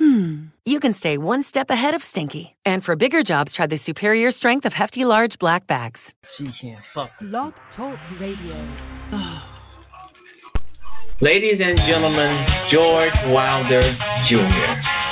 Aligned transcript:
hmm, 0.00 0.46
you 0.64 0.80
can 0.80 0.92
stay 0.92 1.18
one 1.18 1.42
step 1.42 1.70
ahead 1.70 1.94
of 1.94 2.02
stinky. 2.02 2.56
And 2.64 2.82
for 2.84 2.96
bigger 2.96 3.22
jobs, 3.22 3.52
try 3.52 3.66
the 3.66 3.76
superior 3.76 4.30
strength 4.30 4.64
of 4.66 4.72
Hefty 4.72 5.04
Large 5.04 5.38
Black 5.38 5.66
Bags. 5.66 6.14
She 6.38 6.50
can't 6.60 6.82
fuck. 6.94 7.10
Blog 7.20 7.52
Talk 7.76 7.98
Radio. 8.18 8.56
Ladies 11.20 11.60
and 11.62 11.78
gentlemen, 11.86 12.46
George 12.72 13.12
Wilder 13.26 13.92
Jr. 14.30 15.09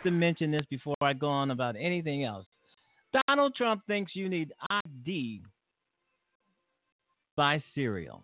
have 0.00 0.12
to 0.12 0.18
mention 0.18 0.50
this 0.50 0.64
before 0.70 0.94
I 1.02 1.12
go 1.12 1.28
on 1.28 1.50
about 1.50 1.76
anything 1.78 2.24
else. 2.24 2.46
Donald 3.26 3.54
Trump 3.54 3.82
thinks 3.86 4.12
you 4.14 4.28
need 4.28 4.52
ID 4.70 5.42
by 7.36 7.62
cereal. 7.74 8.22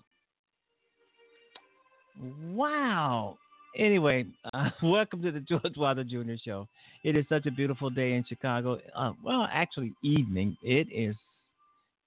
Wow. 2.51 3.37
Anyway, 3.77 4.25
uh, 4.55 4.71
welcome 4.83 5.21
to 5.23 5.31
the 5.31 5.41
George 5.41 5.77
Wilder 5.77 6.05
Jr. 6.05 6.35
Show. 6.43 6.67
It 7.05 7.15
is 7.15 7.27
such 7.29 7.45
a 7.45 7.51
beautiful 7.51 7.91
day 7.91 8.15
in 8.15 8.25
Chicago. 8.27 8.79
Uh, 8.95 9.13
well, 9.23 9.47
actually, 9.53 9.93
evening. 10.03 10.57
It 10.63 10.89
is 10.91 11.15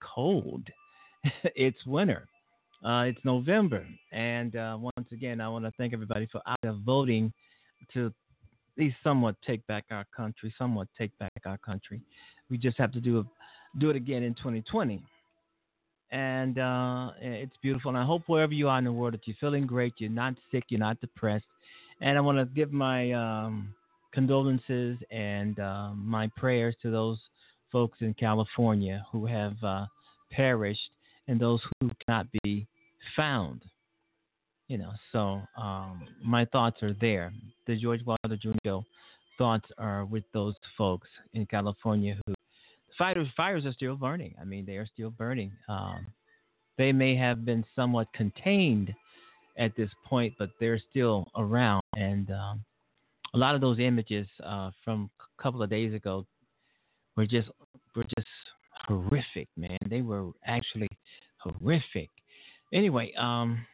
cold. 0.01 0.63
it's 1.43 1.85
winter. 1.85 2.27
Uh, 2.83 3.03
it's 3.03 3.19
November, 3.23 3.85
and 4.13 4.55
uh, 4.55 4.77
once 4.79 5.11
again, 5.11 5.41
I 5.41 5.49
want 5.49 5.65
to 5.65 5.71
thank 5.77 5.93
everybody 5.93 6.27
for 6.31 6.41
out 6.47 6.57
voting 6.85 7.31
to 7.93 8.11
least 8.79 8.97
somewhat 9.03 9.35
take 9.45 9.65
back 9.67 9.85
our 9.91 10.05
country. 10.15 10.53
Somewhat 10.57 10.87
take 10.97 11.17
back 11.19 11.31
our 11.45 11.57
country. 11.57 12.01
We 12.49 12.57
just 12.57 12.77
have 12.77 12.91
to 12.93 13.01
do 13.01 13.25
do 13.79 13.89
it 13.89 13.95
again 13.95 14.23
in 14.23 14.33
2020, 14.33 15.03
and 16.11 16.57
uh, 16.57 17.11
it's 17.21 17.55
beautiful. 17.61 17.89
And 17.89 17.97
I 17.97 18.05
hope 18.05 18.23
wherever 18.27 18.53
you 18.53 18.67
are 18.69 18.79
in 18.79 18.85
the 18.85 18.91
world 18.91 19.13
that 19.13 19.27
you're 19.27 19.37
feeling 19.39 19.67
great, 19.67 19.93
you're 19.97 20.09
not 20.09 20.33
sick, 20.51 20.63
you're 20.69 20.79
not 20.79 20.99
depressed. 21.01 21.45
And 22.01 22.17
I 22.17 22.21
want 22.21 22.37
to 22.37 22.45
give 22.45 22.71
my 22.71 23.11
um, 23.11 23.73
condolences 24.13 24.97
and 25.11 25.59
uh, 25.59 25.91
my 25.93 26.29
prayers 26.35 26.75
to 26.81 26.89
those 26.89 27.19
folks 27.71 27.99
in 28.01 28.13
California 28.13 29.05
who 29.11 29.25
have 29.25 29.55
uh, 29.63 29.85
perished 30.31 30.89
and 31.27 31.39
those 31.39 31.61
who 31.79 31.91
cannot 32.05 32.27
be 32.43 32.67
found. 33.15 33.63
You 34.69 34.77
know, 34.77 34.91
so 35.11 35.41
um, 35.59 36.07
my 36.23 36.45
thoughts 36.45 36.83
are 36.83 36.93
there. 37.01 37.33
The 37.65 37.75
George 37.75 38.01
Wilder 38.05 38.37
Jr. 38.37 38.85
thoughts 39.35 39.65
are 39.79 40.05
with 40.05 40.23
those 40.31 40.53
folks 40.77 41.07
in 41.33 41.47
California 41.47 42.15
who 42.25 42.35
fires 42.95 43.27
fires 43.35 43.65
are 43.65 43.71
still 43.71 43.95
burning. 43.95 44.35
I 44.39 44.43
mean, 44.43 44.67
they 44.67 44.75
are 44.75 44.85
still 44.85 45.09
burning. 45.09 45.51
Um, 45.67 46.05
they 46.77 46.91
may 46.91 47.15
have 47.15 47.45
been 47.45 47.65
somewhat 47.75 48.13
contained 48.13 48.93
at 49.57 49.75
this 49.75 49.89
point, 50.05 50.35
but 50.37 50.51
they're 50.59 50.79
still 50.91 51.25
around. 51.35 51.81
And 51.95 52.29
um, 52.29 52.63
a 53.33 53.39
lot 53.39 53.55
of 53.55 53.61
those 53.61 53.79
images 53.79 54.27
uh, 54.45 54.69
from 54.85 55.09
a 55.19 55.41
couple 55.41 55.63
of 55.63 55.71
days 55.71 55.95
ago 55.95 56.27
were 57.17 57.25
just 57.25 57.49
were 57.95 58.03
just 58.03 58.27
horrific, 58.87 59.47
man. 59.57 59.79
They 59.89 60.01
were 60.01 60.29
actually 60.45 60.89
horrific. 61.39 62.09
Anyway, 62.71 63.13
um, 63.17 63.65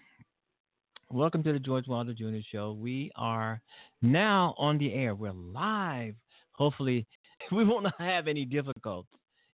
welcome 1.12 1.44
to 1.44 1.54
the 1.54 1.60
George 1.60 1.88
Wilder 1.88 2.13
Jr. 2.13 2.38
Show. 2.52 2.74
We 2.74 3.12
are 3.16 3.62
now 4.02 4.56
on 4.57 4.78
the 4.78 4.94
air. 4.94 5.16
We're 5.16 5.31
live. 5.31 6.16
Hopefully, 6.54 7.06
we 7.52 7.63
won't 7.63 7.88
have 8.00 8.28
any 8.28 8.46
difficult, 8.46 9.06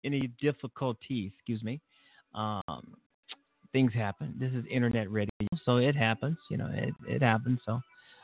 any 0.03 0.29
difficulties. 0.39 1.31
Excuse 1.35 1.63
me. 1.63 1.79
Um, 2.35 2.95
things 3.71 3.93
happen. 3.93 4.35
This 4.39 4.51
is 4.51 4.65
internet 4.69 5.11
radio, 5.11 5.29
so 5.63 5.77
it 5.77 5.95
happens. 5.95 6.37
You 6.49 6.57
know, 6.57 6.69
it, 6.71 6.93
it 7.07 7.21
happens. 7.21 7.59
So 7.65 7.79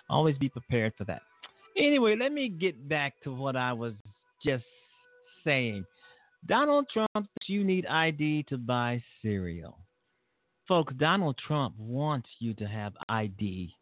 always 0.09 0.37
be 0.37 0.49
prepared 0.49 0.93
for 0.97 1.05
that. 1.05 1.21
Anyway, 1.77 2.15
let 2.19 2.31
me 2.31 2.49
get 2.49 2.87
back 2.87 3.13
to 3.23 3.33
what 3.33 3.55
I 3.55 3.73
was 3.73 3.93
just 4.45 4.65
saying. 5.43 5.85
Donald 6.45 6.87
Trump, 6.91 7.29
you 7.47 7.63
need 7.63 7.85
ID 7.85 8.43
to 8.49 8.57
buy 8.57 9.01
cereal. 9.21 9.82
Folks, 10.67 10.93
Donald 10.97 11.37
Trump 11.45 11.75
wants 11.77 12.29
you 12.39 12.53
to 12.55 12.65
have 12.65 12.93
ID 13.09 13.75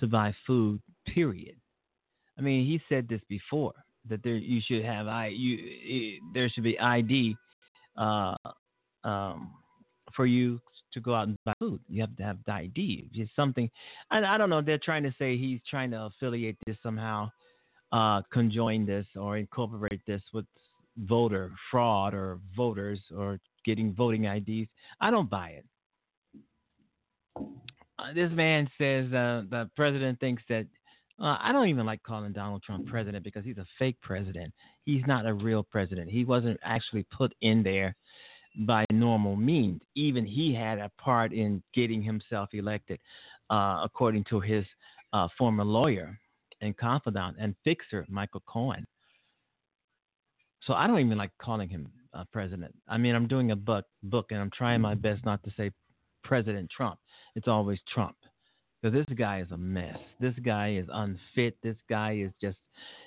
to 0.00 0.06
buy 0.06 0.34
food, 0.46 0.80
period. 1.06 1.56
I 2.38 2.42
mean, 2.42 2.66
he 2.66 2.80
said 2.88 3.06
this 3.08 3.20
before 3.28 3.74
that 4.08 4.22
there 4.24 4.34
you 4.34 4.60
should 4.66 4.84
have 4.84 5.06
I 5.06 5.28
you 5.28 6.18
there 6.34 6.48
should 6.48 6.64
be 6.64 6.78
ID 6.78 7.36
uh, 7.96 8.34
um, 9.04 9.52
for 10.14 10.26
you 10.26 10.60
to 10.92 11.00
go 11.00 11.14
out 11.14 11.28
and 11.28 11.36
buy 11.44 11.52
food. 11.58 11.80
You 11.88 12.00
have 12.02 12.16
to 12.16 12.22
have 12.22 12.38
ID. 12.46 13.08
It's 13.14 13.30
something. 13.36 13.70
I, 14.10 14.22
I 14.22 14.38
don't 14.38 14.50
know. 14.50 14.62
They're 14.62 14.78
trying 14.78 15.02
to 15.04 15.14
say 15.18 15.36
he's 15.36 15.60
trying 15.68 15.90
to 15.92 16.02
affiliate 16.04 16.56
this 16.66 16.76
somehow, 16.82 17.30
uh, 17.92 18.22
conjoin 18.32 18.86
this 18.86 19.06
or 19.16 19.38
incorporate 19.38 20.00
this 20.06 20.22
with 20.32 20.46
voter 20.98 21.52
fraud 21.70 22.14
or 22.14 22.38
voters 22.56 23.00
or 23.16 23.38
getting 23.64 23.94
voting 23.94 24.24
IDs. 24.24 24.68
I 25.00 25.10
don't 25.10 25.30
buy 25.30 25.50
it. 25.50 25.64
Uh, 27.36 28.12
this 28.14 28.30
man 28.32 28.68
says 28.78 29.06
uh, 29.12 29.42
the 29.50 29.70
president 29.76 30.18
thinks 30.20 30.42
that 30.48 30.66
uh, 31.20 31.36
I 31.40 31.52
don't 31.52 31.68
even 31.68 31.86
like 31.86 32.02
calling 32.02 32.32
Donald 32.32 32.62
Trump 32.62 32.86
president 32.86 33.22
because 33.22 33.44
he's 33.44 33.58
a 33.58 33.66
fake 33.78 33.96
president. 34.02 34.52
He's 34.84 35.02
not 35.06 35.26
a 35.26 35.34
real 35.34 35.62
president. 35.62 36.10
He 36.10 36.24
wasn't 36.24 36.58
actually 36.64 37.06
put 37.16 37.32
in 37.42 37.62
there 37.62 37.94
by 38.66 38.84
normal 38.90 39.36
means. 39.36 39.82
Even 39.94 40.26
he 40.26 40.54
had 40.54 40.78
a 40.78 40.90
part 40.98 41.32
in 41.32 41.62
getting 41.74 42.02
himself 42.02 42.48
elected, 42.52 42.98
uh, 43.50 43.80
according 43.84 44.24
to 44.24 44.40
his 44.40 44.64
uh, 45.12 45.28
former 45.38 45.64
lawyer 45.64 46.18
and 46.60 46.76
confidant 46.76 47.36
and 47.38 47.54
fixer, 47.64 48.04
Michael 48.08 48.42
Cohen. 48.46 48.86
So 50.66 50.74
I 50.74 50.86
don't 50.86 51.00
even 51.00 51.18
like 51.18 51.32
calling 51.40 51.68
him 51.68 51.88
uh, 52.14 52.24
president. 52.32 52.74
I 52.88 52.98
mean, 52.98 53.14
I'm 53.14 53.26
doing 53.26 53.50
a 53.50 53.56
book, 53.56 53.84
book, 54.02 54.26
and 54.30 54.40
I'm 54.40 54.50
trying 54.50 54.80
my 54.80 54.94
best 54.94 55.24
not 55.24 55.42
to 55.44 55.52
say 55.56 55.70
President 56.22 56.70
Trump. 56.74 56.98
It's 57.34 57.48
always 57.48 57.78
Trump. 57.92 58.16
Because 58.80 59.06
this 59.06 59.16
guy 59.16 59.40
is 59.40 59.50
a 59.52 59.56
mess. 59.56 59.98
This 60.20 60.34
guy 60.44 60.74
is 60.74 60.86
unfit. 60.92 61.56
This 61.62 61.76
guy 61.88 62.16
is 62.16 62.32
just, 62.40 62.58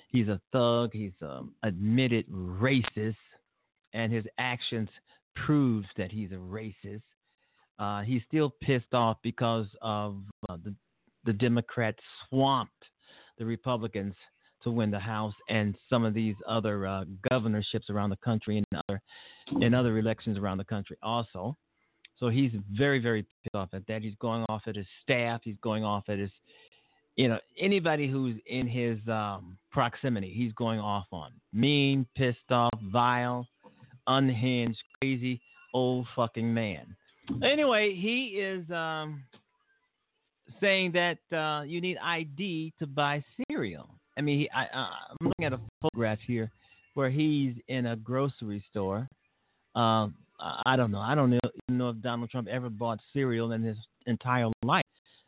he's 0.08 0.28
a 0.28 0.40
thug. 0.52 0.90
He's 0.92 1.12
um, 1.20 1.52
admitted 1.62 2.26
racist. 2.30 3.16
And 3.92 4.12
his 4.12 4.24
actions 4.38 4.88
proves 5.34 5.86
that 5.96 6.10
he's 6.10 6.32
a 6.32 6.36
racist. 6.36 7.02
Uh, 7.78 8.00
he's 8.02 8.22
still 8.26 8.54
pissed 8.62 8.94
off 8.94 9.18
because 9.22 9.66
of 9.82 10.16
uh, 10.48 10.56
the, 10.64 10.74
the 11.24 11.32
Democrats 11.32 11.98
swamped 12.28 12.72
the 13.38 13.44
Republicans 13.44 14.14
to 14.62 14.70
win 14.70 14.90
the 14.90 14.98
House 14.98 15.34
and 15.48 15.76
some 15.90 16.04
of 16.04 16.14
these 16.14 16.34
other 16.48 16.86
uh, 16.86 17.04
governorships 17.30 17.90
around 17.90 18.10
the 18.10 18.16
country 18.16 18.56
and 18.56 18.82
other 18.88 19.00
in 19.60 19.74
other 19.74 19.98
elections 19.98 20.38
around 20.38 20.58
the 20.58 20.64
country 20.64 20.96
also. 21.02 21.56
So 22.18 22.28
he's 22.28 22.52
very, 22.72 22.98
very 22.98 23.22
pissed 23.22 23.54
off 23.54 23.68
at 23.72 23.86
that. 23.88 24.02
He's 24.02 24.14
going 24.20 24.44
off 24.48 24.62
at 24.66 24.76
his 24.76 24.86
staff. 25.02 25.40
He's 25.44 25.56
going 25.62 25.84
off 25.84 26.04
at 26.08 26.18
his, 26.18 26.30
you 27.16 27.28
know, 27.28 27.38
anybody 27.58 28.08
who's 28.10 28.36
in 28.46 28.66
his 28.66 28.98
um, 29.08 29.58
proximity. 29.70 30.32
He's 30.34 30.52
going 30.52 30.80
off 30.80 31.06
on 31.12 31.32
mean, 31.52 32.06
pissed 32.16 32.50
off, 32.50 32.78
vile, 32.92 33.46
unhinged, 34.06 34.82
crazy 35.00 35.40
old 35.74 36.06
fucking 36.14 36.52
man. 36.52 36.96
Anyway, 37.42 37.94
he 37.94 38.38
is 38.38 38.70
um, 38.70 39.22
saying 40.60 40.92
that 40.92 41.18
uh, 41.36 41.62
you 41.62 41.80
need 41.80 41.98
ID 41.98 42.72
to 42.78 42.86
buy 42.86 43.24
cereal. 43.50 43.88
I 44.16 44.22
mean, 44.22 44.38
he, 44.40 44.50
I, 44.50 44.64
uh, 44.66 44.88
I'm 45.10 45.26
looking 45.26 45.44
at 45.44 45.52
a 45.52 45.60
photograph 45.82 46.18
here 46.26 46.50
where 46.94 47.10
he's 47.10 47.54
in 47.68 47.86
a 47.86 47.96
grocery 47.96 48.64
store. 48.70 49.08
Uh, 49.74 50.08
I 50.38 50.76
don't 50.76 50.90
know. 50.90 51.00
I 51.00 51.14
don't 51.14 51.30
know, 51.30 51.38
know 51.68 51.88
if 51.90 52.00
Donald 52.00 52.30
Trump 52.30 52.48
ever 52.48 52.68
bought 52.68 53.00
cereal 53.12 53.52
in 53.52 53.62
his 53.62 53.76
entire 54.06 54.48
life. 54.62 54.84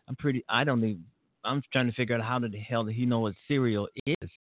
I'm 0.09 0.17
pretty. 0.17 0.45
I 0.49 0.65
don't 0.65 0.85
even. 0.85 1.05
I'm 1.45 1.63
trying 1.73 1.87
to 1.87 1.93
figure 1.93 2.17
out 2.17 2.23
how 2.23 2.39
the 2.39 2.59
hell 2.59 2.85
did 2.85 2.95
he 2.95 3.07
know 3.07 3.21
what 3.21 3.35
cereal 3.47 3.89
is. 4.07 4.31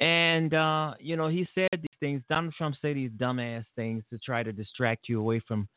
And 0.00 0.54
uh, 0.54 0.94
you 1.00 1.16
know, 1.16 1.28
he 1.28 1.46
said 1.54 1.68
these 1.72 1.98
things. 2.00 2.22
Donald 2.28 2.54
Trump 2.56 2.76
said 2.80 2.96
these 2.96 3.10
dumbass 3.10 3.64
things 3.76 4.02
to 4.10 4.18
try 4.18 4.42
to 4.42 4.52
distract 4.52 5.08
you 5.08 5.20
away 5.20 5.40
from 5.46 5.68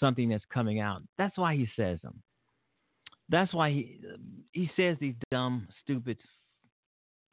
something 0.00 0.28
that's 0.28 0.44
coming 0.52 0.80
out. 0.80 1.02
That's 1.18 1.36
why 1.36 1.56
he 1.56 1.68
says 1.76 1.98
them. 2.02 2.22
That's 3.28 3.52
why 3.52 3.70
he 3.70 3.98
he 4.52 4.70
says 4.76 4.96
these 5.00 5.16
dumb, 5.30 5.66
stupid 5.82 6.18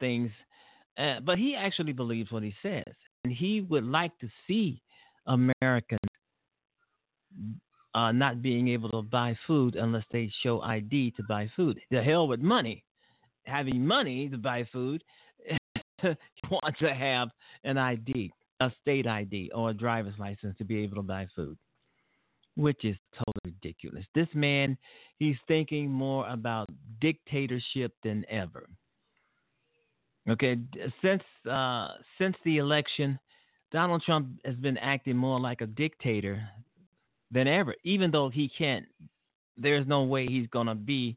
things. 0.00 0.30
Uh, 0.98 1.20
but 1.20 1.38
he 1.38 1.56
actually 1.56 1.92
believes 1.92 2.30
what 2.30 2.42
he 2.42 2.54
says, 2.62 2.94
and 3.24 3.32
he 3.32 3.60
would 3.62 3.84
like 3.84 4.16
to 4.18 4.28
see 4.46 4.80
Americans 5.26 6.00
uh, 7.94 8.12
not 8.12 8.42
being 8.42 8.68
able 8.68 8.88
to 8.90 9.02
buy 9.02 9.36
food 9.46 9.76
unless 9.76 10.04
they 10.10 10.30
show 10.42 10.60
ID 10.62 11.12
to 11.12 11.22
buy 11.28 11.48
food. 11.54 11.78
The 11.90 12.02
hell 12.02 12.26
with 12.26 12.40
money. 12.40 12.84
Having 13.44 13.86
money 13.86 14.28
to 14.30 14.38
buy 14.38 14.66
food, 14.72 15.04
you 16.02 16.16
want 16.50 16.76
to 16.78 16.94
have 16.94 17.28
an 17.62 17.78
ID, 17.78 18.32
a 18.60 18.72
state 18.80 19.06
ID, 19.06 19.50
or 19.54 19.70
a 19.70 19.74
driver's 19.74 20.18
license 20.18 20.56
to 20.58 20.64
be 20.64 20.78
able 20.78 20.96
to 20.96 21.02
buy 21.02 21.26
food, 21.36 21.56
which 22.56 22.84
is 22.84 22.96
totally 23.12 23.54
ridiculous. 23.62 24.04
This 24.14 24.28
man, 24.34 24.76
he's 25.18 25.36
thinking 25.46 25.90
more 25.90 26.28
about 26.28 26.68
dictatorship 27.00 27.92
than 28.02 28.24
ever. 28.28 28.68
Okay, 30.28 30.56
since 31.02 31.22
uh, 31.50 31.88
since 32.16 32.34
the 32.46 32.56
election, 32.56 33.18
Donald 33.70 34.02
Trump 34.02 34.28
has 34.46 34.56
been 34.56 34.78
acting 34.78 35.16
more 35.16 35.38
like 35.38 35.60
a 35.60 35.66
dictator 35.66 36.42
than 37.34 37.46
ever. 37.46 37.74
Even 37.84 38.10
though 38.10 38.30
he 38.30 38.48
can't, 38.56 38.86
there's 39.58 39.86
no 39.86 40.04
way 40.04 40.26
he's 40.26 40.46
gonna 40.48 40.74
be 40.74 41.16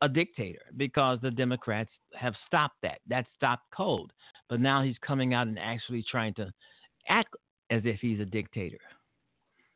a 0.00 0.08
dictator 0.08 0.62
because 0.76 1.18
the 1.20 1.30
Democrats 1.30 1.90
have 2.14 2.34
stopped 2.46 2.76
that. 2.82 2.98
That 3.08 3.26
stopped 3.36 3.64
cold. 3.74 4.12
But 4.48 4.60
now 4.60 4.82
he's 4.82 4.96
coming 5.06 5.34
out 5.34 5.46
and 5.46 5.58
actually 5.58 6.04
trying 6.10 6.34
to 6.34 6.50
act 7.08 7.34
as 7.70 7.82
if 7.84 8.00
he's 8.00 8.20
a 8.20 8.24
dictator. 8.24 8.78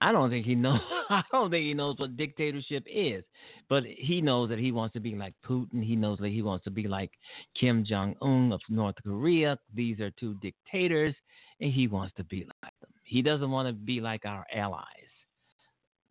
I 0.00 0.12
don't 0.12 0.28
think 0.28 0.44
he 0.44 0.55
knows. 0.55 0.81
I 1.11 1.23
don't 1.32 1.50
think 1.50 1.64
he 1.64 1.75
knows 1.75 1.99
what 1.99 2.17
dictatorship 2.17 2.84
is, 2.87 3.25
but 3.69 3.84
he 3.84 4.20
knows 4.20 4.49
that 4.50 4.58
he 4.58 4.72
wants 4.72 4.93
to 4.94 5.00
be 5.00 5.14
like 5.14 5.34
Putin. 5.49 5.82
He 5.82 5.96
knows 5.96 6.19
that 6.19 6.29
he 6.29 6.43
wants 6.43 6.64
to 6.64 6.70
be 6.70 6.87
like 6.87 7.11
Kim 7.58 7.84
Jong 7.84 8.14
Un 8.20 8.52
of 8.52 8.61
North 8.69 8.96
Korea. 9.02 9.58
These 9.75 10.00
are 10.00 10.11
two 10.11 10.34
dictators, 10.43 11.14
and 11.61 11.72
he 11.72 11.87
wants 11.87 12.12
to 12.17 12.25
be 12.25 12.46
like 12.62 12.75
them. 12.81 12.90
He 13.05 13.22
doesn't 13.22 13.50
want 13.50 13.69
to 13.69 13.72
be 13.72 14.00
like 14.00 14.26
our 14.26 14.44
allies, 14.55 15.06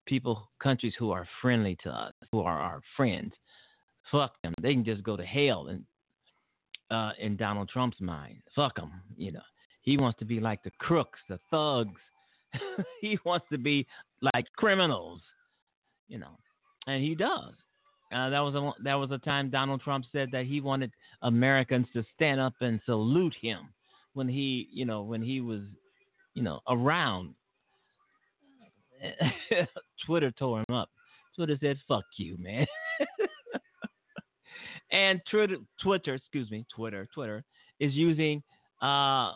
people, 0.05 0.49
countries 0.61 0.93
who 0.97 1.11
are 1.11 1.27
friendly 1.41 1.77
to 1.83 1.89
us, 1.89 2.13
who 2.31 2.41
are 2.41 2.59
our 2.59 2.81
friends. 2.95 3.33
Fuck 4.11 4.33
them. 4.43 4.53
They 4.61 4.73
can 4.73 4.85
just 4.85 5.03
go 5.03 5.17
to 5.17 5.25
hell. 5.25 5.67
And 5.67 5.83
uh, 6.91 7.11
in 7.19 7.35
Donald 7.35 7.69
Trump's 7.69 7.99
mind, 7.99 8.37
fuck 8.55 8.75
them. 8.75 8.91
You 9.17 9.33
know, 9.33 9.41
he 9.81 9.97
wants 9.97 10.19
to 10.19 10.25
be 10.25 10.39
like 10.39 10.63
the 10.63 10.71
crooks, 10.79 11.19
the 11.29 11.39
thugs 11.49 11.99
he 13.01 13.17
wants 13.25 13.45
to 13.51 13.57
be 13.57 13.87
like 14.33 14.45
criminals, 14.57 15.21
you 16.07 16.17
know, 16.17 16.37
and 16.87 17.03
he 17.03 17.15
does. 17.15 17.53
Uh, 18.13 18.29
that 18.29 18.39
was 18.39 18.55
a 18.55 18.83
that 18.83 18.93
was 18.93 19.11
a 19.11 19.17
time 19.19 19.49
Donald 19.49 19.81
Trump 19.81 20.05
said 20.11 20.29
that 20.31 20.45
he 20.45 20.61
wanted 20.61 20.91
Americans 21.23 21.87
to 21.93 22.03
stand 22.13 22.39
up 22.39 22.53
and 22.61 22.79
salute 22.85 23.35
him 23.41 23.69
when 24.13 24.27
he, 24.27 24.67
you 24.71 24.85
know, 24.85 25.01
when 25.01 25.21
he 25.21 25.41
was, 25.41 25.61
you 26.33 26.43
know, 26.43 26.59
around. 26.69 27.33
Twitter 30.05 30.31
tore 30.31 30.63
him 30.67 30.75
up. 30.75 30.89
Twitter 31.35 31.57
said, 31.59 31.77
"Fuck 31.87 32.05
you, 32.17 32.37
man." 32.39 32.65
and 34.91 35.21
Twitter, 35.29 35.57
Twitter, 35.81 36.15
excuse 36.15 36.49
me, 36.51 36.65
Twitter, 36.73 37.07
Twitter 37.13 37.43
is 37.79 37.93
using 37.93 38.41
uh, 38.81 39.33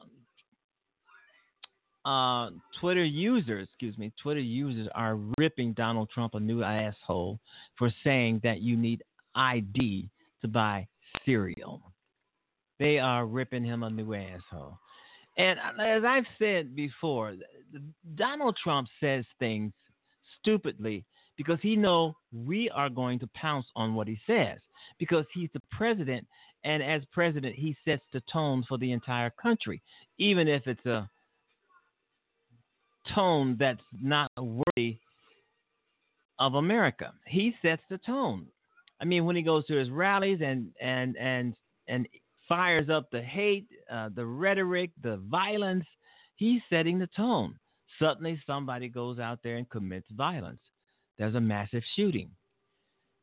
uh, 2.05 2.49
Twitter 2.79 3.03
users, 3.03 3.67
excuse 3.67 3.97
me, 3.97 4.11
Twitter 4.21 4.39
users 4.39 4.87
are 4.95 5.17
ripping 5.37 5.73
Donald 5.73 6.09
Trump 6.09 6.33
a 6.35 6.39
new 6.39 6.63
asshole 6.63 7.39
for 7.77 7.91
saying 8.03 8.39
that 8.43 8.61
you 8.61 8.77
need 8.77 9.03
ID 9.35 10.09
to 10.41 10.47
buy 10.47 10.87
cereal. 11.25 11.81
They 12.79 12.97
are 12.97 13.25
ripping 13.25 13.63
him 13.63 13.83
a 13.83 13.89
new 13.89 14.13
asshole. 14.13 14.77
And 15.39 15.57
uh, 15.57 15.81
as 15.81 16.03
I've 16.03 16.25
said 16.37 16.75
before, 16.75 17.33
Donald 18.15 18.57
Trump 18.61 18.87
says 18.99 19.25
things 19.39 19.73
stupidly 20.39 21.05
because 21.37 21.57
he 21.61 21.75
know 21.75 22.13
we 22.31 22.69
are 22.69 22.89
going 22.89 23.17
to 23.19 23.29
pounce 23.33 23.65
on 23.75 23.95
what 23.95 24.07
he 24.07 24.19
says 24.27 24.59
because 24.99 25.25
he's 25.33 25.49
the 25.53 25.61
president 25.71 26.27
and 26.63 26.83
as 26.83 27.01
president 27.11 27.55
he 27.55 27.75
sets 27.85 28.03
the 28.13 28.21
tone 28.31 28.63
for 28.67 28.77
the 28.77 28.91
entire 28.91 29.31
country 29.41 29.81
even 30.17 30.47
if 30.47 30.67
it's 30.67 30.85
a 30.85 31.09
tone 33.15 33.55
that's 33.59 33.81
not 34.01 34.29
worthy 34.37 34.99
of 36.39 36.55
America. 36.55 37.13
He 37.25 37.53
sets 37.61 37.81
the 37.89 37.97
tone. 37.99 38.45
I 39.01 39.05
mean, 39.05 39.25
when 39.25 39.35
he 39.35 39.41
goes 39.41 39.65
to 39.67 39.75
his 39.75 39.89
rallies 39.89 40.39
and 40.43 40.71
and 40.81 41.15
and 41.17 41.55
and 41.87 42.07
fires 42.49 42.89
up 42.89 43.09
the 43.11 43.21
hate, 43.21 43.67
uh, 43.89 44.09
the 44.13 44.25
rhetoric, 44.25 44.91
the 45.01 45.17
violence, 45.29 45.85
he's 46.35 46.61
setting 46.69 46.99
the 46.99 47.07
tone. 47.15 47.55
Suddenly, 47.99 48.41
somebody 48.45 48.89
goes 48.89 49.19
out 49.19 49.39
there 49.43 49.55
and 49.55 49.69
commits 49.69 50.07
violence. 50.11 50.59
There's 51.17 51.35
a 51.35 51.39
massive 51.39 51.83
shooting 51.95 52.31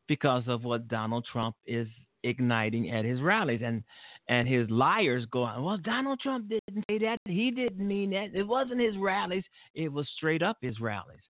because 0.08 0.44
of 0.46 0.64
what 0.64 0.88
Donald 0.88 1.26
Trump 1.30 1.56
is 1.66 1.88
igniting 2.22 2.90
at 2.90 3.04
his 3.04 3.20
rallies. 3.20 3.60
And 3.64 3.82
and 4.28 4.48
his 4.48 4.68
liars 4.70 5.24
go 5.30 5.44
on, 5.44 5.62
well, 5.62 5.78
Donald 5.78 6.20
Trump 6.20 6.48
didn't 6.48 6.84
say 6.90 6.98
that. 6.98 7.18
He 7.26 7.50
didn't 7.50 7.86
mean 7.86 8.10
that. 8.10 8.34
It 8.34 8.42
wasn't 8.42 8.80
his 8.80 8.96
rallies. 8.96 9.44
It 9.74 9.92
was 9.92 10.08
straight 10.16 10.42
up 10.42 10.58
his 10.60 10.80
rallies. 10.80 11.20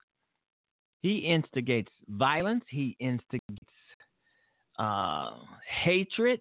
He 1.03 1.19
instigates 1.19 1.93
violence. 2.09 2.65
He 2.69 2.97
instigates 3.01 3.43
uh, 4.79 5.31
hatred. 5.85 6.41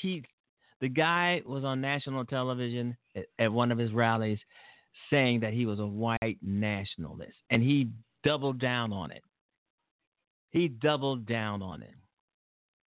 He, 0.00 0.22
the 0.80 0.88
guy 0.88 1.42
was 1.46 1.64
on 1.64 1.80
national 1.80 2.24
television 2.24 2.96
at, 3.14 3.26
at 3.38 3.52
one 3.52 3.70
of 3.70 3.78
his 3.78 3.92
rallies 3.92 4.38
saying 5.10 5.40
that 5.40 5.52
he 5.52 5.66
was 5.66 5.78
a 5.78 5.86
white 5.86 6.38
nationalist, 6.42 7.36
and 7.50 7.62
he 7.62 7.88
doubled 8.24 8.60
down 8.60 8.92
on 8.92 9.10
it. 9.10 9.22
He 10.50 10.68
doubled 10.68 11.26
down 11.26 11.62
on 11.62 11.82
it. 11.82 11.94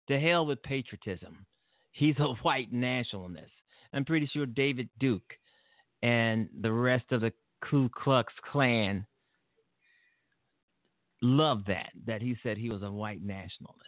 To 0.07 0.19
hell 0.19 0.45
with 0.45 0.61
patriotism. 0.61 1.45
He's 1.91 2.15
a 2.19 2.33
white 2.43 2.71
nationalist. 2.71 3.51
I'm 3.93 4.05
pretty 4.05 4.27
sure 4.27 4.45
David 4.45 4.89
Duke 4.99 5.33
and 6.03 6.49
the 6.61 6.71
rest 6.71 7.05
of 7.11 7.21
the 7.21 7.31
Ku 7.61 7.89
Klux 7.89 8.31
Klan 8.51 9.05
loved 11.21 11.67
that, 11.67 11.91
that 12.05 12.21
he 12.21 12.35
said 12.43 12.57
he 12.57 12.69
was 12.69 12.83
a 12.83 12.91
white 12.91 13.23
nationalist. 13.23 13.79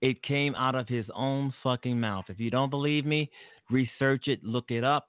It 0.00 0.22
came 0.22 0.54
out 0.54 0.74
of 0.74 0.88
his 0.88 1.06
own 1.14 1.52
fucking 1.62 2.00
mouth. 2.00 2.24
If 2.28 2.40
you 2.40 2.50
don't 2.50 2.70
believe 2.70 3.04
me, 3.04 3.30
research 3.70 4.28
it, 4.28 4.42
look 4.42 4.70
it 4.70 4.84
up. 4.84 5.08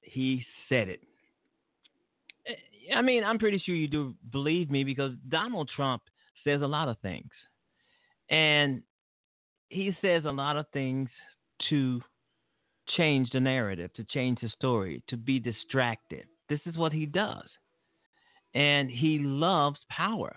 He 0.00 0.44
said 0.68 0.88
it. 0.88 1.00
I 2.94 3.00
mean, 3.00 3.24
I'm 3.24 3.38
pretty 3.38 3.62
sure 3.64 3.74
you 3.74 3.88
do 3.88 4.14
believe 4.32 4.70
me 4.70 4.84
because 4.84 5.12
Donald 5.28 5.70
Trump 5.74 6.02
says 6.42 6.62
a 6.62 6.66
lot 6.66 6.88
of 6.88 6.98
things. 6.98 7.30
And 8.28 8.82
he 9.68 9.96
says 10.02 10.24
a 10.24 10.32
lot 10.32 10.56
of 10.56 10.66
things 10.72 11.08
to 11.70 12.02
change 12.96 13.30
the 13.30 13.40
narrative, 13.40 13.92
to 13.94 14.04
change 14.04 14.40
the 14.42 14.48
story, 14.50 15.02
to 15.08 15.16
be 15.16 15.38
distracted. 15.38 16.26
This 16.48 16.60
is 16.66 16.76
what 16.76 16.92
he 16.92 17.06
does. 17.06 17.48
And 18.54 18.90
he 18.90 19.18
loves 19.18 19.78
power. 19.88 20.36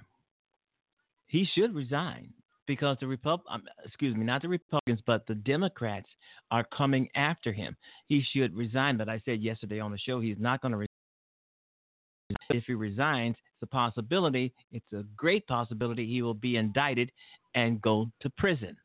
He 1.27 1.45
should 1.53 1.75
resign 1.75 2.33
because 2.67 2.97
the 2.99 3.07
Repub 3.07 3.41
um, 3.49 3.63
excuse 3.85 4.15
me, 4.15 4.25
not 4.25 4.41
the 4.41 4.49
Republicans, 4.49 5.01
but 5.07 5.25
the 5.27 5.35
Democrats 5.35 6.07
are 6.51 6.65
coming 6.75 7.07
after 7.15 7.51
him. 7.51 7.75
He 8.07 8.23
should 8.33 8.55
resign. 8.55 8.97
But 8.97 9.09
I 9.09 9.21
said 9.25 9.41
yesterday 9.41 9.79
on 9.79 9.91
the 9.91 9.97
show 9.97 10.19
he's 10.19 10.37
not 10.39 10.61
going 10.61 10.73
to 10.73 10.77
resign. 10.77 10.87
If 12.49 12.65
he 12.65 12.73
resigns, 12.73 13.35
it's 13.55 13.63
a 13.63 13.67
possibility. 13.67 14.53
It's 14.71 14.93
a 14.93 15.03
great 15.15 15.47
possibility 15.47 16.05
he 16.05 16.21
will 16.21 16.33
be 16.33 16.57
indicted 16.57 17.11
and 17.55 17.81
go 17.81 18.11
to 18.21 18.29
prison 18.37 18.75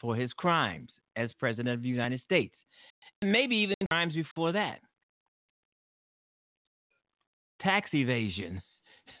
for 0.00 0.16
his 0.16 0.32
crimes 0.32 0.90
as 1.16 1.30
president 1.38 1.68
of 1.68 1.82
the 1.82 1.88
United 1.88 2.20
States. 2.22 2.54
And 3.20 3.30
maybe 3.30 3.56
even 3.56 3.76
crimes 3.90 4.14
before 4.14 4.52
that. 4.52 4.78
Tax 7.60 7.90
evasion. 7.92 8.62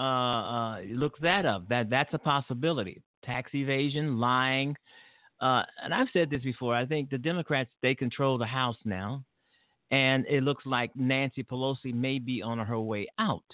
uh, 0.00 0.02
uh, 0.02 0.80
look 0.88 1.18
that 1.20 1.44
up. 1.44 1.68
That 1.68 1.90
that's 1.90 2.14
a 2.14 2.18
possibility. 2.18 3.02
Tax 3.22 3.54
evasion, 3.54 4.18
lying. 4.18 4.74
Uh, 5.40 5.62
and 5.82 5.92
I've 5.92 6.08
said 6.12 6.30
this 6.30 6.42
before. 6.42 6.74
I 6.74 6.86
think 6.86 7.10
the 7.10 7.18
Democrats 7.18 7.70
they 7.82 7.94
control 7.94 8.38
the 8.38 8.46
House 8.46 8.78
now, 8.84 9.24
and 9.90 10.24
it 10.26 10.42
looks 10.42 10.64
like 10.64 10.90
Nancy 10.96 11.42
Pelosi 11.42 11.92
may 11.92 12.18
be 12.18 12.40
on 12.42 12.58
her 12.58 12.80
way 12.80 13.06
out. 13.18 13.44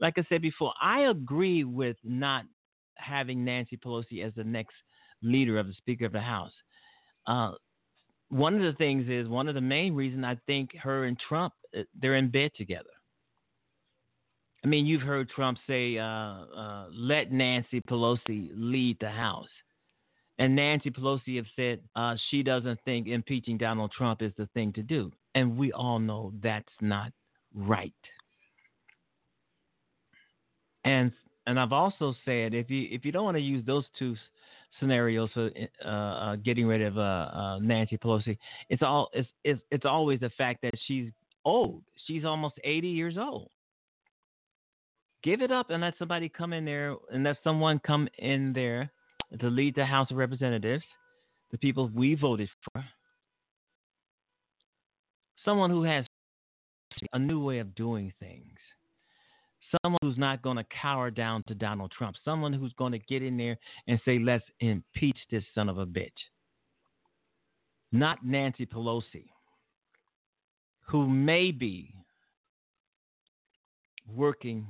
Like 0.00 0.14
I 0.18 0.24
said 0.28 0.42
before, 0.42 0.72
I 0.82 1.02
agree 1.02 1.62
with 1.62 1.96
not 2.02 2.44
having 2.96 3.44
Nancy 3.44 3.76
Pelosi 3.76 4.26
as 4.26 4.32
the 4.34 4.44
next 4.44 4.74
leader 5.22 5.58
of 5.58 5.68
the 5.68 5.74
Speaker 5.74 6.06
of 6.06 6.12
the 6.12 6.20
House. 6.20 6.52
Uh, 7.26 7.52
one 8.28 8.54
of 8.54 8.62
the 8.62 8.76
things 8.76 9.08
is 9.08 9.28
one 9.28 9.48
of 9.48 9.54
the 9.54 9.60
main 9.60 9.94
reasons 9.94 10.24
I 10.24 10.36
think 10.46 10.70
her 10.82 11.04
and 11.04 11.16
Trump 11.28 11.52
uh, 11.76 11.82
they're 12.00 12.16
in 12.16 12.30
bed 12.30 12.50
together. 12.56 12.90
I 14.64 14.66
mean, 14.66 14.86
you've 14.86 15.02
heard 15.02 15.28
Trump 15.28 15.58
say, 15.66 15.98
uh, 15.98 16.04
uh, 16.04 16.86
"Let 16.90 17.30
Nancy 17.30 17.82
Pelosi 17.82 18.50
lead 18.54 18.96
the 18.98 19.10
House," 19.10 19.50
and 20.38 20.56
Nancy 20.56 20.90
Pelosi 20.90 21.36
have 21.36 21.46
said 21.54 21.80
uh, 21.94 22.16
she 22.30 22.42
doesn't 22.42 22.80
think 22.84 23.06
impeaching 23.06 23.58
Donald 23.58 23.92
Trump 23.92 24.22
is 24.22 24.32
the 24.38 24.46
thing 24.54 24.72
to 24.72 24.82
do, 24.82 25.12
and 25.34 25.58
we 25.58 25.70
all 25.72 25.98
know 25.98 26.32
that's 26.42 26.72
not 26.80 27.12
right. 27.54 27.92
And 30.84 31.12
and 31.46 31.60
I've 31.60 31.72
also 31.72 32.14
said 32.24 32.54
if 32.54 32.70
you 32.70 32.88
if 32.90 33.04
you 33.04 33.12
don't 33.12 33.24
want 33.24 33.36
to 33.36 33.42
use 33.42 33.64
those 33.66 33.84
two 33.98 34.16
scenarios 34.80 35.28
for 35.34 35.50
uh, 35.84 35.88
uh, 35.88 36.36
getting 36.36 36.66
rid 36.66 36.80
of 36.80 36.96
uh, 36.96 37.00
uh, 37.00 37.58
Nancy 37.58 37.98
Pelosi, 37.98 38.38
it's 38.70 38.82
all 38.82 39.10
it's, 39.12 39.28
it's 39.44 39.60
it's 39.70 39.84
always 39.84 40.20
the 40.20 40.30
fact 40.38 40.62
that 40.62 40.74
she's 40.86 41.10
old. 41.44 41.82
She's 42.06 42.24
almost 42.24 42.58
80 42.64 42.88
years 42.88 43.18
old. 43.18 43.50
Give 45.24 45.40
it 45.40 45.50
up 45.50 45.70
and 45.70 45.82
let 45.82 45.94
somebody 45.98 46.28
come 46.28 46.52
in 46.52 46.64
there 46.64 46.94
and 47.10 47.24
let 47.24 47.38
someone 47.42 47.80
come 47.84 48.08
in 48.18 48.52
there 48.52 48.90
to 49.40 49.48
lead 49.48 49.74
the 49.74 49.86
House 49.86 50.10
of 50.10 50.18
Representatives, 50.18 50.84
the 51.50 51.58
people 51.58 51.90
we 51.94 52.14
voted 52.14 52.48
for. 52.64 52.84
Someone 55.44 55.70
who 55.70 55.82
has 55.82 56.04
a 57.12 57.18
new 57.18 57.42
way 57.42 57.58
of 57.58 57.74
doing 57.74 58.12
things 58.20 58.58
someone 59.82 59.98
who's 60.02 60.18
not 60.18 60.42
going 60.42 60.56
to 60.56 60.64
cower 60.80 61.10
down 61.10 61.42
to 61.44 61.54
Donald 61.54 61.92
Trump, 61.96 62.16
someone 62.24 62.52
who's 62.52 62.72
going 62.74 62.92
to 62.92 62.98
get 62.98 63.22
in 63.22 63.36
there 63.36 63.56
and 63.88 64.00
say, 64.04 64.18
let's 64.18 64.44
impeach 64.60 65.16
this 65.30 65.44
son 65.54 65.68
of 65.68 65.78
a 65.78 65.86
bitch. 65.86 66.10
Not 67.92 68.24
Nancy 68.24 68.66
Pelosi, 68.66 69.26
who 70.88 71.08
may 71.08 71.50
be 71.50 71.94
working 74.06 74.66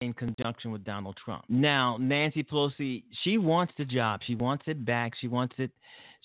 in 0.00 0.12
conjunction 0.12 0.70
with 0.70 0.84
Donald 0.84 1.16
Trump. 1.24 1.44
Now, 1.48 1.96
Nancy 2.00 2.42
Pelosi, 2.42 3.02
she 3.22 3.38
wants 3.38 3.72
the 3.76 3.84
job. 3.84 4.20
She 4.26 4.34
wants 4.34 4.64
it 4.66 4.84
back. 4.84 5.12
She 5.20 5.28
wants 5.28 5.54
it 5.58 5.70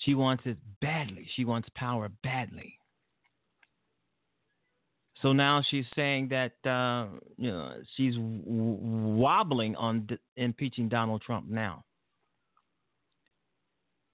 she 0.05 0.13
wants 0.13 0.43
it 0.45 0.57
badly. 0.81 1.27
She 1.35 1.43
wants 1.43 1.67
power 1.75 2.09
badly. 2.23 2.77
So 5.21 5.33
now 5.33 5.63
she's 5.67 5.85
saying 5.95 6.29
that 6.29 6.69
uh, 6.69 7.07
you 7.37 7.49
know 7.49 7.73
she's 7.95 8.13
w- 8.13 8.43
wobbling 8.45 9.75
on 9.75 10.05
d- 10.05 10.17
impeaching 10.35 10.89
Donald 10.89 11.23
Trump 11.23 11.49
now. 11.49 11.83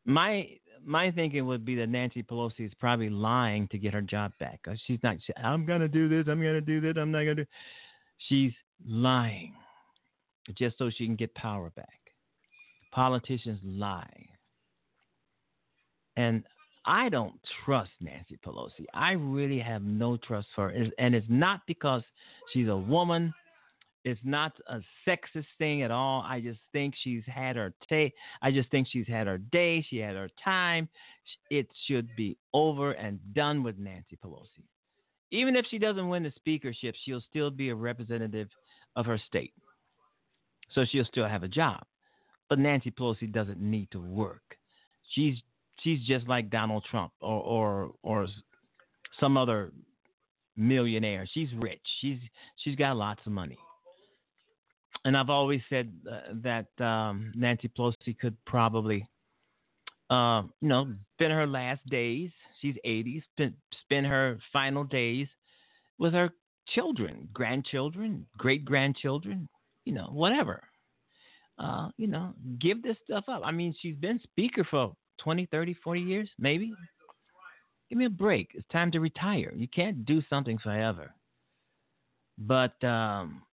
My 0.06 0.48
my 0.86 1.12
thinking 1.12 1.46
would 1.46 1.66
be 1.66 1.76
that 1.76 1.90
Nancy 1.90 2.24
Pelosi 2.24 2.66
is 2.66 2.72
probably 2.80 3.10
lying 3.10 3.68
to 3.70 3.78
get 3.78 3.94
her 3.94 4.02
job 4.02 4.32
back. 4.40 4.62
She's 4.88 5.00
not. 5.04 5.18
She, 5.26 5.34
I'm 5.36 5.66
gonna 5.66 5.90
do 5.90 6.08
this. 6.08 6.28
I'm 6.30 6.42
gonna 6.42 6.62
do 6.62 6.80
this. 6.80 6.94
I'm 6.98 7.12
not 7.12 7.20
gonna 7.20 7.36
do. 7.36 7.46
She's 8.30 8.54
lying 8.86 9.54
just 10.58 10.78
so 10.78 10.90
she 10.90 11.06
can 11.06 11.16
get 11.16 11.34
power 11.36 11.70
back. 11.76 12.00
Politicians 12.92 13.60
lie, 13.64 14.28
and 16.16 16.44
I 16.86 17.10
don't 17.10 17.40
trust 17.64 17.92
Nancy 18.02 18.38
Pelosi. 18.46 18.86
I 18.94 19.14
really 19.14 19.60
have 19.60 19.84
no 19.84 20.18
trust 20.18 20.48
for 20.54 20.70
her. 20.70 20.86
And 21.00 21.16
it's 21.16 21.26
not 21.30 21.62
because 21.66 22.04
she's 22.52 22.68
a 22.68 22.76
woman. 22.76 23.34
It's 24.04 24.20
not 24.26 24.52
a 24.68 24.82
sexist 25.08 25.46
thing 25.58 25.82
at 25.82 25.92
all. 25.92 26.26
I 26.28 26.42
just 26.42 26.60
think 26.74 26.94
she's 27.02 27.24
had 27.26 27.56
her 27.56 27.74
day. 27.88 28.12
I 28.42 28.52
just 28.52 28.70
think 28.70 28.88
she's 28.92 29.08
had 29.08 29.28
her 29.28 29.38
day. 29.38 29.86
She 29.90 29.98
had 29.98 30.16
her 30.16 30.30
time. 30.44 30.90
It 31.50 31.68
should 31.88 32.10
be 32.18 32.38
over 32.54 32.92
and 32.92 33.20
done 33.34 33.64
with 33.64 33.78
Nancy 33.78 34.18
Pelosi. 34.24 34.66
Even 35.32 35.56
if 35.56 35.66
she 35.72 35.80
doesn't 35.80 36.10
win 36.10 36.24
the 36.24 36.34
speakership, 36.36 36.96
she'll 37.04 37.22
still 37.22 37.50
be 37.50 37.70
a 37.70 37.76
representative 37.76 38.50
of 38.96 39.06
her 39.06 39.20
state. 39.28 39.54
So 40.74 40.86
she'll 40.90 41.06
still 41.06 41.28
have 41.28 41.44
a 41.44 41.48
job. 41.48 41.84
But 42.50 42.60
Nancy 42.60 42.92
Pelosi 42.92 43.32
doesn't 43.32 43.60
need 43.60 43.90
to 43.92 44.00
work. 44.00 44.58
She's 45.10 45.36
she's 45.82 46.00
just 46.06 46.28
like 46.28 46.50
Donald 46.50 46.86
Trump 46.90 47.12
or 47.22 47.42
or 47.42 47.92
or 48.04 48.28
some 49.20 49.38
other 49.38 49.72
millionaire. 50.56 51.28
She's 51.32 51.50
rich. 51.58 51.82
She's 52.02 52.20
she's 52.58 52.76
got 52.76 52.98
lots 52.98 53.22
of 53.26 53.32
money. 53.32 53.58
And 55.06 55.18
I've 55.18 55.30
always 55.30 55.62
said 55.70 55.92
uh, 56.10 56.34
that 56.44 56.84
um, 56.84 57.32
Nancy 57.36 57.70
Pelosi 57.78 58.18
could 58.18 58.38
probably, 58.46 59.06
uh, 60.10 60.44
you 60.62 60.70
know, 60.70 60.94
spend 61.14 61.34
her 61.34 61.46
last 61.46 61.86
days. 61.88 62.30
She's 62.62 62.76
80. 62.86 63.24
Spend 63.34 63.54
spend 63.82 64.06
her 64.06 64.40
final 64.54 64.84
days 64.86 65.28
with 65.98 66.14
her 66.14 66.30
children, 66.68 67.28
grandchildren, 67.34 68.26
great 68.38 68.66
grandchildren. 68.66 69.48
You 69.86 69.94
know, 69.94 70.10
whatever. 70.12 70.64
Uh, 71.60 71.90
you 71.98 72.08
know, 72.08 72.34
give 72.60 72.82
this 72.82 72.98
stuff 73.04 73.26
up. 73.28 73.42
I 73.44 73.52
mean, 73.52 73.76
she's 73.80 73.96
been 73.96 74.20
speaker 74.24 74.66
for 74.70 74.94
20, 75.20 75.46
30, 75.52 75.76
40 75.84 76.02
years, 76.02 76.30
maybe. 76.40 76.74
Give 77.90 77.98
me 77.98 78.06
a 78.06 78.10
break. 78.10 78.52
It's 78.56 78.68
time 78.72 78.92
to 78.92 79.00
retire. 79.00 79.54
You 79.56 79.68
can't 79.68 80.06
do 80.06 80.22
something 80.30 80.58
forever. 80.58 81.14
But 82.38 82.84
um, 82.84 83.44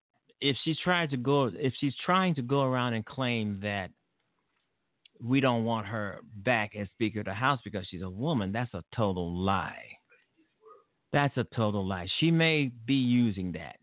if 0.40 0.57
she's 0.64 0.79
trying 0.83 1.11
to 1.11 1.17
go, 1.17 1.50
if 1.52 1.75
she's 1.79 1.95
trying 2.05 2.35
to 2.37 2.43
go 2.43 2.62
around 2.62 2.95
and 2.95 3.05
claim 3.05 3.61
that 3.62 3.90
we 5.23 5.40
don't 5.40 5.64
want 5.64 5.87
her 5.87 6.21
back 6.37 6.75
as 6.76 6.88
Speaker 6.95 7.21
of 7.21 7.26
the 7.26 7.35
House 7.35 7.61
because 7.64 7.87
she's 7.90 8.02
a 8.02 8.09
woman, 8.09 8.52
that's 8.52 8.73
a 8.73 8.83
total 8.95 9.37
lie. 9.37 10.00
That's 11.12 11.37
a 11.37 11.45
total 11.55 11.87
lie. 11.87 12.07
She 12.19 12.31
may 12.31 12.71
be 12.87 12.95
using 12.95 13.52
that, 13.52 13.76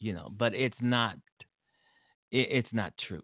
you 0.00 0.12
know, 0.14 0.30
but 0.36 0.54
it's 0.54 0.76
not 0.80 1.16
it, 2.30 2.48
it's 2.50 2.72
not 2.72 2.92
true. 3.06 3.22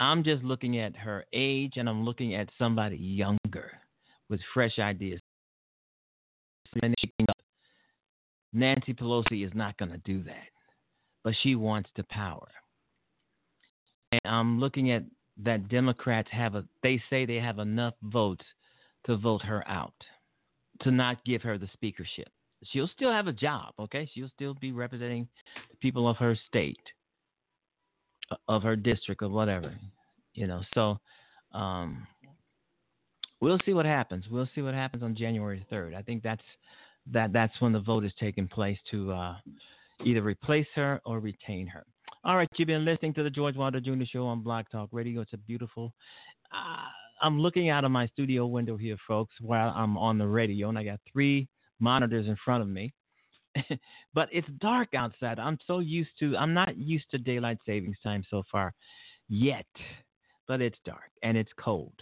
I'm 0.00 0.24
just 0.24 0.42
looking 0.42 0.78
at 0.78 0.96
her 0.96 1.24
age 1.32 1.74
and 1.76 1.88
I'm 1.88 2.04
looking 2.04 2.34
at 2.34 2.48
somebody 2.58 2.96
younger 2.96 3.70
with 4.28 4.40
fresh 4.52 4.78
ideas. 4.78 5.20
Nancy 8.52 8.94
Pelosi 8.94 9.46
is 9.46 9.52
not 9.54 9.76
going 9.76 9.90
to 9.90 9.98
do 9.98 10.22
that, 10.24 10.48
but 11.22 11.34
she 11.42 11.54
wants 11.54 11.90
the 11.96 12.04
power. 12.04 12.48
And 14.10 14.20
I'm 14.24 14.58
looking 14.58 14.90
at 14.90 15.04
that 15.42 15.68
Democrats 15.68 16.28
have 16.32 16.54
a, 16.54 16.64
they 16.82 17.02
say 17.08 17.24
they 17.24 17.36
have 17.36 17.58
enough 17.58 17.94
votes 18.02 18.44
to 19.06 19.16
vote 19.16 19.42
her 19.42 19.66
out, 19.68 19.94
to 20.80 20.90
not 20.90 21.24
give 21.24 21.42
her 21.42 21.58
the 21.58 21.68
speakership. 21.72 22.28
She'll 22.64 22.88
still 22.88 23.12
have 23.12 23.26
a 23.26 23.32
job, 23.32 23.74
okay? 23.78 24.08
She'll 24.12 24.30
still 24.34 24.54
be 24.54 24.72
representing 24.72 25.28
the 25.70 25.76
people 25.76 26.08
of 26.08 26.16
her 26.18 26.36
state 26.46 26.78
of 28.48 28.62
her 28.62 28.76
district 28.76 29.22
or 29.22 29.28
whatever, 29.28 29.74
you 30.34 30.46
know. 30.46 30.62
So 30.74 30.98
um, 31.52 32.06
we'll 33.40 33.58
see 33.66 33.74
what 33.74 33.86
happens. 33.86 34.24
We'll 34.30 34.48
see 34.54 34.62
what 34.62 34.74
happens 34.74 35.02
on 35.02 35.16
January 35.16 35.66
3rd. 35.70 35.94
I 35.94 36.02
think 36.02 36.22
that's 36.22 36.42
that 37.12 37.32
that's 37.32 37.60
when 37.60 37.72
the 37.72 37.80
vote 37.80 38.04
is 38.04 38.12
taking 38.20 38.46
place 38.46 38.78
to 38.90 39.12
uh, 39.12 39.34
either 40.04 40.22
replace 40.22 40.68
her 40.76 41.00
or 41.04 41.18
retain 41.18 41.66
her. 41.66 41.84
All 42.24 42.36
right, 42.36 42.48
you've 42.56 42.68
been 42.68 42.84
listening 42.84 43.14
to 43.14 43.24
the 43.24 43.30
George 43.30 43.56
Wilder 43.56 43.80
Jr. 43.80 44.04
Show 44.04 44.26
on 44.26 44.42
Blog 44.42 44.66
Talk 44.70 44.88
Radio. 44.92 45.22
It's 45.22 45.32
a 45.32 45.38
beautiful. 45.38 45.92
Uh, 46.52 46.86
I'm 47.22 47.40
looking 47.40 47.70
out 47.70 47.84
of 47.84 47.90
my 47.90 48.06
studio 48.08 48.46
window 48.46 48.76
here, 48.76 48.96
folks, 49.06 49.34
while 49.40 49.72
I'm 49.74 49.96
on 49.96 50.18
the 50.18 50.26
radio, 50.26 50.68
and 50.68 50.78
I 50.78 50.84
got 50.84 51.00
three 51.10 51.48
monitors 51.78 52.26
in 52.26 52.36
front 52.44 52.62
of 52.62 52.68
me. 52.68 52.92
but 54.14 54.28
it's 54.32 54.48
dark 54.60 54.94
outside. 54.94 55.38
I'm 55.38 55.58
so 55.66 55.78
used 55.78 56.10
to, 56.18 56.36
I'm 56.36 56.54
not 56.54 56.76
used 56.76 57.10
to 57.12 57.18
daylight 57.18 57.58
savings 57.64 57.98
time 58.02 58.24
so 58.28 58.42
far 58.50 58.74
yet, 59.28 59.66
but 60.48 60.60
it's 60.60 60.78
dark 60.84 61.10
and 61.22 61.36
it's 61.36 61.52
cold. 61.58 61.94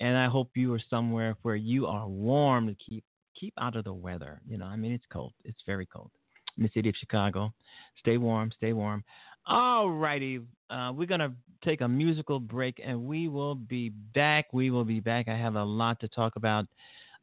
And 0.00 0.16
I 0.16 0.26
hope 0.26 0.50
you 0.56 0.72
are 0.74 0.82
somewhere 0.90 1.36
where 1.42 1.56
you 1.56 1.86
are 1.86 2.08
warm 2.08 2.66
to 2.66 2.74
keep 2.74 3.04
keep 3.38 3.54
out 3.58 3.76
of 3.76 3.84
the 3.84 3.92
weather. 3.92 4.40
You 4.46 4.58
know, 4.58 4.66
I 4.66 4.76
mean, 4.76 4.92
it's 4.92 5.04
cold. 5.12 5.32
It's 5.44 5.62
very 5.66 5.86
cold 5.86 6.10
in 6.56 6.64
the 6.64 6.70
city 6.74 6.88
of 6.88 6.94
Chicago. 6.96 7.52
Stay 7.98 8.16
warm, 8.16 8.50
stay 8.56 8.72
warm. 8.72 9.04
All 9.46 9.90
righty. 9.90 10.40
Uh, 10.70 10.92
we're 10.94 11.06
going 11.06 11.20
to 11.20 11.32
take 11.64 11.80
a 11.80 11.88
musical 11.88 12.40
break 12.40 12.80
and 12.84 13.04
we 13.04 13.28
will 13.28 13.54
be 13.54 13.90
back. 14.14 14.52
We 14.52 14.70
will 14.70 14.84
be 14.84 15.00
back. 15.00 15.28
I 15.28 15.36
have 15.36 15.56
a 15.56 15.64
lot 15.64 16.00
to 16.00 16.08
talk 16.08 16.36
about. 16.36 16.66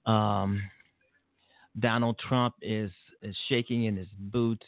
Um, 0.06 0.62
Donald 1.80 2.20
Trump 2.28 2.56
is, 2.62 2.92
is 3.22 3.36
shaking 3.48 3.86
in 3.86 3.96
his 3.96 4.08
boots. 4.18 4.66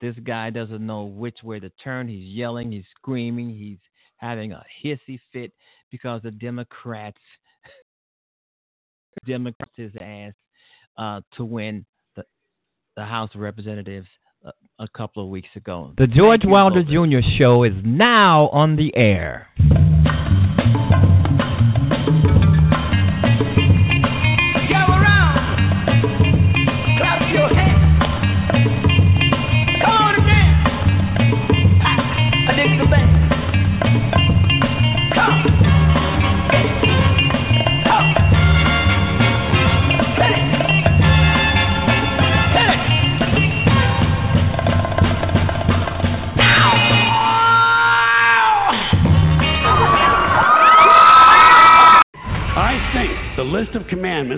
This 0.00 0.14
guy 0.24 0.50
doesn't 0.50 0.84
know 0.84 1.04
which 1.04 1.42
way 1.42 1.58
to 1.60 1.70
turn. 1.82 2.08
He's 2.08 2.24
yelling, 2.24 2.70
he's 2.70 2.84
screaming, 2.96 3.50
he's 3.50 3.78
having 4.16 4.52
a 4.52 4.64
hissy 4.84 5.18
fit 5.32 5.52
because 5.90 6.22
the 6.22 6.30
Democrats 6.30 7.18
Democrats 9.26 9.72
his 9.76 9.92
ass 10.00 10.32
uh, 10.96 11.20
to 11.36 11.44
win 11.44 11.84
the 12.14 12.24
the 12.96 13.04
House 13.04 13.30
of 13.34 13.40
Representatives 13.40 14.06
a, 14.78 14.88
couple 14.88 15.22
of 15.22 15.28
weeks 15.28 15.48
ago. 15.56 15.92
The 15.98 16.06
George 16.06 16.42
Wilder 16.44 16.82
Jr. 16.82 17.26
Show 17.40 17.64
is 17.64 17.72
now 17.84 18.48
on 18.48 18.76
the 18.76 18.94
air. 18.96 19.48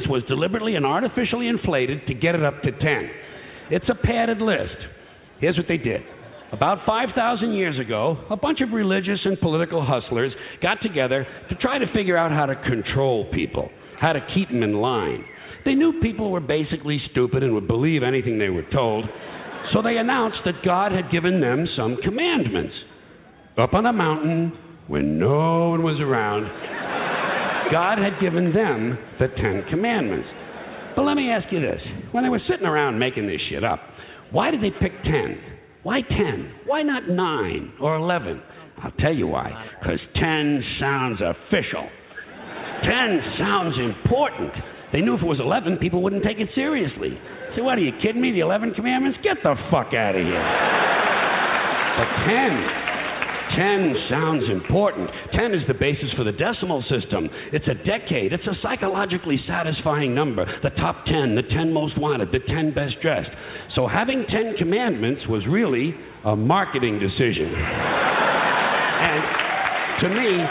Was 0.08 0.22
deliberately 0.28 0.76
and 0.76 0.86
artificially 0.86 1.48
inflated 1.48 2.06
to 2.06 2.14
get 2.14 2.34
it 2.34 2.42
up 2.42 2.62
to 2.62 2.72
10. 2.72 3.10
It's 3.70 3.88
a 3.88 3.94
padded 3.94 4.40
list. 4.40 4.76
Here's 5.40 5.56
what 5.56 5.68
they 5.68 5.78
did. 5.78 6.02
About 6.52 6.84
5,000 6.84 7.52
years 7.52 7.78
ago, 7.78 8.18
a 8.28 8.36
bunch 8.36 8.60
of 8.60 8.72
religious 8.72 9.20
and 9.24 9.38
political 9.40 9.84
hustlers 9.84 10.32
got 10.60 10.82
together 10.82 11.26
to 11.48 11.54
try 11.56 11.78
to 11.78 11.92
figure 11.92 12.16
out 12.16 12.32
how 12.32 12.46
to 12.46 12.56
control 12.56 13.30
people, 13.32 13.70
how 14.00 14.12
to 14.12 14.26
keep 14.34 14.48
them 14.48 14.64
in 14.64 14.74
line. 14.74 15.24
They 15.64 15.74
knew 15.74 16.00
people 16.00 16.32
were 16.32 16.40
basically 16.40 17.00
stupid 17.12 17.44
and 17.44 17.54
would 17.54 17.68
believe 17.68 18.02
anything 18.02 18.38
they 18.38 18.48
were 18.48 18.64
told, 18.72 19.04
so 19.72 19.80
they 19.82 19.98
announced 19.98 20.38
that 20.44 20.64
God 20.64 20.90
had 20.90 21.10
given 21.12 21.40
them 21.40 21.68
some 21.76 21.98
commandments. 22.02 22.74
Up 23.56 23.74
on 23.74 23.86
a 23.86 23.92
mountain, 23.92 24.52
when 24.88 25.18
no 25.18 25.70
one 25.70 25.82
was 25.84 26.00
around, 26.00 26.46
God 27.70 27.98
had 27.98 28.20
given 28.20 28.52
them 28.52 28.98
the 29.18 29.28
Ten 29.28 29.64
Commandments. 29.70 30.28
But 30.96 31.02
let 31.02 31.16
me 31.16 31.30
ask 31.30 31.50
you 31.52 31.60
this 31.60 31.80
when 32.12 32.24
they 32.24 32.30
were 32.30 32.40
sitting 32.48 32.66
around 32.66 32.98
making 32.98 33.26
this 33.26 33.40
shit 33.48 33.64
up, 33.64 33.80
why 34.32 34.50
did 34.50 34.62
they 34.62 34.70
pick 34.70 34.92
10? 35.04 35.38
Why 35.82 36.02
10? 36.02 36.52
Why 36.66 36.82
not 36.82 37.08
9 37.08 37.72
or 37.80 37.96
11? 37.96 38.42
I'll 38.82 38.90
tell 38.92 39.14
you 39.14 39.26
why. 39.26 39.70
Because 39.80 40.00
10 40.14 40.64
sounds 40.78 41.20
official. 41.20 41.88
10 42.82 43.20
sounds 43.38 43.78
important. 43.78 44.52
They 44.92 45.00
knew 45.00 45.14
if 45.14 45.22
it 45.22 45.26
was 45.26 45.40
11, 45.40 45.78
people 45.78 46.02
wouldn't 46.02 46.24
take 46.24 46.38
it 46.38 46.48
seriously. 46.54 47.18
Say, 47.54 47.62
what 47.62 47.78
are 47.78 47.82
you 47.82 47.92
kidding 48.02 48.20
me? 48.20 48.32
The 48.32 48.40
11 48.40 48.74
commandments? 48.74 49.18
Get 49.22 49.38
the 49.42 49.54
fuck 49.70 49.94
out 49.94 50.14
of 50.16 50.22
here. 50.24 50.42
But 51.96 52.08
10, 52.26 52.89
10 53.56 53.94
sounds 54.08 54.44
important. 54.50 55.10
10 55.32 55.54
is 55.54 55.66
the 55.66 55.74
basis 55.74 56.10
for 56.16 56.24
the 56.24 56.32
decimal 56.32 56.82
system. 56.82 57.28
It's 57.52 57.66
a 57.68 57.74
decade. 57.74 58.32
It's 58.32 58.46
a 58.46 58.56
psychologically 58.62 59.40
satisfying 59.46 60.14
number. 60.14 60.46
The 60.62 60.70
top 60.70 61.04
10, 61.06 61.34
the 61.34 61.42
10 61.42 61.72
most 61.72 61.98
wanted, 61.98 62.32
the 62.32 62.40
10 62.40 62.74
best 62.74 63.00
dressed. 63.02 63.30
So 63.74 63.86
having 63.86 64.24
10 64.28 64.56
commandments 64.56 65.22
was 65.28 65.46
really 65.46 65.94
a 66.24 66.36
marketing 66.36 66.98
decision. 66.98 67.54
and 69.00 69.24
to 70.00 70.08
me, 70.08 70.44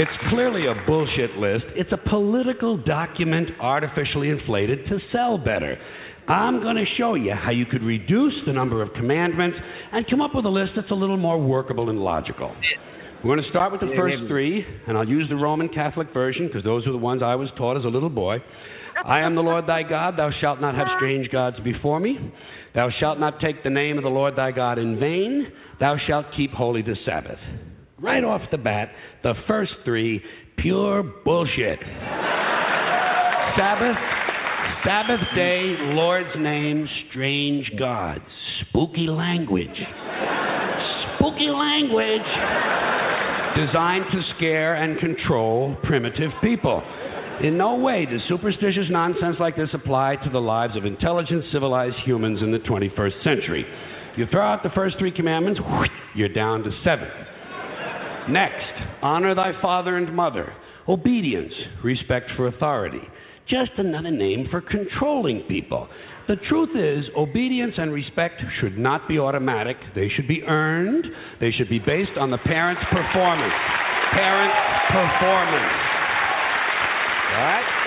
it's 0.00 0.30
clearly 0.30 0.66
a 0.66 0.74
bullshit 0.86 1.36
list. 1.38 1.64
It's 1.74 1.90
a 1.92 1.96
political 1.96 2.76
document 2.76 3.50
artificially 3.60 4.30
inflated 4.30 4.86
to 4.88 5.00
sell 5.10 5.36
better. 5.36 5.76
I'm 6.28 6.60
going 6.60 6.76
to 6.76 6.84
show 6.96 7.14
you 7.14 7.32
how 7.32 7.50
you 7.50 7.64
could 7.64 7.82
reduce 7.82 8.34
the 8.46 8.52
number 8.52 8.82
of 8.82 8.92
commandments 8.92 9.56
and 9.92 10.06
come 10.08 10.20
up 10.20 10.34
with 10.34 10.44
a 10.44 10.50
list 10.50 10.72
that's 10.76 10.90
a 10.90 10.94
little 10.94 11.16
more 11.16 11.40
workable 11.40 11.88
and 11.88 11.98
logical. 12.00 12.54
We're 13.24 13.34
going 13.34 13.42
to 13.42 13.50
start 13.50 13.72
with 13.72 13.80
the 13.80 13.94
first 13.96 14.16
three, 14.28 14.64
and 14.86 14.96
I'll 14.96 15.08
use 15.08 15.28
the 15.28 15.36
Roman 15.36 15.68
Catholic 15.68 16.12
version 16.12 16.46
because 16.46 16.62
those 16.62 16.86
are 16.86 16.92
the 16.92 16.98
ones 16.98 17.22
I 17.22 17.34
was 17.34 17.48
taught 17.56 17.78
as 17.78 17.84
a 17.84 17.88
little 17.88 18.10
boy. 18.10 18.42
I 19.04 19.20
am 19.20 19.34
the 19.34 19.42
Lord 19.42 19.66
thy 19.66 19.82
God. 19.82 20.16
Thou 20.18 20.30
shalt 20.40 20.60
not 20.60 20.74
have 20.74 20.88
strange 20.96 21.30
gods 21.30 21.56
before 21.64 21.98
me. 21.98 22.18
Thou 22.74 22.90
shalt 23.00 23.18
not 23.18 23.40
take 23.40 23.62
the 23.64 23.70
name 23.70 23.96
of 23.96 24.04
the 24.04 24.10
Lord 24.10 24.36
thy 24.36 24.52
God 24.52 24.78
in 24.78 25.00
vain. 25.00 25.50
Thou 25.80 25.96
shalt 26.06 26.26
keep 26.36 26.52
holy 26.52 26.82
the 26.82 26.96
Sabbath. 27.04 27.38
Right 28.00 28.22
off 28.22 28.42
the 28.50 28.58
bat, 28.58 28.90
the 29.22 29.34
first 29.46 29.72
three, 29.84 30.22
pure 30.58 31.02
bullshit. 31.24 31.78
Sabbath, 33.56 33.96
Sabbath 34.84 35.20
day, 35.34 35.76
Lord's 35.78 36.34
name, 36.38 36.88
strange 37.10 37.70
gods, 37.78 38.24
spooky 38.60 39.06
language. 39.06 39.68
Spooky 41.16 41.48
language 41.48 42.20
designed 43.56 44.04
to 44.12 44.22
scare 44.36 44.76
and 44.76 44.98
control 44.98 45.76
primitive 45.82 46.30
people. 46.42 46.82
In 47.42 47.56
no 47.56 47.74
way 47.76 48.06
does 48.06 48.20
superstitious 48.28 48.86
nonsense 48.88 49.36
like 49.40 49.56
this 49.56 49.70
apply 49.72 50.16
to 50.16 50.30
the 50.30 50.40
lives 50.40 50.76
of 50.76 50.84
intelligent, 50.84 51.44
civilized 51.50 51.96
humans 52.04 52.40
in 52.42 52.52
the 52.52 52.58
21st 52.58 53.24
century. 53.24 53.66
You 54.16 54.26
throw 54.30 54.42
out 54.42 54.62
the 54.62 54.70
first 54.70 54.96
three 54.98 55.12
commandments, 55.12 55.60
you're 56.14 56.28
down 56.28 56.62
to 56.62 56.70
seven. 56.84 57.08
Next, 58.30 58.72
honor 59.02 59.34
thy 59.34 59.60
father 59.60 59.96
and 59.96 60.14
mother. 60.14 60.52
Obedience, 60.88 61.52
respect 61.82 62.30
for 62.36 62.46
authority 62.46 63.02
just 63.48 63.72
another 63.78 64.10
name 64.10 64.48
for 64.50 64.60
controlling 64.60 65.40
people. 65.42 65.88
The 66.28 66.36
truth 66.48 66.76
is, 66.76 67.06
obedience 67.16 67.74
and 67.78 67.90
respect 67.92 68.42
should 68.60 68.76
not 68.76 69.08
be 69.08 69.18
automatic. 69.18 69.78
They 69.94 70.10
should 70.10 70.28
be 70.28 70.42
earned. 70.42 71.06
They 71.40 71.50
should 71.50 71.70
be 71.70 71.78
based 71.78 72.18
on 72.18 72.30
the 72.30 72.38
parent's 72.38 72.82
performance. 72.90 73.54
Parent 74.12 74.52
performance. 74.88 75.72
All 77.32 77.40
right? 77.40 77.78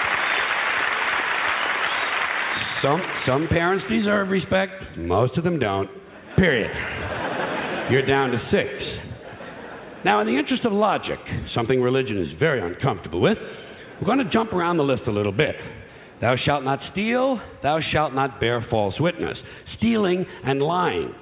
Some, 2.81 3.01
some 3.27 3.47
parents 3.47 3.85
deserve 3.89 4.29
respect, 4.29 4.97
most 4.97 5.37
of 5.37 5.43
them 5.43 5.59
don't. 5.59 5.87
Period. 6.35 6.71
you're 7.91 8.05
down 8.05 8.31
to 8.31 8.41
six. 8.49 8.69
Now, 10.03 10.21
in 10.21 10.27
the 10.27 10.35
interest 10.35 10.65
of 10.65 10.71
logic, 10.71 11.19
something 11.53 11.79
religion 11.79 12.17
is 12.17 12.29
very 12.39 12.59
uncomfortable 12.59 13.21
with, 13.21 13.37
we're 14.01 14.07
going 14.07 14.25
to 14.25 14.31
jump 14.31 14.51
around 14.53 14.77
the 14.77 14.83
list 14.83 15.03
a 15.07 15.11
little 15.11 15.31
bit. 15.31 15.55
Thou 16.19 16.35
shalt 16.43 16.63
not 16.63 16.79
steal, 16.91 17.39
thou 17.63 17.79
shalt 17.91 18.13
not 18.13 18.39
bear 18.39 18.65
false 18.69 18.99
witness. 18.99 19.37
Stealing 19.77 20.25
and 20.43 20.61
lying. 20.61 21.13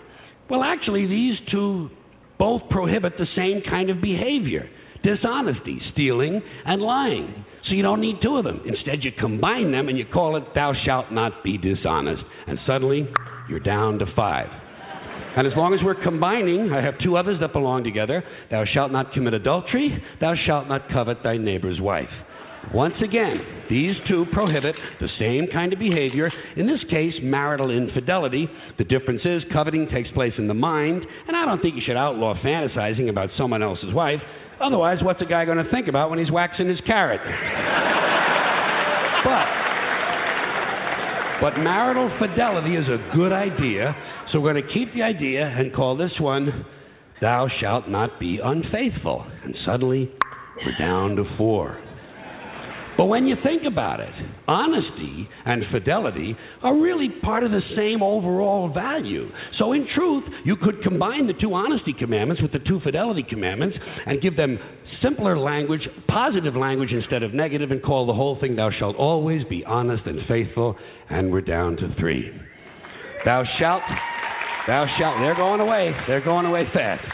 Well, 0.49 0.63
actually, 0.63 1.05
these 1.05 1.37
two 1.51 1.89
both 2.37 2.61
prohibit 2.69 3.17
the 3.17 3.27
same 3.35 3.61
kind 3.61 3.89
of 3.89 4.01
behavior 4.01 4.69
dishonesty, 5.03 5.81
stealing, 5.93 6.41
and 6.65 6.81
lying. 6.81 7.45
So 7.67 7.73
you 7.73 7.83
don't 7.83 8.01
need 8.01 8.17
two 8.21 8.37
of 8.37 8.43
them. 8.43 8.61
Instead, 8.65 9.03
you 9.03 9.11
combine 9.17 9.71
them 9.71 9.87
and 9.87 9.97
you 9.97 10.05
call 10.05 10.35
it, 10.35 10.43
Thou 10.53 10.73
shalt 10.85 11.11
not 11.11 11.43
be 11.43 11.57
dishonest. 11.57 12.23
And 12.47 12.59
suddenly, 12.65 13.07
you're 13.49 13.59
down 13.59 13.99
to 13.99 14.05
five. 14.15 14.47
And 15.37 15.45
as 15.45 15.53
long 15.55 15.73
as 15.73 15.79
we're 15.83 16.01
combining, 16.01 16.73
I 16.73 16.81
have 16.81 16.99
two 16.99 17.15
others 17.15 17.39
that 17.39 17.53
belong 17.53 17.83
together. 17.83 18.23
Thou 18.49 18.65
shalt 18.65 18.91
not 18.91 19.13
commit 19.13 19.33
adultery, 19.33 20.03
thou 20.19 20.35
shalt 20.45 20.67
not 20.67 20.89
covet 20.89 21.23
thy 21.23 21.37
neighbor's 21.37 21.79
wife. 21.79 22.09
Once 22.73 22.95
again, 23.03 23.39
these 23.69 23.95
two 24.07 24.25
prohibit 24.31 24.75
the 24.99 25.09
same 25.17 25.47
kind 25.47 25.73
of 25.73 25.79
behavior, 25.79 26.31
in 26.55 26.67
this 26.67 26.83
case, 26.89 27.13
marital 27.21 27.71
infidelity. 27.71 28.49
The 28.77 28.83
difference 28.83 29.21
is 29.25 29.43
coveting 29.51 29.87
takes 29.89 30.11
place 30.11 30.33
in 30.37 30.47
the 30.47 30.53
mind, 30.53 31.03
and 31.27 31.35
I 31.35 31.45
don't 31.45 31.61
think 31.61 31.75
you 31.75 31.81
should 31.83 31.97
outlaw 31.97 32.35
fantasizing 32.43 33.09
about 33.09 33.29
someone 33.37 33.63
else's 33.63 33.93
wife. 33.93 34.21
Otherwise, 34.61 34.99
what's 35.01 35.21
a 35.21 35.25
guy 35.25 35.45
going 35.45 35.63
to 35.63 35.71
think 35.71 35.87
about 35.87 36.09
when 36.09 36.19
he's 36.19 36.31
waxing 36.31 36.67
his 36.67 36.79
carrot? 36.85 37.21
but, 39.23 39.47
but 41.41 41.57
marital 41.59 42.11
fidelity 42.19 42.75
is 42.75 42.87
a 42.87 43.11
good 43.15 43.31
idea, 43.31 43.95
so 44.31 44.39
we're 44.39 44.53
going 44.53 44.67
to 44.67 44.73
keep 44.73 44.93
the 44.93 45.01
idea 45.01 45.47
and 45.47 45.73
call 45.73 45.97
this 45.97 46.13
one, 46.19 46.65
Thou 47.21 47.47
Shalt 47.59 47.87
Not 47.89 48.19
Be 48.19 48.39
Unfaithful. 48.43 49.25
And 49.43 49.55
suddenly, 49.65 50.11
we're 50.65 50.77
down 50.77 51.15
to 51.15 51.23
four. 51.37 51.77
But 52.99 53.05
when 53.05 53.27
you 53.27 53.37
think 53.43 53.63
about 53.63 54.01
it, 54.01 54.13
honesty 54.45 55.29
and 55.45 55.63
fidelity 55.71 56.35
are 56.61 56.75
really 56.75 57.07
part 57.07 57.45
of 57.45 57.51
the 57.51 57.61
same 57.73 58.03
overall 58.03 58.73
value. 58.73 59.29
So, 59.57 59.71
in 59.71 59.87
truth, 59.95 60.25
you 60.43 60.57
could 60.57 60.83
combine 60.83 61.25
the 61.25 61.31
two 61.31 61.53
honesty 61.53 61.93
commandments 61.97 62.41
with 62.41 62.51
the 62.51 62.59
two 62.59 62.81
fidelity 62.81 63.23
commandments 63.23 63.77
and 64.05 64.21
give 64.21 64.35
them 64.35 64.59
simpler 65.01 65.39
language, 65.39 65.87
positive 66.09 66.57
language 66.57 66.91
instead 66.91 67.23
of 67.23 67.33
negative, 67.33 67.71
and 67.71 67.81
call 67.81 68.05
the 68.05 68.13
whole 68.13 68.37
thing, 68.37 68.57
Thou 68.57 68.69
shalt 68.69 68.97
always 68.97 69.45
be 69.45 69.63
honest 69.63 70.05
and 70.05 70.19
faithful. 70.27 70.75
And 71.09 71.31
we're 71.31 71.39
down 71.39 71.77
to 71.77 71.95
three. 71.97 72.29
Thou 73.23 73.45
shalt, 73.59 73.83
thou 74.67 74.85
shalt, 74.97 75.21
they're 75.21 75.35
going 75.35 75.61
away, 75.61 75.95
they're 76.05 76.19
going 76.19 76.45
away 76.45 76.65
fast. 76.73 77.07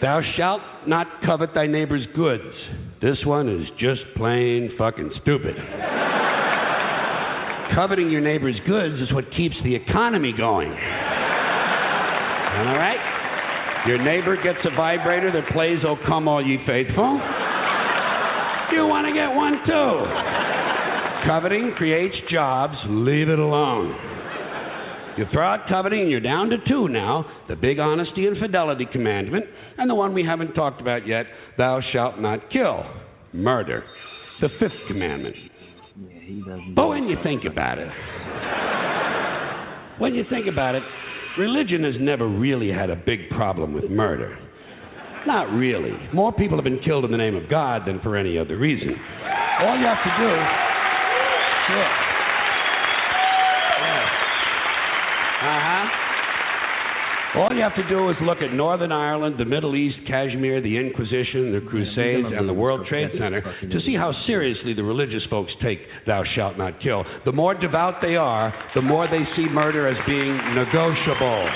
Thou 0.00 0.22
shalt 0.36 0.62
not 0.86 1.06
covet 1.24 1.52
thy 1.54 1.66
neighbor's 1.66 2.06
goods. 2.16 2.54
This 3.02 3.18
one 3.24 3.48
is 3.48 3.66
just 3.78 4.00
plain 4.16 4.70
fucking 4.78 5.10
stupid. 5.20 5.56
Coveting 7.74 8.10
your 8.10 8.22
neighbor's 8.22 8.58
goods 8.66 9.00
is 9.00 9.12
what 9.12 9.30
keeps 9.32 9.56
the 9.62 9.74
economy 9.74 10.32
going. 10.32 10.70
All 10.70 10.76
right? 12.76 12.98
Your 13.86 14.02
neighbor 14.02 14.36
gets 14.42 14.58
a 14.64 14.70
vibrator 14.74 15.30
that 15.32 15.48
plays 15.52 15.78
Oh 15.86 15.96
Come 16.06 16.28
All 16.28 16.42
Ye 16.44 16.58
Faithful. 16.66 17.20
You 18.72 18.86
want 18.86 19.06
to 19.06 19.12
get 19.12 19.34
one 19.34 19.60
too. 19.66 20.04
Coveting 21.26 21.72
creates 21.76 22.16
jobs. 22.30 22.76
Leave 22.88 23.28
it 23.28 23.38
alone. 23.38 23.94
You 25.16 25.26
throw 25.32 25.46
out 25.46 25.68
coveting, 25.68 26.02
and 26.02 26.10
you're 26.10 26.20
down 26.20 26.50
to 26.50 26.56
two 26.66 26.88
now 26.88 27.26
the 27.48 27.56
big 27.56 27.78
honesty 27.78 28.26
and 28.26 28.38
fidelity 28.38 28.86
commandment, 28.86 29.44
and 29.78 29.90
the 29.90 29.94
one 29.94 30.14
we 30.14 30.24
haven't 30.24 30.52
talked 30.54 30.80
about 30.80 31.06
yet 31.06 31.26
thou 31.58 31.80
shalt 31.92 32.18
not 32.18 32.50
kill. 32.50 32.84
Murder. 33.32 33.84
The 34.40 34.48
fifth 34.58 34.72
commandment. 34.88 35.36
Yeah. 35.98 36.58
But 36.74 36.88
when 36.88 37.04
you 37.04 37.16
think 37.22 37.44
about 37.44 37.78
it, 37.78 37.88
when 40.00 40.14
you 40.14 40.24
think 40.30 40.46
about 40.46 40.74
it, 40.74 40.82
religion 41.38 41.84
has 41.84 41.94
never 42.00 42.26
really 42.26 42.70
had 42.70 42.88
a 42.90 42.96
big 42.96 43.28
problem 43.30 43.74
with 43.74 43.90
murder. 43.90 44.38
Not 45.26 45.50
really. 45.50 45.92
More 46.14 46.32
people 46.32 46.56
have 46.56 46.64
been 46.64 46.80
killed 46.80 47.04
in 47.04 47.10
the 47.10 47.18
name 47.18 47.36
of 47.36 47.50
God 47.50 47.82
than 47.86 48.00
for 48.00 48.16
any 48.16 48.38
other 48.38 48.56
reason. 48.56 48.88
All 49.60 49.78
you 49.78 49.84
have 49.84 50.02
to 50.02 50.10
do. 50.18 50.30
Sure. 51.68 51.84
Uh 53.82 54.06
huh. 55.40 56.10
All 57.36 57.54
you 57.54 57.62
have 57.62 57.76
to 57.76 57.88
do 57.88 58.10
is 58.10 58.16
look 58.22 58.42
at 58.42 58.52
Northern 58.52 58.90
Ireland, 58.90 59.36
the 59.38 59.44
Middle 59.44 59.76
East, 59.76 59.98
Kashmir, 60.08 60.60
the 60.60 60.76
Inquisition, 60.76 61.52
the 61.52 61.60
Crusades, 61.60 62.26
and 62.36 62.48
the 62.48 62.52
World 62.52 62.86
Trade 62.88 63.10
Center 63.16 63.40
to 63.40 63.80
see 63.82 63.94
how 63.94 64.12
seriously 64.26 64.74
the 64.74 64.82
religious 64.82 65.22
folks 65.30 65.52
take 65.62 65.78
Thou 66.08 66.24
Shalt 66.34 66.58
Not 66.58 66.80
Kill. 66.80 67.04
The 67.24 67.30
more 67.30 67.54
devout 67.54 68.02
they 68.02 68.16
are, 68.16 68.52
the 68.74 68.82
more 68.82 69.06
they 69.06 69.22
see 69.36 69.46
murder 69.48 69.86
as 69.86 69.96
being 70.08 70.36
negotiable. 70.54 71.48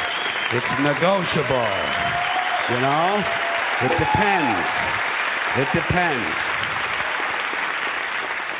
It's 0.52 0.72
negotiable. 0.78 1.74
You 2.70 2.80
know? 2.80 3.22
It 3.82 3.98
depends. 3.98 4.68
It 5.58 5.68
depends. 5.74 6.36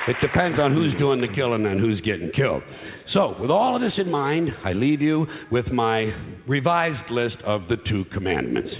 It 0.06 0.16
depends 0.20 0.58
on 0.58 0.74
who's 0.74 0.92
doing 0.98 1.20
the 1.20 1.28
killing 1.28 1.64
and 1.64 1.80
who's 1.80 2.00
getting 2.00 2.30
killed. 2.34 2.62
So, 3.12 3.36
with 3.38 3.50
all 3.50 3.76
of 3.76 3.82
this 3.82 3.92
in 3.98 4.10
mind, 4.10 4.50
I 4.64 4.72
leave 4.72 5.02
you 5.02 5.26
with 5.50 5.70
my 5.70 6.12
revised 6.48 7.10
list 7.10 7.36
of 7.44 7.68
the 7.68 7.76
two 7.88 8.04
commandments. 8.06 8.70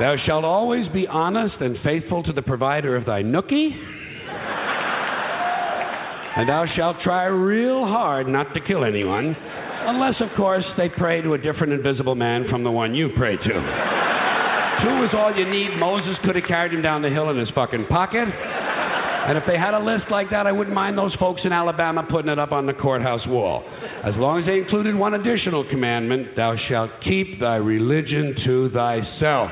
Thou 0.00 0.16
shalt 0.26 0.44
always 0.44 0.88
be 0.88 1.06
honest 1.06 1.54
and 1.60 1.76
faithful 1.84 2.22
to 2.24 2.32
the 2.32 2.42
provider 2.42 2.96
of 2.96 3.06
thy 3.06 3.22
nookie. 3.22 3.70
And 6.34 6.48
thou 6.48 6.64
shalt 6.74 6.96
try 7.04 7.26
real 7.26 7.84
hard 7.86 8.26
not 8.26 8.54
to 8.54 8.60
kill 8.60 8.84
anyone, 8.84 9.36
unless, 9.86 10.14
of 10.20 10.28
course, 10.36 10.64
they 10.76 10.88
pray 10.88 11.20
to 11.20 11.34
a 11.34 11.38
different 11.38 11.72
invisible 11.72 12.14
man 12.14 12.48
from 12.48 12.64
the 12.64 12.70
one 12.70 12.94
you 12.94 13.10
pray 13.16 13.36
to. 13.36 13.42
Two 14.82 15.04
is 15.04 15.10
all 15.12 15.32
you 15.36 15.48
need. 15.48 15.78
Moses 15.78 16.16
could 16.24 16.34
have 16.34 16.46
carried 16.46 16.72
him 16.72 16.82
down 16.82 17.02
the 17.02 17.10
hill 17.10 17.30
in 17.30 17.38
his 17.38 17.50
fucking 17.50 17.86
pocket. 17.86 18.26
And 19.24 19.38
if 19.38 19.44
they 19.46 19.56
had 19.56 19.72
a 19.72 19.78
list 19.78 20.04
like 20.10 20.30
that, 20.30 20.48
I 20.48 20.52
wouldn't 20.52 20.74
mind 20.74 20.98
those 20.98 21.14
folks 21.14 21.42
in 21.44 21.52
Alabama 21.52 22.04
putting 22.10 22.30
it 22.30 22.40
up 22.40 22.50
on 22.50 22.66
the 22.66 22.72
courthouse 22.72 23.24
wall. 23.28 23.62
As 24.04 24.14
long 24.16 24.40
as 24.40 24.46
they 24.46 24.58
included 24.58 24.96
one 24.96 25.14
additional 25.14 25.64
commandment 25.70 26.34
thou 26.34 26.56
shalt 26.68 26.90
keep 27.04 27.38
thy 27.38 27.56
religion 27.56 28.34
to 28.44 28.70
thyself. 28.70 29.50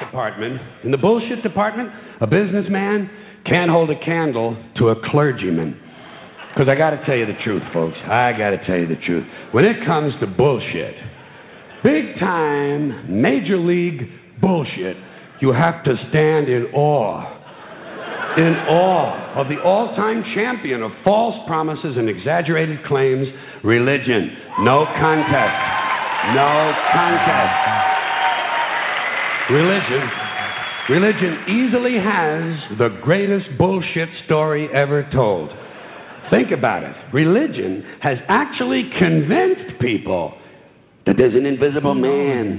Department. 0.00 0.60
In 0.82 0.90
the 0.90 0.98
bullshit 0.98 1.44
department, 1.44 1.90
a 2.20 2.26
businessman 2.26 3.08
can't 3.44 3.70
hold 3.70 3.88
a 3.90 4.04
candle 4.04 4.56
to 4.78 4.88
a 4.88 5.10
clergyman. 5.10 5.80
Because 6.52 6.72
I 6.72 6.76
got 6.76 6.90
to 6.90 7.04
tell 7.06 7.16
you 7.16 7.26
the 7.26 7.38
truth, 7.44 7.62
folks. 7.72 7.96
I 8.04 8.32
got 8.32 8.50
to 8.50 8.66
tell 8.66 8.76
you 8.76 8.88
the 8.88 9.00
truth. 9.06 9.26
When 9.52 9.64
it 9.64 9.86
comes 9.86 10.12
to 10.20 10.26
bullshit, 10.26 10.94
big 11.84 12.18
time, 12.18 13.22
major 13.22 13.58
league 13.58 14.08
bullshit, 14.40 14.96
you 15.40 15.52
have 15.52 15.84
to 15.84 15.94
stand 16.08 16.48
in 16.48 16.64
awe 16.74 17.35
in 18.36 18.54
awe 18.68 19.40
of 19.40 19.48
the 19.48 19.60
all 19.62 19.94
time 19.96 20.22
champion 20.34 20.82
of 20.82 20.92
false 21.02 21.36
promises 21.46 21.96
and 21.96 22.08
exaggerated 22.08 22.84
claims, 22.84 23.26
religion. 23.64 24.36
No 24.60 24.84
contest. 24.84 25.56
No 26.34 26.72
contest. 26.92 27.76
Religion. 29.50 30.10
Religion 30.88 31.44
easily 31.48 31.98
has 31.98 32.78
the 32.78 33.00
greatest 33.02 33.46
bullshit 33.58 34.08
story 34.24 34.68
ever 34.74 35.08
told. 35.12 35.50
Think 36.30 36.50
about 36.50 36.84
it. 36.84 36.94
Religion 37.12 37.84
has 38.00 38.18
actually 38.28 38.90
convinced 38.98 39.80
people 39.80 40.34
that 41.06 41.16
there's 41.16 41.34
an 41.34 41.46
invisible 41.46 41.94
man 41.94 42.58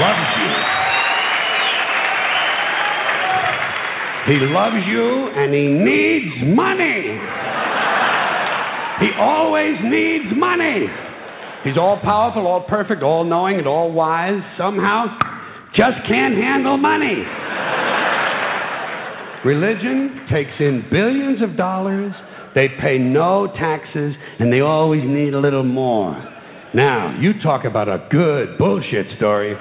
Loves 0.00 0.28
you. 0.38 0.76
He 4.26 4.40
loves 4.52 4.82
you 4.88 5.28
and 5.34 5.54
he 5.54 5.66
needs 5.68 6.56
money. 6.56 7.18
He 9.00 9.12
always 9.18 9.76
needs 9.84 10.34
money. 10.36 10.86
He's 11.64 11.76
all 11.76 11.98
powerful, 12.00 12.46
all 12.46 12.62
perfect, 12.62 13.02
all 13.02 13.24
knowing, 13.24 13.58
and 13.58 13.66
all 13.66 13.92
wise. 13.92 14.40
Somehow, 14.56 15.06
just 15.74 15.98
can't 16.08 16.34
handle 16.34 16.76
money. 16.76 17.22
Religion 19.44 20.26
takes 20.30 20.52
in 20.58 20.84
billions 20.90 21.42
of 21.42 21.56
dollars, 21.56 22.12
they 22.54 22.68
pay 22.80 22.98
no 22.98 23.46
taxes, 23.58 24.14
and 24.40 24.52
they 24.52 24.60
always 24.60 25.02
need 25.04 25.34
a 25.34 25.38
little 25.38 25.62
more. 25.62 26.14
Now, 26.74 27.16
you 27.20 27.40
talk 27.42 27.64
about 27.64 27.88
a 27.88 28.08
good 28.10 28.58
bullshit 28.58 29.06
story. 29.16 29.54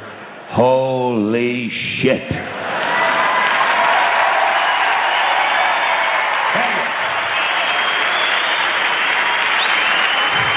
Holy 0.55 1.69
shit. 1.99 2.23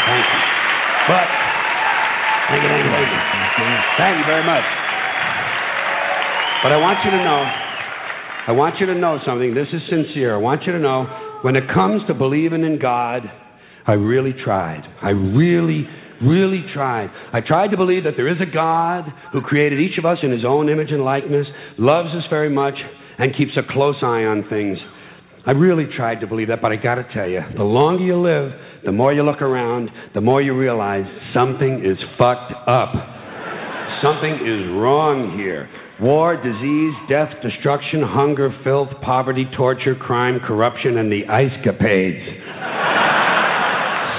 Thank 0.07 0.23
you. 0.23 0.41
But, 1.09 1.27
thank 2.47 2.63
you, 2.63 2.69
thank 2.69 2.85
you, 2.85 2.91
thank 2.95 3.11
you. 3.11 3.79
Thank 3.99 4.15
you 4.19 4.25
very 4.31 4.45
much. 4.47 4.63
But 6.63 6.71
I 6.73 6.79
want 6.79 7.05
you 7.05 7.11
to 7.11 7.17
know, 7.17 7.45
I 8.47 8.53
want 8.53 8.79
you 8.79 8.87
to 8.87 8.95
know 8.95 9.19
something. 9.27 9.53
This 9.53 9.67
is 9.73 9.83
sincere. 9.91 10.35
I 10.35 10.39
want 10.39 10.63
you 10.63 10.73
to 10.73 10.79
know, 10.79 11.07
when 11.43 11.57
it 11.57 11.69
comes 11.75 12.03
to 12.07 12.15
believing 12.15 12.63
in 12.63 12.79
God, 12.79 13.29
I 13.87 13.95
really 13.95 14.33
tried. 14.33 14.83
I 15.03 15.11
really, 15.11 15.89
really 16.23 16.65
tried. 16.75 17.11
I 17.33 17.41
tried 17.41 17.71
to 17.71 17.77
believe 17.77 18.05
that 18.05 18.15
there 18.17 18.29
is 18.29 18.41
a 18.41 18.47
God 18.47 19.05
who 19.33 19.41
created 19.41 19.81
each 19.81 19.99
of 19.99 20.05
us 20.05 20.19
in 20.23 20.31
his 20.31 20.45
own 20.45 20.69
image 20.69 20.91
and 20.91 21.05
likeness, 21.05 21.47
loves 21.79 22.15
us 22.15 22.25
very 22.31 22.51
much, 22.51 22.75
and 23.19 23.35
keeps 23.37 23.57
a 23.57 23.63
close 23.73 23.97
eye 24.03 24.25
on 24.25 24.49
things. 24.49 24.79
I 25.47 25.53
really 25.53 25.87
tried 25.97 26.21
to 26.21 26.27
believe 26.27 26.49
that, 26.49 26.61
but 26.61 26.73
I 26.73 26.77
got 26.77 26.97
to 26.97 27.07
tell 27.15 27.29
you, 27.29 27.41
the 27.57 27.65
longer 27.65 28.05
you 28.05 28.21
live, 28.21 28.53
the 28.85 28.93
more 28.93 29.13
you 29.13 29.23
look 29.23 29.41
around, 29.43 29.91
the 30.15 30.21
more 30.21 30.43
you 30.43 30.57
realize 30.57 31.05
something 31.33 31.85
is 31.85 31.99
fucked 32.19 32.53
up. 32.69 32.93
something 34.03 34.35
is 34.35 34.69
wrong 34.77 35.37
here. 35.37 35.69
War, 36.01 36.37
disease, 36.37 36.95
death, 37.09 37.31
destruction, 37.43 38.03
hunger, 38.03 38.55
filth, 38.63 38.89
poverty, 39.03 39.47
torture, 39.57 39.97
crime, 39.97 40.39
corruption, 40.41 40.99
and 40.99 41.11
the 41.11 41.27
ice 41.27 41.53
capades. 41.65 43.48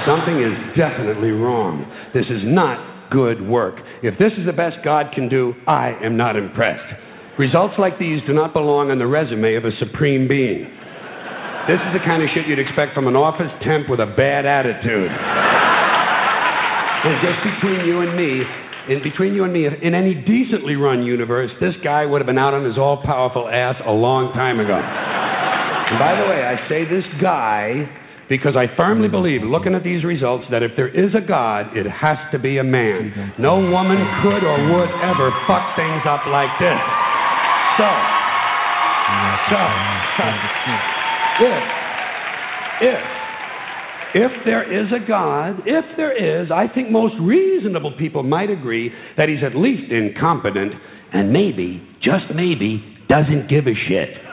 Something 0.06 0.40
is 0.40 0.76
definitely 0.76 1.30
wrong. 1.30 1.84
This 2.14 2.26
is 2.26 2.42
not 2.44 3.10
good 3.10 3.46
work. 3.46 3.76
If 4.02 4.18
this 4.18 4.32
is 4.38 4.46
the 4.46 4.52
best 4.52 4.78
God 4.84 5.12
can 5.12 5.28
do, 5.28 5.54
I 5.66 5.92
am 6.02 6.16
not 6.16 6.36
impressed. 6.36 6.94
Results 7.38 7.74
like 7.78 7.98
these 7.98 8.20
do 8.26 8.32
not 8.32 8.52
belong 8.52 8.90
on 8.90 8.98
the 8.98 9.06
resume 9.06 9.54
of 9.56 9.64
a 9.64 9.76
supreme 9.78 10.28
being. 10.28 10.64
This 11.68 11.80
is 11.80 11.92
the 11.92 12.00
kind 12.08 12.22
of 12.22 12.28
shit 12.34 12.46
you'd 12.46 12.58
expect 12.58 12.94
from 12.94 13.06
an 13.06 13.16
office 13.16 13.52
temp 13.62 13.88
with 13.88 14.00
a 14.00 14.06
bad 14.06 14.46
attitude. 14.46 15.10
And 17.04 17.16
just 17.20 17.44
between 17.44 17.86
you 17.86 18.00
and 18.00 18.16
me, 18.16 18.42
in 18.88 19.02
between 19.02 19.34
you 19.34 19.44
and 19.44 19.52
me, 19.52 19.66
in 19.66 19.94
any 19.94 20.14
decently 20.14 20.76
run 20.76 21.02
universe, 21.02 21.50
this 21.60 21.74
guy 21.84 22.06
would 22.06 22.20
have 22.20 22.26
been 22.26 22.38
out 22.38 22.54
on 22.54 22.64
his 22.64 22.78
all 22.78 23.02
powerful 23.02 23.48
ass 23.48 23.76
a 23.86 23.92
long 23.92 24.32
time 24.32 24.60
ago. 24.60 24.76
And 24.76 25.98
by 25.98 26.16
the 26.16 26.28
way, 26.28 26.42
I 26.42 26.68
say 26.68 26.84
this 26.84 27.04
guy 27.20 27.88
because 28.30 28.54
I 28.54 28.66
firmly 28.76 29.08
believe, 29.08 29.42
looking 29.42 29.74
at 29.74 29.82
these 29.82 30.04
results, 30.04 30.46
that 30.52 30.62
if 30.62 30.70
there 30.76 30.88
is 30.88 31.12
a 31.16 31.20
God, 31.20 31.76
it 31.76 31.84
has 31.90 32.16
to 32.30 32.38
be 32.38 32.58
a 32.58 32.64
man. 32.64 33.34
No 33.40 33.58
woman 33.58 33.98
could 34.22 34.44
or 34.46 34.56
would 34.70 34.90
ever 35.02 35.34
fuck 35.50 35.74
things 35.74 36.00
up 36.06 36.24
like 36.30 36.48
this. 36.62 36.78
So, 37.76 37.90
so, 39.50 39.58
if, 41.42 41.62
if, 42.86 43.00
if 44.14 44.32
there 44.44 44.62
is 44.70 44.92
a 44.92 45.04
God, 45.04 45.62
if 45.66 45.84
there 45.96 46.14
is, 46.14 46.52
I 46.52 46.68
think 46.72 46.88
most 46.88 47.16
reasonable 47.20 47.92
people 47.98 48.22
might 48.22 48.50
agree 48.50 48.92
that 49.18 49.28
he's 49.28 49.42
at 49.42 49.56
least 49.56 49.90
incompetent 49.90 50.72
and 51.12 51.32
maybe, 51.32 51.82
just 52.00 52.26
maybe, 52.32 52.96
doesn't 53.08 53.48
give 53.48 53.66
a 53.66 53.74
shit. 53.88 54.29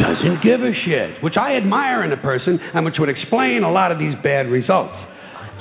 Doesn't 0.00 0.42
give 0.42 0.60
a 0.62 0.72
shit, 0.84 1.22
which 1.22 1.36
I 1.36 1.56
admire 1.56 2.04
in 2.04 2.12
a 2.12 2.16
person 2.16 2.58
and 2.74 2.84
which 2.84 2.96
would 2.98 3.08
explain 3.08 3.62
a 3.62 3.70
lot 3.70 3.92
of 3.92 3.98
these 3.98 4.14
bad 4.22 4.48
results. 4.48 4.94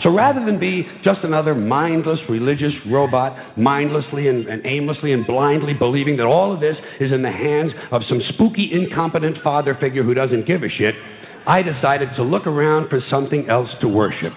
So 0.01 0.09
rather 0.09 0.43
than 0.43 0.59
be 0.59 0.87
just 1.03 1.19
another 1.23 1.53
mindless 1.53 2.19
religious 2.27 2.73
robot, 2.89 3.57
mindlessly 3.57 4.27
and, 4.27 4.47
and, 4.47 4.65
aimlessly 4.65 5.13
and 5.13 5.25
blindly 5.25 5.73
believing 5.73 6.17
that 6.17 6.25
all 6.25 6.53
of 6.53 6.59
this 6.59 6.75
is 6.99 7.11
in 7.11 7.21
the 7.21 7.31
hands 7.31 7.71
of 7.91 8.01
some 8.09 8.19
spooky, 8.33 8.71
incompetent 8.73 9.37
father 9.43 9.77
figure 9.79 10.03
who 10.03 10.13
doesn't 10.13 10.47
give 10.47 10.63
a 10.63 10.69
shit, 10.69 10.95
I 11.45 11.61
decided 11.61 12.09
to 12.15 12.23
look 12.23 12.47
around 12.47 12.89
for 12.89 13.01
something 13.09 13.49
else 13.49 13.69
to 13.81 13.87
worship, 13.87 14.33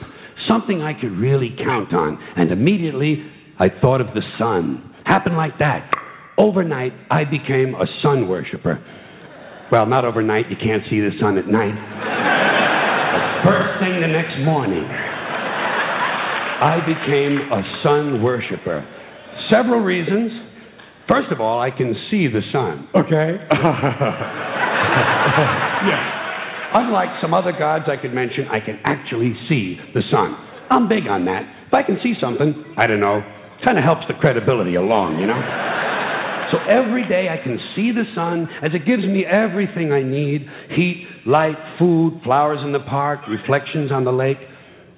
something 0.48 0.82
I 0.82 0.92
could 0.92 1.12
really 1.12 1.56
count 1.64 1.94
on. 1.94 2.22
And 2.36 2.52
immediately 2.52 3.24
I 3.58 3.68
thought 3.68 4.00
of 4.00 4.08
the 4.08 4.22
sun. 4.38 4.94
Happened 5.04 5.36
like 5.36 5.58
that. 5.58 5.90
Overnight, 6.36 6.92
I 7.10 7.24
became 7.24 7.74
a 7.74 7.86
sun 8.02 8.28
worshiper. 8.28 8.78
Well, 9.70 9.86
not 9.86 10.04
overnight, 10.04 10.48
you 10.48 10.56
can't 10.56 10.84
see 10.88 11.00
the 11.00 11.10
sun 11.18 11.38
at 11.38 11.48
night. 11.48 11.74
but 11.74 13.50
first 13.50 13.80
thing 13.80 14.00
the 14.00 14.06
next 14.06 14.38
morning, 14.44 14.84
I 14.84 16.80
became 16.86 17.50
a 17.52 17.62
sun 17.82 18.22
worshiper. 18.22 18.86
Several 19.50 19.80
reasons. 19.80 20.30
First 21.08 21.32
of 21.32 21.40
all, 21.40 21.60
I 21.60 21.70
can 21.70 21.94
see 22.10 22.28
the 22.28 22.42
sun, 22.52 22.88
okay? 22.94 23.38
yeah. 25.86 26.22
Unlike 26.74 27.20
some 27.20 27.34
other 27.34 27.52
gods 27.52 27.84
I 27.88 27.96
could 27.96 28.12
mention, 28.14 28.48
I 28.48 28.60
can 28.60 28.78
actually 28.84 29.34
see 29.48 29.78
the 29.94 30.02
sun. 30.10 30.36
I'm 30.70 30.88
big 30.88 31.06
on 31.06 31.24
that. 31.26 31.42
If 31.68 31.74
I 31.74 31.82
can 31.82 31.98
see 32.02 32.14
something, 32.20 32.74
I 32.76 32.86
don't 32.86 33.00
know, 33.00 33.22
kind 33.64 33.78
of 33.78 33.84
helps 33.84 34.06
the 34.08 34.14
credibility 34.14 34.74
along, 34.74 35.18
you 35.18 35.26
know? 35.26 35.40
So 36.52 36.58
every 36.70 37.06
day 37.08 37.28
I 37.28 37.42
can 37.42 37.58
see 37.74 37.90
the 37.90 38.04
sun 38.14 38.48
as 38.62 38.72
it 38.72 38.86
gives 38.86 39.04
me 39.04 39.24
everything 39.24 39.92
I 39.92 40.02
need 40.02 40.48
heat, 40.70 41.06
light, 41.26 41.56
food, 41.78 42.20
flowers 42.22 42.60
in 42.62 42.72
the 42.72 42.80
park, 42.80 43.20
reflections 43.28 43.90
on 43.90 44.04
the 44.04 44.12
lake, 44.12 44.38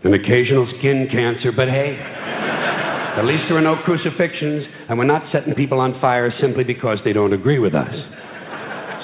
an 0.05 0.13
occasional 0.13 0.67
skin 0.79 1.09
cancer. 1.11 1.51
But 1.51 1.69
hey, 1.69 1.97
at 1.97 3.25
least 3.25 3.45
there 3.49 3.57
are 3.57 3.63
no 3.63 3.77
crucifixions, 3.77 4.65
and 4.89 4.99
we're 4.99 5.05
not 5.05 5.25
setting 5.33 5.55
people 5.55 5.81
on 5.81 5.99
fire 6.01 6.33
simply 6.41 6.65
because 6.65 6.99
they 7.05 7.13
don't 7.13 7.33
agree 7.33 7.59
with 7.59 7.75
us. 7.75 7.95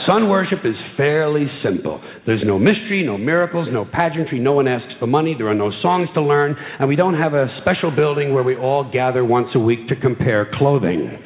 Sun 0.07 0.28
worship 0.28 0.59
is 0.64 0.76
fairly 0.96 1.46
simple. 1.62 2.02
There's 2.26 2.44
no 2.44 2.59
mystery, 2.59 3.02
no 3.02 3.16
miracles, 3.16 3.68
no 3.70 3.87
pageantry, 3.87 4.38
no 4.38 4.52
one 4.52 4.68
asks 4.68 4.92
for 4.98 5.07
money, 5.07 5.35
there 5.37 5.48
are 5.48 5.54
no 5.54 5.72
songs 5.80 6.09
to 6.14 6.20
learn, 6.20 6.57
and 6.78 6.88
we 6.88 6.96
don't 6.96 7.14
have 7.14 7.33
a 7.33 7.48
special 7.62 7.90
building 7.90 8.35
where 8.35 8.42
we 8.42 8.54
all 8.57 8.85
gather 8.90 9.24
once 9.24 9.48
a 9.54 9.59
week 9.59 9.88
to 9.88 9.96
compare 9.96 10.50
clothing. 10.59 11.18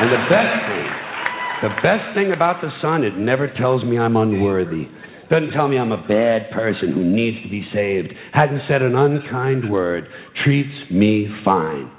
And 0.00 0.12
the 0.12 0.28
best 0.30 0.66
thing, 0.68 1.68
the 1.68 1.82
best 1.82 2.14
thing 2.14 2.32
about 2.32 2.60
the 2.60 2.70
sun, 2.80 3.02
it 3.02 3.16
never 3.16 3.48
tells 3.48 3.82
me 3.82 3.98
I'm 3.98 4.16
unworthy. 4.16 4.86
Doesn't 5.28 5.50
tell 5.50 5.66
me 5.66 5.76
I'm 5.76 5.90
a 5.90 6.06
bad 6.06 6.52
person 6.52 6.92
who 6.92 7.04
needs 7.04 7.42
to 7.42 7.48
be 7.48 7.68
saved. 7.72 8.14
Hasn't 8.32 8.62
said 8.68 8.80
an 8.80 8.94
unkind 8.94 9.68
word. 9.68 10.06
Treats 10.44 10.90
me 10.90 11.28
fine. 11.44 11.90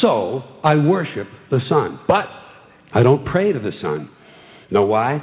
So 0.00 0.42
I 0.64 0.74
worship 0.74 1.28
the 1.50 1.60
sun. 1.68 2.00
But 2.08 2.26
I 2.92 3.04
don't 3.04 3.24
pray 3.24 3.52
to 3.52 3.58
the 3.60 3.72
sun. 3.80 4.10
Know 4.72 4.84
why? 4.84 5.22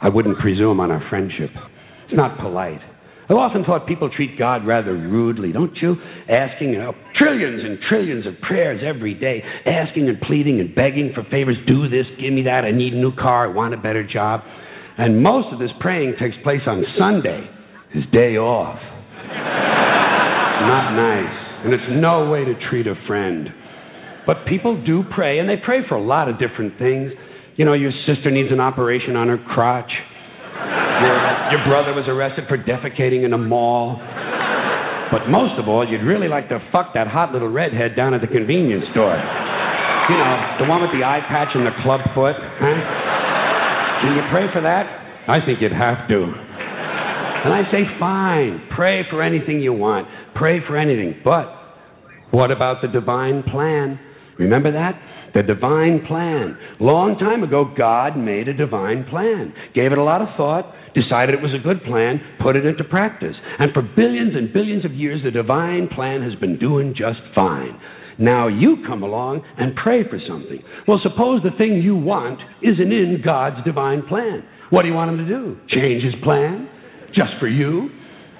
I 0.00 0.08
wouldn't 0.08 0.38
presume 0.38 0.80
on 0.80 0.90
our 0.90 1.08
friendship. 1.08 1.50
It's 2.04 2.16
not 2.16 2.36
polite. 2.38 2.80
I've 3.28 3.36
often 3.36 3.64
thought 3.64 3.86
people 3.86 4.10
treat 4.10 4.38
God 4.38 4.66
rather 4.66 4.92
rudely, 4.92 5.50
don't 5.50 5.74
you? 5.76 5.96
Asking 6.28 6.70
you 6.70 6.78
know, 6.78 6.94
trillions 7.16 7.64
and 7.64 7.78
trillions 7.88 8.26
of 8.26 8.38
prayers 8.42 8.82
every 8.84 9.14
day, 9.14 9.42
asking 9.64 10.08
and 10.08 10.20
pleading 10.20 10.60
and 10.60 10.74
begging 10.74 11.12
for 11.14 11.24
favors. 11.24 11.56
Do 11.66 11.88
this, 11.88 12.06
give 12.20 12.32
me 12.34 12.42
that. 12.42 12.64
I 12.64 12.70
need 12.70 12.92
a 12.92 12.98
new 12.98 13.14
car. 13.14 13.44
I 13.44 13.52
want 13.52 13.72
a 13.72 13.78
better 13.78 14.06
job. 14.06 14.42
And 14.98 15.22
most 15.22 15.52
of 15.52 15.58
this 15.58 15.70
praying 15.80 16.16
takes 16.18 16.36
place 16.42 16.60
on 16.66 16.84
Sunday, 16.98 17.48
his 17.92 18.04
day 18.12 18.36
off. 18.36 18.78
Not 20.60 20.94
nice. 20.94 21.64
And 21.64 21.72
it's 21.72 21.82
no 21.90 22.28
way 22.28 22.44
to 22.44 22.54
treat 22.68 22.86
a 22.86 22.94
friend. 23.06 23.48
But 24.26 24.46
people 24.46 24.82
do 24.84 25.02
pray, 25.14 25.38
and 25.38 25.48
they 25.48 25.56
pray 25.56 25.86
for 25.88 25.96
a 25.96 26.02
lot 26.02 26.28
of 26.28 26.38
different 26.38 26.78
things. 26.78 27.12
You 27.56 27.64
know, 27.64 27.72
your 27.72 27.92
sister 28.06 28.30
needs 28.30 28.52
an 28.52 28.60
operation 28.60 29.16
on 29.16 29.28
her 29.28 29.38
crotch. 29.38 29.90
Your, 30.54 31.16
your 31.58 31.62
brother 31.66 31.92
was 31.92 32.06
arrested 32.06 32.44
for 32.48 32.56
defecating 32.56 33.24
in 33.24 33.32
a 33.32 33.38
mall. 33.38 33.98
But 35.10 35.28
most 35.28 35.58
of 35.58 35.68
all, 35.68 35.86
you'd 35.86 36.02
really 36.02 36.28
like 36.28 36.48
to 36.48 36.58
fuck 36.72 36.94
that 36.94 37.06
hot 37.06 37.32
little 37.32 37.48
redhead 37.48 37.94
down 37.94 38.14
at 38.14 38.20
the 38.20 38.26
convenience 38.26 38.84
store. 38.92 39.14
You 39.14 40.16
know, 40.16 40.56
the 40.60 40.66
one 40.66 40.82
with 40.82 40.92
the 40.92 41.04
eye 41.04 41.20
patch 41.28 41.54
and 41.54 41.66
the 41.66 41.72
club 41.82 42.00
foot, 42.14 42.36
huh? 42.36 44.00
Can 44.02 44.16
you 44.16 44.22
pray 44.30 44.52
for 44.52 44.60
that? 44.60 44.84
I 45.28 45.44
think 45.44 45.60
you'd 45.60 45.72
have 45.72 46.08
to. 46.08 46.22
And 47.44 47.52
I 47.52 47.62
say, 47.70 47.84
fine, 47.98 48.68
pray 48.74 49.04
for 49.10 49.22
anything 49.22 49.60
you 49.60 49.72
want. 49.72 50.08
Pray 50.34 50.60
for 50.66 50.76
anything. 50.76 51.20
But 51.24 51.46
what 52.30 52.50
about 52.50 52.82
the 52.82 52.88
divine 52.88 53.42
plan? 53.44 53.98
Remember 54.38 54.72
that? 54.72 55.00
The 55.34 55.42
divine 55.42 56.06
plan. 56.06 56.56
Long 56.78 57.18
time 57.18 57.42
ago, 57.42 57.64
God 57.76 58.16
made 58.16 58.46
a 58.48 58.54
divine 58.54 59.04
plan. 59.04 59.52
Gave 59.74 59.90
it 59.90 59.98
a 59.98 60.04
lot 60.04 60.22
of 60.22 60.28
thought, 60.36 60.72
decided 60.94 61.34
it 61.34 61.42
was 61.42 61.52
a 61.52 61.58
good 61.58 61.82
plan, 61.82 62.20
put 62.40 62.56
it 62.56 62.64
into 62.64 62.84
practice. 62.84 63.36
And 63.58 63.72
for 63.72 63.82
billions 63.82 64.36
and 64.36 64.52
billions 64.52 64.84
of 64.84 64.92
years, 64.92 65.22
the 65.24 65.32
divine 65.32 65.88
plan 65.88 66.22
has 66.22 66.34
been 66.36 66.58
doing 66.58 66.94
just 66.94 67.20
fine. 67.34 67.80
Now 68.16 68.46
you 68.46 68.84
come 68.86 69.02
along 69.02 69.42
and 69.58 69.74
pray 69.74 70.08
for 70.08 70.20
something. 70.26 70.62
Well, 70.86 71.00
suppose 71.02 71.42
the 71.42 71.50
thing 71.58 71.82
you 71.82 71.96
want 71.96 72.40
isn't 72.62 72.92
in 72.92 73.20
God's 73.24 73.64
divine 73.64 74.02
plan. 74.02 74.44
What 74.70 74.82
do 74.82 74.88
you 74.88 74.94
want 74.94 75.10
him 75.10 75.18
to 75.18 75.26
do? 75.26 75.58
Change 75.68 76.04
his 76.04 76.14
plan? 76.22 76.68
Just 77.12 77.32
for 77.40 77.48
you? 77.48 77.90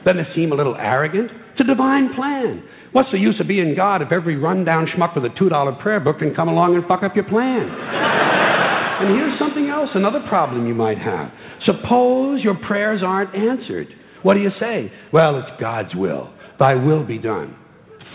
Doesn't 0.06 0.20
it 0.20 0.28
seem 0.36 0.52
a 0.52 0.54
little 0.54 0.76
arrogant? 0.76 1.30
It's 1.52 1.60
a 1.60 1.64
divine 1.64 2.14
plan. 2.14 2.62
What's 2.94 3.10
the 3.10 3.18
use 3.18 3.34
of 3.40 3.48
being 3.48 3.74
God 3.74 4.02
if 4.02 4.12
every 4.12 4.36
rundown 4.36 4.86
schmuck 4.86 5.16
with 5.16 5.24
a 5.24 5.34
$2 5.34 5.82
prayer 5.82 5.98
book 5.98 6.20
can 6.20 6.32
come 6.32 6.46
along 6.46 6.76
and 6.76 6.86
fuck 6.86 7.02
up 7.02 7.16
your 7.16 7.24
plan? 7.24 7.68
and 7.68 9.16
here's 9.18 9.36
something 9.36 9.68
else, 9.68 9.90
another 9.94 10.20
problem 10.28 10.68
you 10.68 10.76
might 10.76 10.98
have. 10.98 11.32
Suppose 11.66 12.40
your 12.44 12.54
prayers 12.54 13.02
aren't 13.04 13.34
answered. 13.34 13.88
What 14.22 14.34
do 14.34 14.40
you 14.40 14.50
say? 14.60 14.92
Well, 15.12 15.40
it's 15.40 15.50
God's 15.60 15.92
will. 15.96 16.32
Thy 16.60 16.76
will 16.76 17.04
be 17.04 17.18
done. 17.18 17.56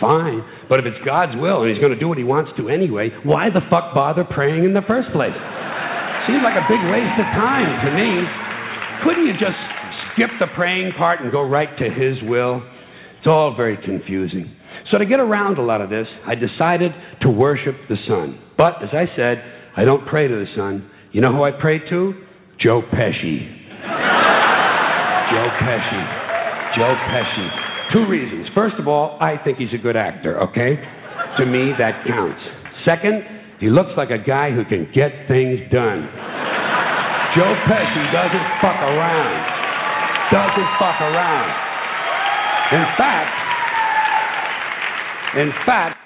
Fine. 0.00 0.42
But 0.70 0.80
if 0.80 0.86
it's 0.86 1.04
God's 1.04 1.36
will 1.36 1.60
and 1.60 1.70
He's 1.70 1.78
going 1.78 1.92
to 1.92 2.00
do 2.00 2.08
what 2.08 2.16
He 2.16 2.24
wants 2.24 2.50
to 2.56 2.70
anyway, 2.70 3.10
why 3.22 3.50
the 3.50 3.60
fuck 3.68 3.92
bother 3.94 4.24
praying 4.24 4.64
in 4.64 4.72
the 4.72 4.80
first 4.88 5.12
place? 5.12 5.36
Seems 6.26 6.40
like 6.42 6.56
a 6.56 6.64
big 6.72 6.80
waste 6.88 7.20
of 7.20 7.28
time 7.36 7.84
to 7.84 7.92
me. 7.92 8.24
Couldn't 9.04 9.26
you 9.26 9.34
just 9.34 9.60
skip 10.14 10.30
the 10.40 10.46
praying 10.56 10.92
part 10.96 11.20
and 11.20 11.30
go 11.30 11.42
right 11.42 11.76
to 11.76 11.90
His 11.90 12.16
will? 12.22 12.62
It's 13.18 13.26
all 13.26 13.54
very 13.54 13.76
confusing. 13.76 14.56
So, 14.90 14.98
to 14.98 15.06
get 15.06 15.20
around 15.20 15.58
a 15.58 15.62
lot 15.62 15.80
of 15.80 15.90
this, 15.90 16.08
I 16.26 16.34
decided 16.34 16.92
to 17.22 17.30
worship 17.30 17.76
the 17.88 17.96
sun. 18.08 18.38
But, 18.58 18.82
as 18.82 18.90
I 18.92 19.06
said, 19.14 19.42
I 19.76 19.84
don't 19.84 20.06
pray 20.06 20.26
to 20.26 20.34
the 20.34 20.46
sun. 20.56 20.90
You 21.12 21.20
know 21.20 21.32
who 21.32 21.44
I 21.44 21.52
pray 21.52 21.78
to? 21.90 22.14
Joe 22.58 22.82
Pesci. 22.82 23.38
Joe 25.30 25.48
Pesci. 25.62 26.76
Joe 26.76 26.94
Pesci. 27.08 27.92
Two 27.92 28.06
reasons. 28.06 28.48
First 28.54 28.76
of 28.78 28.88
all, 28.88 29.16
I 29.20 29.36
think 29.42 29.58
he's 29.58 29.72
a 29.72 29.78
good 29.78 29.96
actor, 29.96 30.40
okay? 30.42 30.76
To 31.38 31.46
me, 31.46 31.72
that 31.78 32.04
counts. 32.06 32.40
Second, 32.84 33.22
he 33.60 33.70
looks 33.70 33.90
like 33.96 34.10
a 34.10 34.18
guy 34.18 34.50
who 34.50 34.64
can 34.64 34.90
get 34.94 35.12
things 35.28 35.60
done. 35.70 36.08
Joe 37.36 37.54
Pesci 37.70 38.12
doesn't 38.12 38.46
fuck 38.58 38.74
around. 38.74 39.38
Doesn't 40.32 40.70
fuck 40.78 41.00
around. 41.00 41.50
In 42.74 42.86
fact, 42.98 43.39
in 45.36 45.52
fact, 45.64 45.96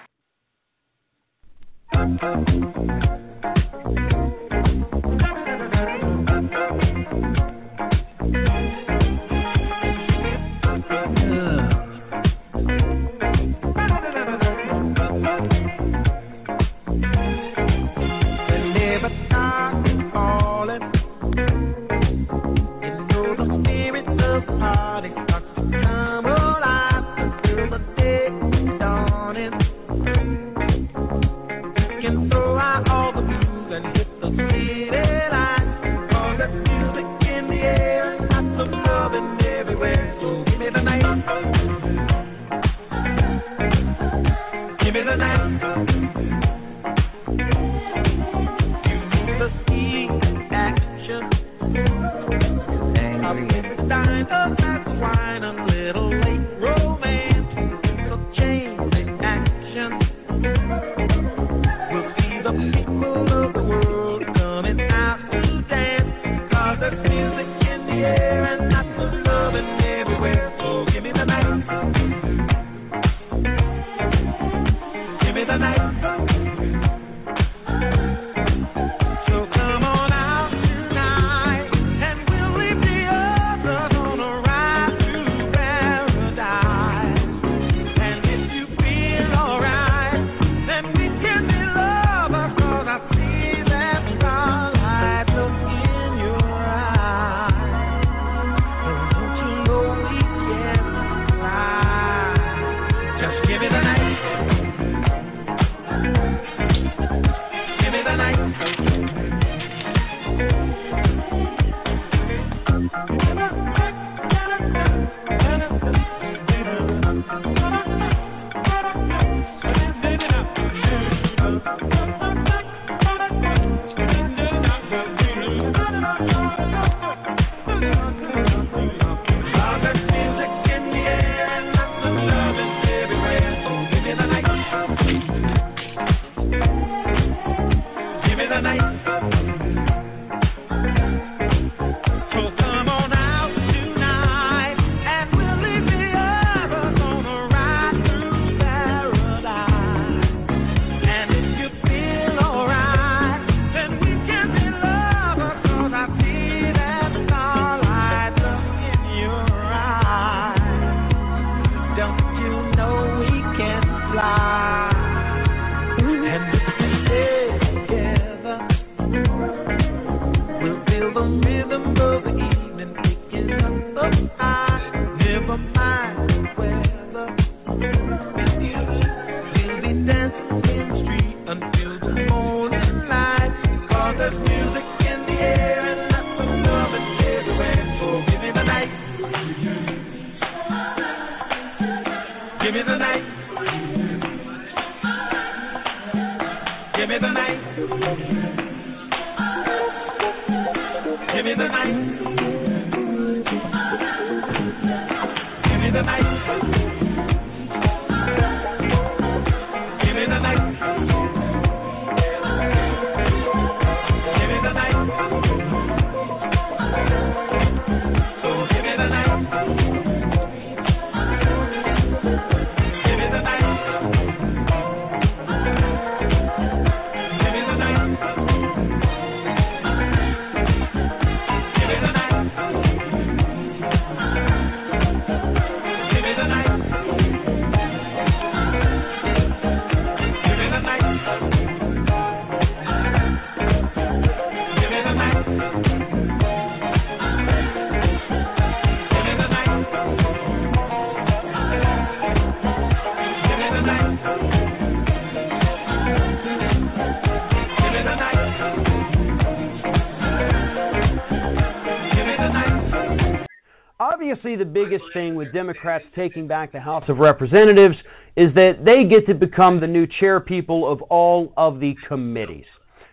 the 264.57 264.65
biggest 264.65 265.05
thing 265.13 265.35
with 265.35 265.53
Democrats 265.53 266.05
taking 266.15 266.47
back 266.47 266.73
the 266.73 266.81
House 266.81 267.05
of 267.09 267.19
Representatives 267.19 267.97
is 268.37 268.53
that 268.55 268.85
they 268.85 269.05
get 269.05 269.27
to 269.27 269.35
become 269.35 269.81
the 269.81 269.87
new 269.87 270.07
chair 270.07 270.41
people 270.41 270.91
of 270.91 271.03
all 271.03 271.53
of 271.57 271.81
the 271.81 271.95
committees. 272.09 272.65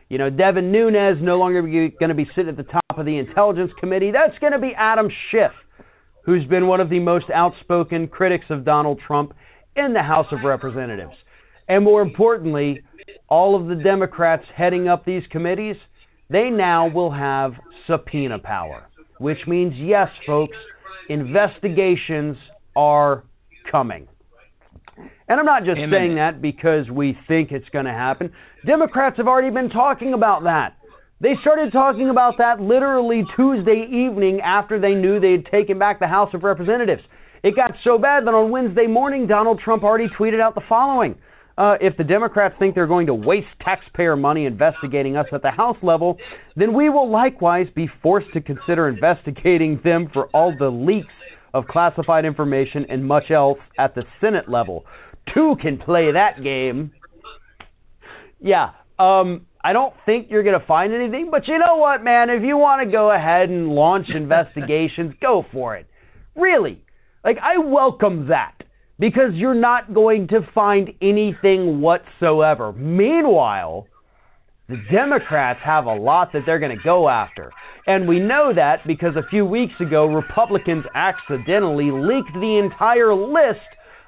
You 0.09 0.17
know, 0.17 0.29
Devin 0.29 0.71
Nunes 0.71 1.19
no 1.21 1.37
longer 1.37 1.61
going 1.61 2.09
to 2.09 2.13
be 2.13 2.29
sitting 2.35 2.49
at 2.49 2.57
the 2.57 2.63
top 2.63 2.97
of 2.97 3.05
the 3.05 3.17
Intelligence 3.17 3.71
Committee. 3.79 4.11
That's 4.11 4.37
going 4.39 4.51
to 4.51 4.59
be 4.59 4.73
Adam 4.75 5.09
Schiff, 5.29 5.51
who's 6.25 6.45
been 6.45 6.67
one 6.67 6.81
of 6.81 6.89
the 6.89 6.99
most 6.99 7.29
outspoken 7.33 8.07
critics 8.07 8.45
of 8.49 8.65
Donald 8.65 8.99
Trump 9.05 9.33
in 9.75 9.93
the 9.93 10.03
House 10.03 10.27
of 10.31 10.43
Representatives. 10.43 11.15
And 11.69 11.83
more 11.83 12.01
importantly, 12.01 12.81
all 13.29 13.55
of 13.55 13.67
the 13.67 13.81
Democrats 13.81 14.43
heading 14.53 14.89
up 14.89 15.05
these 15.05 15.23
committees, 15.31 15.77
they 16.29 16.49
now 16.49 16.89
will 16.89 17.11
have 17.11 17.53
subpoena 17.87 18.39
power, 18.39 18.87
which 19.19 19.39
means, 19.47 19.73
yes, 19.77 20.09
folks, 20.25 20.57
investigations 21.09 22.37
are 22.75 23.23
coming. 23.69 24.07
And 25.27 25.39
I'm 25.39 25.45
not 25.45 25.63
just 25.63 25.77
Amen. 25.77 25.91
saying 25.91 26.15
that 26.15 26.41
because 26.41 26.89
we 26.89 27.17
think 27.27 27.51
it's 27.51 27.69
going 27.69 27.85
to 27.85 27.91
happen. 27.91 28.31
Democrats 28.65 29.17
have 29.17 29.27
already 29.27 29.49
been 29.49 29.69
talking 29.69 30.13
about 30.13 30.43
that. 30.43 30.77
They 31.21 31.35
started 31.41 31.71
talking 31.71 32.09
about 32.09 32.37
that 32.39 32.59
literally 32.59 33.23
Tuesday 33.35 33.87
evening 33.89 34.41
after 34.41 34.79
they 34.79 34.93
knew 34.93 35.19
they 35.19 35.33
had 35.33 35.45
taken 35.45 35.77
back 35.77 35.99
the 35.99 36.07
House 36.07 36.33
of 36.33 36.43
Representatives. 36.43 37.03
It 37.43 37.55
got 37.55 37.71
so 37.83 37.97
bad 37.97 38.25
that 38.25 38.33
on 38.33 38.51
Wednesday 38.51 38.87
morning, 38.87 39.27
Donald 39.27 39.59
Trump 39.59 39.83
already 39.83 40.09
tweeted 40.09 40.41
out 40.41 40.55
the 40.55 40.61
following. 40.67 41.15
Uh, 41.57 41.75
if 41.81 41.95
the 41.97 42.03
Democrats 42.03 42.55
think 42.57 42.75
they're 42.75 42.87
going 42.87 43.07
to 43.07 43.13
waste 43.13 43.47
taxpayer 43.61 44.15
money 44.15 44.45
investigating 44.45 45.17
us 45.17 45.27
at 45.33 45.41
the 45.41 45.51
House 45.51 45.77
level, 45.81 46.17
then 46.55 46.73
we 46.73 46.89
will 46.89 47.09
likewise 47.09 47.67
be 47.75 47.89
forced 48.01 48.31
to 48.33 48.41
consider 48.41 48.87
investigating 48.87 49.79
them 49.83 50.09
for 50.13 50.27
all 50.27 50.55
the 50.57 50.69
leaks 50.69 51.13
of 51.53 51.67
classified 51.67 52.25
information 52.25 52.85
and 52.89 53.05
much 53.05 53.31
else 53.31 53.59
at 53.77 53.93
the 53.93 54.03
Senate 54.21 54.49
level. 54.49 54.85
Two 55.33 55.55
can 55.61 55.77
play 55.77 56.11
that 56.11 56.41
game. 56.41 56.91
Yeah, 58.39 58.71
um, 58.97 59.45
I 59.63 59.73
don't 59.73 59.93
think 60.05 60.27
you're 60.29 60.43
going 60.43 60.59
to 60.59 60.65
find 60.65 60.93
anything, 60.93 61.29
but 61.29 61.47
you 61.47 61.59
know 61.59 61.75
what, 61.75 62.03
man? 62.03 62.29
If 62.29 62.43
you 62.43 62.57
want 62.57 62.83
to 62.83 62.91
go 62.91 63.11
ahead 63.11 63.49
and 63.49 63.69
launch 63.69 64.09
investigations, 64.15 65.13
go 65.21 65.45
for 65.51 65.75
it. 65.75 65.87
Really. 66.35 66.83
Like, 67.23 67.37
I 67.37 67.57
welcome 67.59 68.27
that 68.29 68.55
because 69.01 69.33
you're 69.33 69.55
not 69.55 69.95
going 69.95 70.27
to 70.27 70.47
find 70.53 70.91
anything 71.01 71.81
whatsoever. 71.81 72.71
Meanwhile, 72.71 73.87
the 74.69 74.77
Democrats 74.91 75.59
have 75.63 75.87
a 75.87 75.93
lot 75.93 76.31
that 76.33 76.43
they're 76.45 76.59
going 76.59 76.77
to 76.77 76.83
go 76.83 77.09
after. 77.09 77.51
And 77.87 78.07
we 78.07 78.19
know 78.19 78.53
that 78.55 78.85
because 78.85 79.15
a 79.15 79.27
few 79.27 79.43
weeks 79.43 79.73
ago, 79.79 80.05
Republicans 80.05 80.85
accidentally 80.93 81.89
leaked 81.89 82.31
the 82.35 82.61
entire 82.63 83.15
list 83.15 83.59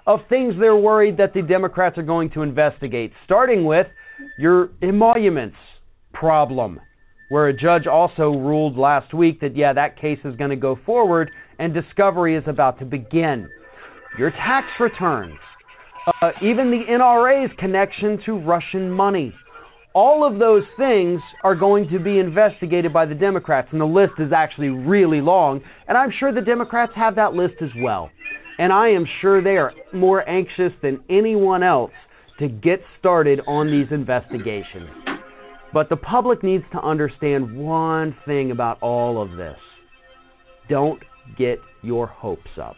of 0.05 0.19
things 0.29 0.53
they're 0.59 0.75
worried 0.75 1.17
that 1.17 1.33
the 1.33 1.41
Democrats 1.41 1.97
are 1.97 2.03
going 2.03 2.29
to 2.29 2.43
investigate, 2.43 3.13
starting 3.25 3.65
with 3.65 3.87
your 4.37 4.69
emoluments 4.83 5.57
problem, 6.13 6.79
where 7.29 7.47
a 7.47 7.53
judge 7.53 7.87
also 7.87 8.29
ruled 8.29 8.77
last 8.77 9.11
week 9.11 9.41
that, 9.41 9.57
yeah, 9.57 9.73
that 9.73 9.99
case 9.99 10.19
is 10.23 10.35
going 10.35 10.51
to 10.51 10.55
go 10.55 10.77
forward 10.85 11.31
and 11.57 11.73
discovery 11.73 12.35
is 12.35 12.43
about 12.45 12.77
to 12.77 12.85
begin. 12.85 13.49
Your 14.17 14.29
tax 14.29 14.67
returns, 14.79 15.39
uh, 16.21 16.31
even 16.41 16.69
the 16.69 16.83
NRA's 16.87 17.51
connection 17.57 18.21
to 18.25 18.33
Russian 18.33 18.91
money. 18.91 19.33
All 19.95 20.23
of 20.23 20.37
those 20.37 20.63
things 20.77 21.19
are 21.43 21.55
going 21.55 21.89
to 21.89 21.99
be 21.99 22.19
investigated 22.19 22.93
by 22.93 23.07
the 23.07 23.15
Democrats, 23.15 23.69
and 23.71 23.81
the 23.81 23.85
list 23.85 24.13
is 24.19 24.31
actually 24.31 24.69
really 24.69 25.19
long, 25.19 25.61
and 25.87 25.97
I'm 25.97 26.11
sure 26.19 26.31
the 26.31 26.41
Democrats 26.41 26.91
have 26.95 27.15
that 27.15 27.33
list 27.33 27.55
as 27.61 27.69
well. 27.79 28.11
And 28.59 28.71
I 28.71 28.89
am 28.89 29.05
sure 29.19 29.41
they 29.41 29.57
are 29.57 29.73
more 29.93 30.27
anxious 30.29 30.73
than 30.83 31.03
anyone 31.09 31.63
else 31.63 31.91
to 32.37 32.47
get 32.47 32.81
started 32.99 33.41
on 33.47 33.71
these 33.71 33.87
investigations. 33.91 34.89
But 35.73 35.89
the 35.89 35.97
public 35.97 36.43
needs 36.43 36.63
to 36.73 36.79
understand 36.79 37.57
one 37.57 38.15
thing 38.27 38.51
about 38.51 38.79
all 38.81 39.19
of 39.19 39.37
this 39.37 39.57
don't 40.69 41.01
get 41.37 41.57
your 41.81 42.07
hopes 42.07 42.51
up. 42.61 42.75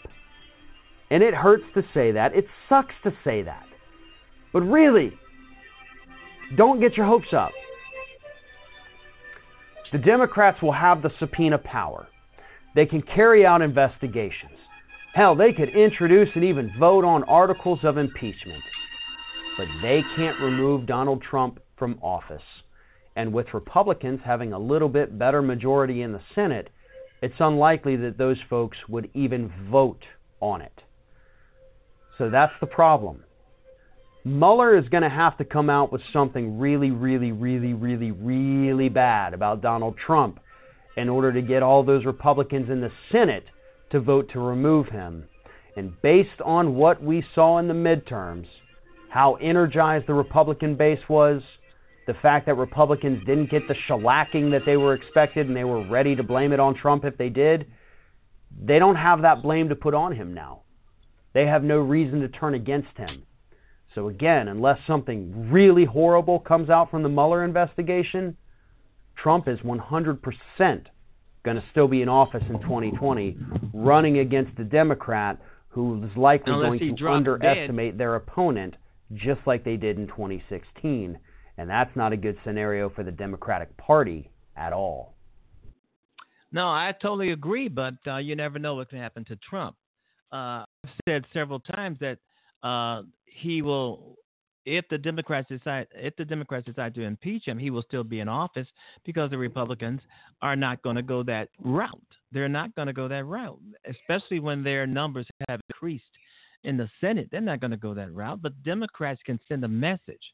And 1.12 1.22
it 1.22 1.34
hurts 1.34 1.64
to 1.76 1.84
say 1.94 2.12
that, 2.12 2.36
it 2.36 2.46
sucks 2.68 2.94
to 3.04 3.12
say 3.24 3.44
that. 3.44 3.66
But 4.52 4.62
really, 4.62 5.14
don't 6.58 6.80
get 6.80 6.98
your 6.98 7.06
hopes 7.06 7.34
up. 7.34 7.52
The 9.92 9.98
Democrats 10.00 10.62
will 10.62 10.74
have 10.74 11.02
the 11.02 11.12
subpoena 11.20 11.58
power. 11.58 12.08
They 12.76 12.86
can 12.86 13.02
carry 13.02 13.46
out 13.46 13.62
investigations. 13.62 14.58
Hell, 15.14 15.36
they 15.36 15.54
could 15.54 15.70
introduce 15.70 16.30
and 16.36 16.44
even 16.44 16.74
vote 16.78 17.06
on 17.06 17.24
articles 17.24 17.80
of 17.84 17.98
impeachment. 17.98 18.64
But 19.58 19.68
they 19.82 20.04
can't 20.16 20.40
remove 20.42 20.86
Donald 20.86 21.22
Trump 21.22 21.60
from 21.78 22.00
office. 22.02 22.42
And 23.16 23.32
with 23.32 23.54
Republicans 23.54 24.20
having 24.26 24.52
a 24.52 24.60
little 24.60 24.90
bit 24.90 25.18
better 25.18 25.42
majority 25.42 26.02
in 26.02 26.12
the 26.12 26.22
Senate, 26.34 26.70
it's 27.22 27.36
unlikely 27.40 27.96
that 27.98 28.18
those 28.18 28.38
folks 28.50 28.78
would 28.90 29.10
even 29.14 29.52
vote 29.72 30.04
on 30.42 30.62
it. 30.62 30.82
So 32.18 32.30
that's 32.30 32.54
the 32.60 32.68
problem. 32.68 33.24
Mueller 34.24 34.78
is 34.78 34.90
going 34.90 35.04
to 35.04 35.10
have 35.10 35.38
to 35.38 35.46
come 35.46 35.70
out 35.70 35.92
with 35.92 36.02
something 36.12 36.58
really, 36.58 36.90
really, 36.90 37.32
really, 37.32 37.74
really, 37.74 38.12
really 38.12 38.90
bad 38.90 39.34
about 39.34 39.62
Donald 39.62 39.96
Trump 40.04 40.40
in 40.98 41.10
order 41.10 41.32
to 41.32 41.42
get 41.42 41.62
all 41.62 41.84
those 41.84 42.06
Republicans 42.06 42.70
in 42.70 42.82
the 42.82 42.92
Senate 43.12 43.46
to 43.92 44.00
vote 44.00 44.30
to 44.34 44.40
remove 44.40 44.88
him. 44.88 45.26
And 45.76 45.94
based 46.02 46.42
on 46.44 46.76
what 46.76 47.04
we 47.04 47.24
saw 47.36 47.60
in 47.60 47.68
the 47.68 47.74
midterms, 47.74 48.48
how 49.10 49.36
energized 49.36 50.08
the 50.08 50.14
Republican 50.14 50.76
base 50.76 51.08
was, 51.08 51.42
the 52.08 52.16
fact 52.16 52.46
that 52.46 52.56
Republicans 52.56 53.20
didn't 53.26 53.52
get 53.52 53.68
the 53.68 53.76
shellacking 53.88 54.52
that 54.52 54.62
they 54.66 54.78
were 54.78 54.94
expected 54.94 55.48
and 55.48 55.56
they 55.56 55.64
were 55.64 55.88
ready 55.88 56.16
to 56.16 56.24
blame 56.24 56.52
it 56.52 56.60
on 56.60 56.76
Trump 56.76 57.04
if 57.04 57.18
they 57.18 57.30
did, 57.30 57.68
they 58.64 58.80
don't 58.80 58.96
have 58.96 59.22
that 59.22 59.42
blame 59.42 59.70
to 59.70 59.76
put 59.76 59.94
on 59.94 60.16
him 60.16 60.34
now. 60.34 60.62
They 61.36 61.46
have 61.48 61.64
no 61.64 61.80
reason 61.80 62.22
to 62.22 62.30
turn 62.30 62.56
against 62.56 62.98
him. 62.98 63.24
So, 63.94 64.08
again, 64.08 64.48
unless 64.48 64.80
something 64.88 65.52
really 65.52 65.84
horrible 65.84 66.40
comes 66.40 66.70
out 66.70 66.90
from 66.90 67.04
the 67.04 67.10
Mueller 67.10 67.44
investigation, 67.44 68.38
Trump 69.22 69.50
is 69.50 69.60
100% 69.60 70.18
going 71.44 71.58
to 71.58 71.64
still 71.72 71.90
be 71.90 72.02
in 72.02 72.10
office 72.10 72.44
in 72.50 72.60
2020, 72.62 73.38
running 73.74 74.20
against 74.20 74.58
a 74.60 74.64
Democrat 74.64 75.38
who 75.68 76.02
is 76.06 76.18
likely 76.18 76.54
Unless 76.54 76.80
going 76.80 76.96
to 76.96 77.08
underestimate 77.10 77.98
their 77.98 78.16
opponent, 78.16 78.76
just 79.14 79.42
like 79.46 79.66
they 79.66 79.76
did 79.76 80.00
in 80.00 80.08
2016. 80.08 81.20
And 81.58 81.70
that's 81.70 81.94
not 81.98 82.14
a 82.14 82.18
good 82.18 82.38
scenario 82.46 82.90
for 82.90 83.04
the 83.04 83.12
Democratic 83.12 83.76
Party 83.76 84.32
at 84.56 84.72
all. 84.72 85.16
No, 86.54 86.68
I 86.68 86.94
totally 87.02 87.32
agree, 87.32 87.68
but 87.68 87.96
uh, 88.08 88.18
you 88.18 88.38
never 88.38 88.58
know 88.58 88.76
what 88.76 88.90
can 88.90 89.00
happen 89.00 89.26
to 89.26 89.36
Trump. 89.36 89.76
Uh, 90.32 90.66
I've 90.84 90.92
said 91.08 91.26
several 91.34 91.60
times 91.60 91.98
that 92.00 92.18
uh, 92.64 93.04
he 93.26 93.62
will, 93.62 94.18
if 94.66 94.86
the 94.90 94.98
Democrats 94.98 95.48
decide, 95.50 95.88
if 95.94 96.16
the 96.16 96.26
Democrats 96.26 96.66
decide 96.66 96.96
to 96.96 97.04
impeach 97.04 97.46
him, 97.46 97.58
he 97.58 97.70
will 97.70 97.84
still 97.84 98.04
be 98.04 98.20
in 98.20 98.28
office 98.28 98.68
because 99.06 99.30
the 99.30 99.38
Republicans 99.38 100.02
are 100.42 100.56
not 100.56 100.82
going 100.82 100.96
to 100.96 101.02
go 101.02 101.24
that 101.24 101.50
route. 101.64 102.02
They're 102.32 102.50
not 102.50 102.76
going 102.76 102.88
to 102.88 102.94
go 102.94 103.08
that 103.08 103.26
route, 103.26 103.60
especially 103.88 104.40
when 104.40 104.64
their 104.64 104.88
numbers 104.88 105.28
have 105.48 105.62
increased 105.70 106.04
in 106.64 106.78
the 106.78 106.90
Senate. 107.00 107.30
They're 107.32 107.42
not 107.42 107.62
going 107.62 107.72
to 107.72 107.78
go 107.78 107.94
that 107.94 108.12
route, 108.14 108.42
but 108.42 108.64
Democrats 108.64 109.22
can 109.26 109.40
send 109.48 109.64
a 109.64 109.70
message. 109.70 110.34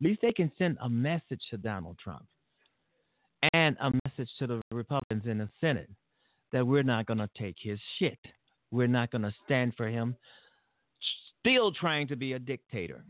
At 0.00 0.06
least 0.06 0.20
they 0.22 0.32
can 0.32 0.50
send 0.58 0.78
a 0.80 0.88
message 0.88 1.42
to 1.50 1.56
Donald 1.56 1.98
Trump 2.02 2.24
and 3.52 3.76
a 3.80 3.90
message 3.90 4.30
to 4.38 4.46
the 4.46 4.60
Republicans 4.70 5.24
in 5.26 5.38
the 5.38 5.48
Senate 5.60 5.90
that 6.52 6.66
we're 6.66 6.82
not 6.82 7.06
going 7.06 7.18
to 7.18 7.28
take 7.38 7.56
his 7.58 7.78
shit. 7.98 8.18
We're 8.70 8.86
not 8.86 9.10
going 9.10 9.22
to 9.22 9.34
stand 9.44 9.74
for 9.76 9.88
him 9.88 10.16
still 11.46 11.72
trying 11.72 12.08
to 12.08 12.16
be 12.16 12.32
a 12.32 12.38
dictator 12.38 13.04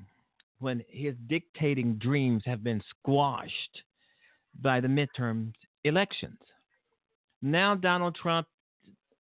when 0.59 0.83
his 0.89 1.15
dictating 1.27 1.95
dreams 1.97 2.43
have 2.45 2.63
been 2.63 2.83
squashed 2.91 3.83
by 4.63 4.81
the 4.81 4.89
midterm 4.89 5.53
elections. 5.85 6.39
Now 7.43 7.75
Donald 7.75 8.15
Trump 8.15 8.47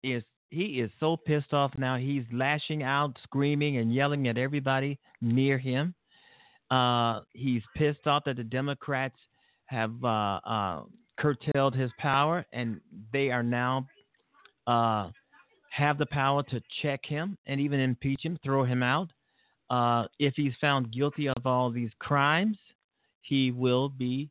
is 0.04 0.24
he 0.50 0.82
is 0.82 0.92
so 1.00 1.16
pissed 1.16 1.54
off 1.54 1.72
now 1.78 1.96
he's 1.96 2.26
lashing 2.34 2.84
out, 2.84 3.18
screaming 3.24 3.78
and 3.78 3.94
yelling 3.94 4.28
at 4.28 4.38
everybody 4.38 5.00
near 5.22 5.58
him. 5.58 5.96
Uh, 6.70 7.22
he's 7.34 7.62
pissed 7.76 8.06
off 8.06 8.24
that 8.26 8.36
the 8.36 8.44
Democrats 8.44 9.16
have 9.66 9.92
uh, 10.04 10.40
uh, 10.46 10.84
curtailed 11.18 11.74
his 11.74 11.90
power, 12.00 12.46
and 12.52 12.82
they 13.14 13.30
are 13.30 13.44
now 13.44 13.88
uh, 14.68 15.10
have 15.72 15.98
the 15.98 16.06
power 16.06 16.44
to 16.44 16.62
check 16.82 17.00
him 17.06 17.38
and 17.46 17.60
even 17.60 17.80
impeach 17.80 18.24
him, 18.24 18.38
throw 18.44 18.64
him 18.66 18.84
out. 18.84 19.10
Uh, 19.70 20.04
if 20.20 20.34
he's 20.36 20.52
found 20.60 20.92
guilty 20.92 21.30
of 21.30 21.46
all 21.46 21.72
these 21.72 21.92
crimes, 21.98 22.58
he 23.22 23.52
will 23.52 23.88
be 23.88 24.30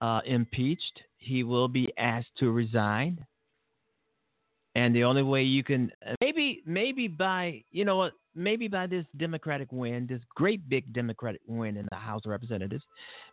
uh, 0.00 0.20
impeached. 0.24 1.02
He 1.18 1.42
will 1.44 1.68
be 1.68 1.92
asked 1.98 2.30
to 2.38 2.50
resign. 2.50 3.24
And 4.74 4.94
the 4.94 5.04
only 5.04 5.22
way 5.22 5.42
you 5.42 5.62
can 5.62 5.92
maybe 6.22 6.62
maybe 6.64 7.08
by 7.08 7.62
you 7.72 7.84
know 7.84 7.96
what 7.96 8.12
maybe 8.34 8.66
by 8.66 8.86
this 8.86 9.04
Democratic 9.18 9.68
win, 9.72 10.06
this 10.06 10.22
great 10.34 10.66
big 10.68 10.90
Democratic 10.94 11.42
win 11.46 11.76
in 11.76 11.86
the 11.90 11.96
House 11.96 12.22
of 12.24 12.30
Representatives, 12.30 12.84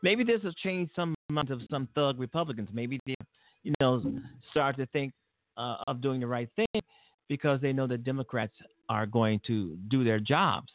maybe 0.02 0.26
this 0.26 0.42
will 0.44 0.54
change 0.54 0.90
some 0.96 1.16
minds 1.30 1.52
of 1.52 1.62
some 1.72 1.88
thug 1.96 2.20
Republicans. 2.20 2.68
Maybe 2.74 3.00
they 3.06 3.16
you 3.64 3.72
know 3.80 4.02
start 4.52 4.76
to 4.78 4.86
think 4.88 5.14
uh, 5.56 5.78
of 5.88 6.02
doing 6.02 6.20
the 6.20 6.28
right 6.28 6.50
thing 6.58 6.82
because 7.30 7.62
they 7.62 7.74
know 7.74 7.88
that 7.88 8.04
Democrats 8.04 8.54
are 8.90 9.06
going 9.06 9.40
to 9.48 9.78
do 9.90 10.04
their 10.04 10.20
jobs, 10.20 10.72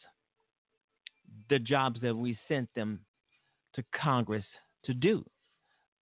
the 1.49 1.59
jobs 1.59 1.99
that 2.01 2.15
we 2.15 2.37
sent 2.47 2.69
them 2.75 2.99
to 3.75 3.83
Congress 3.95 4.45
to 4.85 4.93
do, 4.93 5.25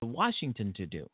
to 0.00 0.06
Washington 0.06 0.72
to 0.76 0.86
do. 0.86 1.08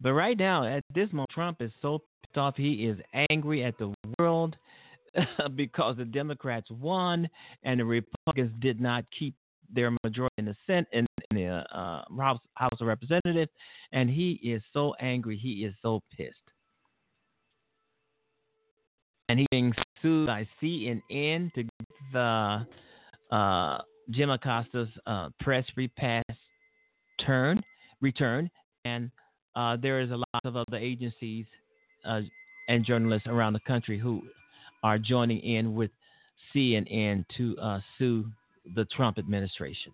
But 0.00 0.12
right 0.12 0.38
now, 0.38 0.64
at 0.66 0.84
this 0.94 1.10
moment, 1.12 1.30
Trump 1.30 1.62
is 1.62 1.72
so 1.80 1.98
pissed 2.22 2.36
off. 2.36 2.56
He 2.56 2.86
is 2.86 2.98
angry 3.30 3.64
at 3.64 3.78
the 3.78 3.94
world 4.18 4.56
because 5.56 5.96
the 5.96 6.04
Democrats 6.04 6.70
won 6.70 7.28
and 7.62 7.80
the 7.80 7.84
Republicans 7.84 8.52
did 8.60 8.80
not 8.80 9.04
keep 9.18 9.34
their 9.72 9.90
majority 10.04 10.34
in 10.38 10.44
the 10.44 10.56
Senate 10.66 10.86
in, 10.92 11.06
in 11.30 11.36
the 11.36 11.46
uh, 11.46 12.02
House 12.54 12.80
of 12.80 12.86
Representatives, 12.86 13.50
and 13.92 14.10
he 14.10 14.32
is 14.42 14.62
so 14.72 14.94
angry. 15.00 15.36
He 15.36 15.64
is 15.64 15.74
so 15.82 16.00
pissed, 16.16 16.50
and 19.28 19.38
he's 19.38 19.48
being 19.50 19.72
sued 20.02 20.26
by 20.26 20.46
CNN 20.62 21.52
to 21.54 21.62
get 21.62 21.88
the 22.12 22.66
uh, 23.30 23.78
Jim 24.10 24.30
Acosta's 24.30 24.88
uh, 25.06 25.30
press 25.40 25.64
free 25.74 25.88
pass 25.88 26.24
turn 27.24 27.62
return, 28.00 28.50
and 28.84 29.10
uh, 29.56 29.76
there 29.80 30.00
is 30.00 30.10
a 30.10 30.16
lot 30.16 30.44
of 30.44 30.56
other 30.56 30.76
agencies 30.76 31.46
uh, 32.04 32.20
and 32.68 32.84
journalists 32.84 33.28
around 33.28 33.54
the 33.54 33.60
country 33.60 33.98
who 33.98 34.22
are 34.82 34.98
joining 34.98 35.40
in 35.40 35.74
with 35.74 35.90
CNN 36.54 37.24
to 37.36 37.56
uh, 37.58 37.80
sue 37.98 38.26
the 38.74 38.84
Trump 38.86 39.18
administration. 39.18 39.92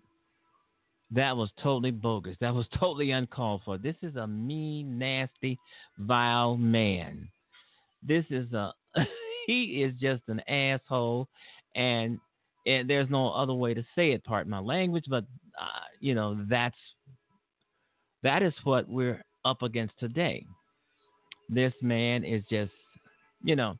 That 1.13 1.35
was 1.35 1.49
totally 1.61 1.91
bogus. 1.91 2.37
That 2.41 2.53
was 2.53 2.65
totally 2.79 3.11
uncalled 3.11 3.61
for. 3.65 3.77
This 3.77 3.95
is 4.01 4.15
a 4.15 4.27
mean, 4.27 4.97
nasty, 4.97 5.57
vile 5.97 6.57
man. 6.57 7.27
This 8.03 8.25
is 8.29 8.51
a 8.53 8.73
he 9.47 9.83
is 9.83 9.93
just 9.99 10.23
an 10.27 10.41
asshole, 10.47 11.27
and 11.75 12.19
and 12.65 12.89
there's 12.89 13.09
no 13.09 13.31
other 13.31 13.53
way 13.53 13.73
to 13.73 13.83
say 13.95 14.11
it. 14.11 14.23
Pardon 14.23 14.51
my 14.51 14.59
language, 14.59 15.05
but 15.09 15.23
uh, 15.59 15.85
you 15.99 16.15
know 16.15 16.45
that's 16.49 16.75
that 18.23 18.43
is 18.43 18.53
what 18.63 18.87
we're 18.87 19.23
up 19.45 19.61
against 19.61 19.97
today. 19.99 20.45
This 21.49 21.73
man 21.81 22.23
is 22.23 22.43
just, 22.49 22.71
you 23.43 23.55
know, 23.55 23.75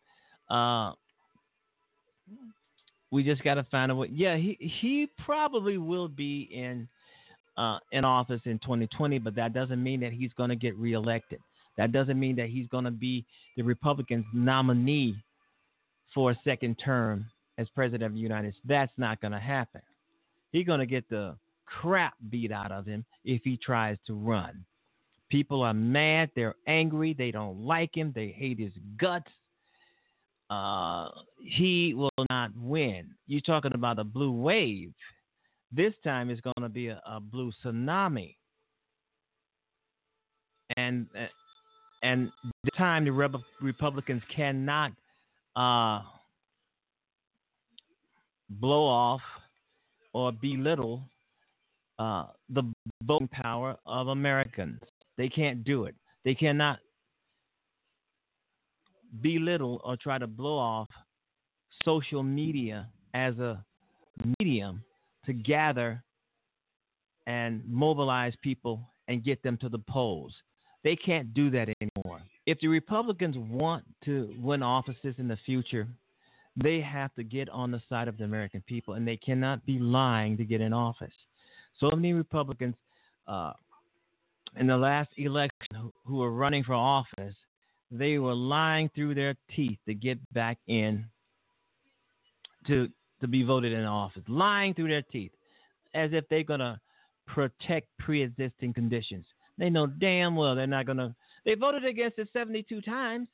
uh, 0.50 0.94
we 3.12 3.24
just 3.24 3.44
got 3.44 3.56
to 3.56 3.64
find 3.66 3.92
a 3.92 3.96
way. 3.96 4.10
Yeah, 4.12 4.36
he 4.38 4.58
he 4.82 5.08
probably 5.24 5.78
will 5.78 6.08
be 6.08 6.50
in 6.52 6.88
uh, 7.58 7.80
in 7.92 8.06
office 8.06 8.42
in 8.46 8.60
2020, 8.60 9.20
but 9.20 9.36
that 9.36 9.54
doesn't 9.54 9.82
mean 9.82 10.00
that 10.02 10.14
he's 10.14 10.34
going 10.34 10.50
to 10.50 10.56
get 10.56 10.76
reelected. 10.78 11.40
That 11.78 11.92
doesn't 11.92 12.20
mean 12.20 12.36
that 12.36 12.50
he's 12.50 12.68
going 12.68 12.84
to 12.84 12.92
be 12.92 13.26
the 13.58 13.64
Republicans' 13.64 14.26
nominee 14.34 15.16
for 16.14 16.32
a 16.32 16.40
second 16.44 16.76
term 16.76 17.26
as 17.58 17.70
president 17.70 18.04
of 18.04 18.14
the 18.14 18.20
United 18.20 18.54
States. 18.54 18.66
That's 18.68 18.92
not 18.98 19.22
going 19.22 19.32
to 19.32 19.40
happen. 19.40 19.82
He's 20.52 20.66
going 20.66 20.80
to 20.80 20.86
get 20.86 21.08
the 21.10 21.36
crap 21.66 22.14
beat 22.30 22.52
out 22.52 22.72
of 22.72 22.86
him 22.86 23.06
if 23.24 23.42
he 23.44 23.58
tries 23.58 23.98
to 24.08 24.14
run. 24.14 24.66
People 25.30 25.62
are 25.62 25.74
mad. 25.74 26.30
They're 26.36 26.56
angry. 26.68 27.14
They 27.18 27.32
don't 27.32 27.62
like 27.62 27.96
him. 27.96 28.12
They 28.14 28.36
hate 28.38 28.60
his 28.60 28.74
guts. 29.00 29.32
Uh, 30.50 31.08
he 31.40 31.94
will 31.94 32.10
not 32.30 32.52
win. 32.58 33.08
You're 33.28 33.40
talking 33.40 33.72
about 33.74 34.00
a 34.00 34.04
blue 34.04 34.34
wave. 34.34 34.92
This 35.72 35.94
time 36.04 36.30
it's 36.30 36.42
going 36.42 36.62
to 36.62 36.68
be 36.68 36.90
a, 36.90 37.02
a 37.06 37.22
blue 37.22 37.54
tsunami. 37.64 38.36
And 40.76 41.08
uh, 41.18 41.28
and 42.04 42.32
the 42.64 42.72
time 42.72 43.06
the 43.06 43.12
Rep- 43.12 43.36
Republicans 43.62 44.22
cannot 44.36 44.92
uh, 45.56 46.02
blow 48.50 48.86
off 48.86 49.22
or 50.14 50.32
belittle 50.32 51.04
uh, 52.00 52.26
the 52.50 52.64
voting 53.04 53.28
power 53.28 53.78
of 53.86 54.08
Americans. 54.08 54.80
They 55.18 55.30
can't 55.30 55.64
do 55.64 55.86
it. 55.86 55.96
They 56.26 56.34
cannot 56.34 56.80
belittle 59.22 59.82
or 59.84 59.98
try 59.98 60.18
to 60.18 60.28
blow 60.28 60.58
off 60.58 60.88
social 61.84 62.24
media 62.24 62.88
as 63.14 63.38
a 63.40 63.64
medium 64.40 64.84
to 65.26 65.34
gather 65.34 66.04
and 67.28 67.62
mobilize 67.68 68.34
people 68.42 68.90
and 69.08 69.24
get 69.24 69.42
them 69.44 69.58
to 69.58 69.70
the 69.70 69.80
polls. 69.90 70.34
They 70.84 70.96
can't 70.96 71.34
do 71.34 71.50
that 71.52 71.70
anymore. 71.82 72.22
If 72.46 72.60
the 72.60 72.68
Republicans 72.68 73.38
want 73.38 73.84
to 74.06 74.34
win 74.40 74.64
offices 74.64 75.16
in 75.18 75.28
the 75.28 75.38
future, 75.46 75.88
they 76.56 76.82
have 76.82 77.14
to 77.16 77.24
get 77.24 77.50
on 77.50 77.72
the 77.72 77.82
side 77.88 78.08
of 78.08 78.18
the 78.18 78.24
American 78.24 78.64
people, 78.68 78.96
and 78.96 79.08
they 79.08 79.18
cannot 79.18 79.66
be 79.66 79.80
lying 79.80 80.38
to 80.38 80.44
get 80.44 80.60
in 80.60 80.74
office. 80.74 81.14
So 81.80 81.92
many 81.92 82.14
Republicans 82.14 82.76
uh, 83.28 83.54
in 84.58 84.68
the 84.68 84.78
last 84.78 85.10
election 85.18 85.92
who 86.06 86.18
were 86.18 86.32
running 86.32 86.64
for 86.64 86.74
office, 86.74 87.36
they 87.90 88.18
were 88.18 88.34
lying 88.34 88.90
through 88.96 89.16
their 89.16 89.36
teeth 89.56 89.78
to 89.86 89.94
get 89.94 90.18
back 90.34 90.58
in 90.68 91.06
to 92.68 92.90
to 93.20 93.28
be 93.28 93.44
voted 93.44 93.72
in 93.72 93.84
office, 93.86 94.24
lying 94.28 94.74
through 94.74 94.88
their 94.88 95.04
teeth, 95.04 95.32
as 95.94 96.10
if 96.12 96.28
they're 96.30 96.44
gonna 96.44 96.82
protect 97.28 97.88
pre-existing 98.00 98.74
conditions. 98.74 99.26
They 99.58 99.70
know 99.70 99.88
damn 99.88 100.36
well 100.36 100.56
they're 100.56 100.68
not 100.68 100.86
gonna. 100.86 101.16
They 101.46 101.56
voted 101.56 101.86
against 101.86 102.20
it 102.20 102.30
72 102.34 102.82
times. 102.82 103.28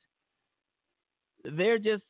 They're 1.44 1.80
just 1.80 2.04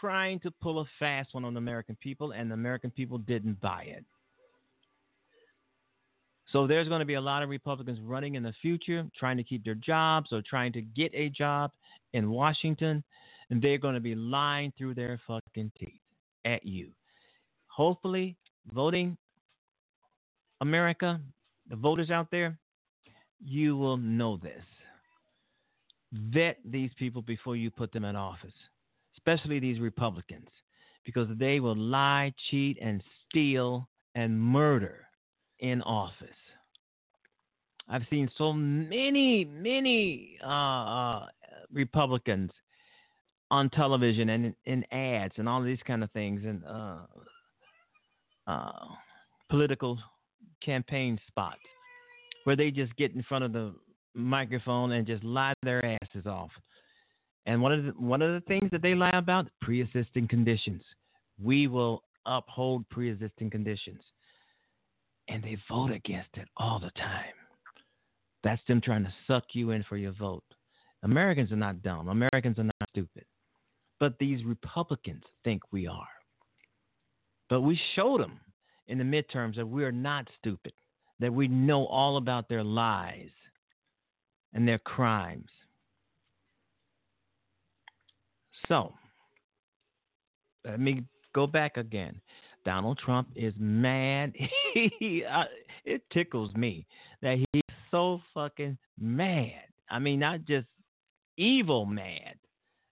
trying 0.00 0.40
to 0.40 0.50
pull 0.50 0.80
a 0.80 0.84
fast 0.98 1.34
one 1.34 1.44
on 1.44 1.54
the 1.54 1.58
American 1.58 1.96
people, 2.00 2.32
and 2.32 2.50
the 2.50 2.54
American 2.54 2.90
people 2.90 3.18
didn't 3.18 3.60
buy 3.60 3.84
it. 3.84 4.04
So 6.52 6.66
there's 6.66 6.88
going 6.88 7.00
to 7.00 7.06
be 7.06 7.14
a 7.14 7.20
lot 7.20 7.42
of 7.42 7.48
Republicans 7.48 8.00
running 8.02 8.34
in 8.34 8.42
the 8.42 8.52
future, 8.60 9.06
trying 9.16 9.36
to 9.36 9.44
keep 9.44 9.64
their 9.64 9.76
jobs 9.76 10.32
or 10.32 10.42
trying 10.42 10.72
to 10.72 10.82
get 10.82 11.12
a 11.14 11.28
job 11.28 11.70
in 12.12 12.30
Washington, 12.30 13.04
and 13.50 13.62
they're 13.62 13.78
going 13.78 13.94
to 13.94 14.00
be 14.00 14.16
lying 14.16 14.72
through 14.76 14.94
their 14.94 15.20
fucking 15.26 15.70
teeth 15.78 16.00
at 16.44 16.66
you. 16.66 16.88
Hopefully, 17.68 18.36
voting 18.72 19.16
America, 20.60 21.20
the 21.68 21.76
voters 21.76 22.10
out 22.10 22.28
there, 22.32 22.58
you 23.44 23.76
will 23.76 23.96
know 23.96 24.36
this. 24.36 24.62
Vet 26.12 26.58
these 26.64 26.90
people 26.98 27.22
before 27.22 27.56
you 27.56 27.70
put 27.70 27.92
them 27.92 28.04
in 28.04 28.16
office, 28.16 28.52
especially 29.16 29.60
these 29.60 29.80
Republicans, 29.80 30.48
because 31.04 31.28
they 31.38 31.60
will 31.60 31.76
lie, 31.76 32.32
cheat, 32.50 32.78
and 32.82 33.02
steal 33.28 33.88
and 34.14 34.40
murder 34.40 35.06
in 35.60 35.82
office. 35.82 36.28
I've 37.88 38.06
seen 38.10 38.30
so 38.36 38.52
many, 38.52 39.44
many 39.44 40.38
uh, 40.44 40.48
uh, 40.48 41.26
Republicans 41.72 42.50
on 43.50 43.68
television 43.70 44.28
and 44.30 44.54
in, 44.64 44.84
ads 44.92 45.34
and 45.36 45.48
all 45.48 45.62
these 45.62 45.80
kind 45.86 46.04
of 46.04 46.10
things 46.12 46.42
and 46.44 46.62
uh, 46.64 46.98
uh, 48.46 48.86
political 49.48 49.98
campaign 50.64 51.18
spots 51.26 51.58
where 52.50 52.56
they 52.56 52.72
just 52.72 52.96
get 52.96 53.14
in 53.14 53.22
front 53.22 53.44
of 53.44 53.52
the 53.52 53.72
microphone 54.12 54.90
and 54.90 55.06
just 55.06 55.22
lie 55.22 55.54
their 55.62 55.86
asses 55.86 56.26
off. 56.26 56.50
And 57.46 57.62
one 57.62 57.72
of 57.72 57.84
the, 57.84 57.90
one 57.92 58.22
of 58.22 58.32
the 58.32 58.40
things 58.48 58.68
that 58.72 58.82
they 58.82 58.92
lie 58.92 59.12
about 59.14 59.46
pre-existing 59.60 60.26
conditions. 60.26 60.82
We 61.40 61.68
will 61.68 62.02
uphold 62.26 62.88
pre-existing 62.88 63.50
conditions 63.50 64.00
and 65.28 65.44
they 65.44 65.58
vote 65.68 65.92
against 65.92 66.30
it 66.34 66.48
all 66.56 66.80
the 66.80 66.90
time. 67.00 67.34
That's 68.42 68.60
them 68.66 68.80
trying 68.80 69.04
to 69.04 69.14
suck 69.28 69.44
you 69.52 69.70
in 69.70 69.84
for 69.84 69.96
your 69.96 70.14
vote. 70.18 70.42
Americans 71.04 71.52
are 71.52 71.56
not 71.56 71.82
dumb. 71.82 72.08
Americans 72.08 72.58
are 72.58 72.64
not 72.64 72.88
stupid. 72.88 73.26
But 74.00 74.18
these 74.18 74.44
Republicans 74.44 75.22
think 75.44 75.62
we 75.70 75.86
are. 75.86 76.08
But 77.48 77.60
we 77.60 77.80
showed 77.94 78.20
them 78.20 78.40
in 78.88 78.98
the 78.98 79.04
midterms 79.04 79.54
that 79.54 79.68
we 79.68 79.84
are 79.84 79.92
not 79.92 80.26
stupid, 80.36 80.72
that 81.20 81.32
we 81.32 81.48
know 81.48 81.86
all 81.86 82.16
about 82.16 82.48
their 82.48 82.64
lies 82.64 83.30
and 84.52 84.66
their 84.66 84.78
crimes. 84.78 85.48
So, 88.68 88.92
let 90.64 90.80
me 90.80 91.04
go 91.34 91.46
back 91.46 91.76
again. 91.76 92.20
Donald 92.64 92.98
Trump 92.98 93.28
is 93.34 93.54
mad. 93.58 94.32
he, 94.74 95.24
uh, 95.24 95.44
it 95.84 96.02
tickles 96.12 96.54
me 96.54 96.86
that 97.22 97.38
he's 97.52 97.62
so 97.90 98.20
fucking 98.34 98.76
mad. 98.98 99.62
I 99.90 99.98
mean, 99.98 100.20
not 100.20 100.44
just 100.44 100.66
evil 101.36 101.86
mad. 101.86 102.34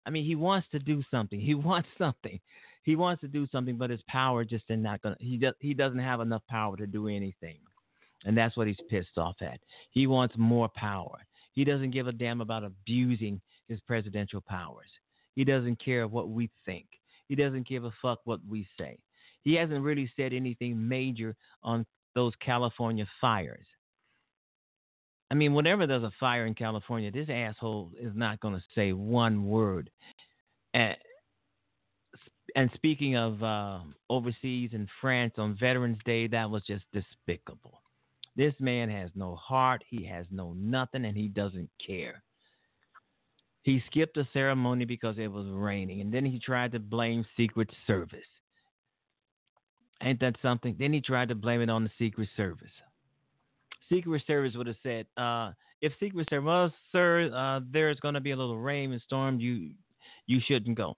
I 0.07 0.11
mean, 0.11 0.25
he 0.25 0.35
wants 0.35 0.69
to 0.73 0.79
do 0.79 1.03
something. 1.11 1.41
He 1.41 1.55
wants 1.55 1.89
something. 1.99 2.39
He 2.83 2.97
wants 2.97 3.23
to 3.23 3.29
do 3.29 3.47
something, 3.51 3.77
but 3.77 3.91
his 3.91 4.03
power 4.09 4.45
just 4.45 4.65
is 4.69 4.79
not 4.79 5.01
gonna. 5.01 5.17
He 5.19 5.39
does. 5.39 5.55
He 5.61 5.73
doesn't 5.73 5.99
have 5.99 6.21
enough 6.21 6.43
power 6.49 6.77
to 6.77 6.87
do 6.87 7.09
anything, 7.09 7.57
and 8.25 8.37
that's 8.37 8.57
what 8.57 8.67
he's 8.67 8.77
pissed 8.89 9.17
off 9.17 9.37
at. 9.41 9.61
He 9.91 10.07
wants 10.07 10.35
more 10.39 10.69
power. 10.75 11.19
He 11.53 11.65
doesn't 11.65 11.93
give 11.93 12.09
a 12.09 12.13
damn 12.13 12.41
about 12.41 12.65
abusing 12.65 13.41
his 13.69 13.81
presidential 13.81 14.41
powers. 14.41 14.89
He 15.35 15.45
doesn't 15.45 15.83
care 15.83 16.07
what 16.07 16.29
we 16.29 16.51
think. 16.65 16.87
He 17.29 17.35
doesn't 17.35 17.69
give 17.69 17.85
a 17.85 17.93
fuck 18.03 18.21
what 18.25 18.41
we 18.49 18.67
say. 18.79 18.99
He 19.43 19.55
hasn't 19.55 19.83
really 19.83 20.11
said 20.17 20.33
anything 20.33 20.89
major 20.89 21.37
on 21.63 21.87
those 22.15 22.33
California 22.45 23.07
fires. 23.21 23.67
I 25.31 25.35
mean, 25.35 25.55
whenever 25.55 25.87
there's 25.87 26.03
a 26.03 26.13
fire 26.21 26.47
in 26.47 26.55
California, 26.55 27.11
this 27.11 27.29
asshole 27.29 27.91
is 28.01 28.13
not 28.15 28.41
going 28.41 28.55
to 28.55 28.63
say 28.75 28.93
one 28.93 29.47
word. 29.47 29.91
And, 30.75 30.97
and 32.55 32.71
speaking 32.75 33.17
of 33.17 33.43
uh, 33.43 33.81
overseas 34.11 34.71
in 34.73 34.87
France 35.01 35.35
on 35.39 35.57
Veterans 35.59 35.99
Day, 36.05 36.27
that 36.29 36.49
was 36.49 36.63
just 36.67 36.85
despicable. 36.93 37.81
This 38.37 38.55
man 38.59 38.89
has 38.91 39.11
no 39.15 39.37
heart, 39.37 39.85
he 39.89 40.05
has 40.07 40.27
no 40.31 40.55
nothing, 40.55 41.05
and 41.05 41.17
he 41.17 41.29
doesn't 41.29 41.71
care. 41.85 42.23
He 43.63 43.83
skipped 43.87 44.15
the 44.15 44.27
ceremony 44.33 44.85
because 44.85 45.17
it 45.19 45.29
was 45.29 45.47
raining, 45.49 46.01
and 46.01 46.13
then 46.13 46.25
he 46.25 46.39
tried 46.39 46.73
to 46.73 46.79
blame 46.79 47.25
Secret 47.37 47.71
Service. 47.87 48.21
Ain't 50.03 50.21
that 50.21 50.37
something? 50.43 50.77
Then 50.79 50.93
he 50.93 51.01
tried 51.01 51.29
to 51.29 51.35
blame 51.35 51.63
it 51.63 51.71
on 51.71 51.85
the 51.85 51.91
Secret 51.99 52.29
Service. 52.37 52.71
Secret 53.91 54.23
Service 54.27 54.55
would 54.55 54.67
have 54.67 54.77
said, 54.83 55.07
uh, 55.17 55.53
if 55.81 55.93
Secret 56.01 56.29
Service, 56.29 56.47
well, 56.47 56.75
sir, 56.93 57.31
uh, 57.35 57.61
there's 57.73 58.01
going 58.01 58.15
to 58.15 58.21
be 58.21 58.33
a 58.33 58.37
little 58.37 58.59
rain 58.59 58.93
and 58.93 59.01
storm, 59.03 59.41
you 59.41 59.71
you 60.27 60.41
shouldn't 60.47 60.77
go. 60.77 60.97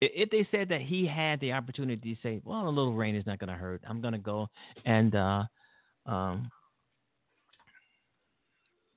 If 0.00 0.30
they 0.30 0.46
said 0.50 0.68
that 0.68 0.80
he 0.80 1.06
had 1.06 1.40
the 1.40 1.52
opportunity 1.52 2.14
to 2.14 2.20
say, 2.22 2.40
well, 2.44 2.68
a 2.68 2.70
little 2.70 2.94
rain 2.94 3.16
is 3.16 3.26
not 3.26 3.40
going 3.40 3.48
to 3.48 3.56
hurt, 3.56 3.82
I'm 3.88 4.00
going 4.00 4.12
to 4.12 4.18
go 4.18 4.48
and 4.84 5.14
uh, 5.14 5.44
um, 6.08 6.50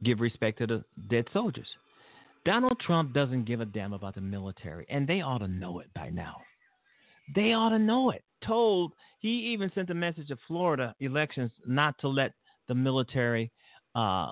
give 0.04 0.20
respect 0.20 0.58
to 0.60 0.68
the 0.68 0.84
dead 1.10 1.26
soldiers. 1.34 1.68
Donald 2.46 2.80
Trump 2.80 3.14
doesn't 3.14 3.46
give 3.46 3.62
a 3.62 3.66
damn 3.66 3.94
about 3.94 4.16
the 4.16 4.22
military, 4.22 4.86
and 4.90 5.08
they 5.08 5.22
ought 5.22 5.40
to 5.40 5.48
know 5.48 5.80
it 5.80 5.94
by 5.94 6.10
now. 6.10 6.38
They 7.36 7.54
ought 7.54 7.70
to 7.70 7.80
know 7.80 8.10
it. 8.10 8.24
Told 8.46 8.94
he 9.20 9.30
even 9.54 9.72
sent 9.76 9.92
a 9.92 9.94
message 9.94 10.30
to 10.30 10.38
Florida 10.48 10.96
elections 11.00 11.52
not 11.68 11.96
to 12.00 12.08
let 12.08 12.32
the 12.68 12.74
military 12.74 13.52
uh, 13.94 14.32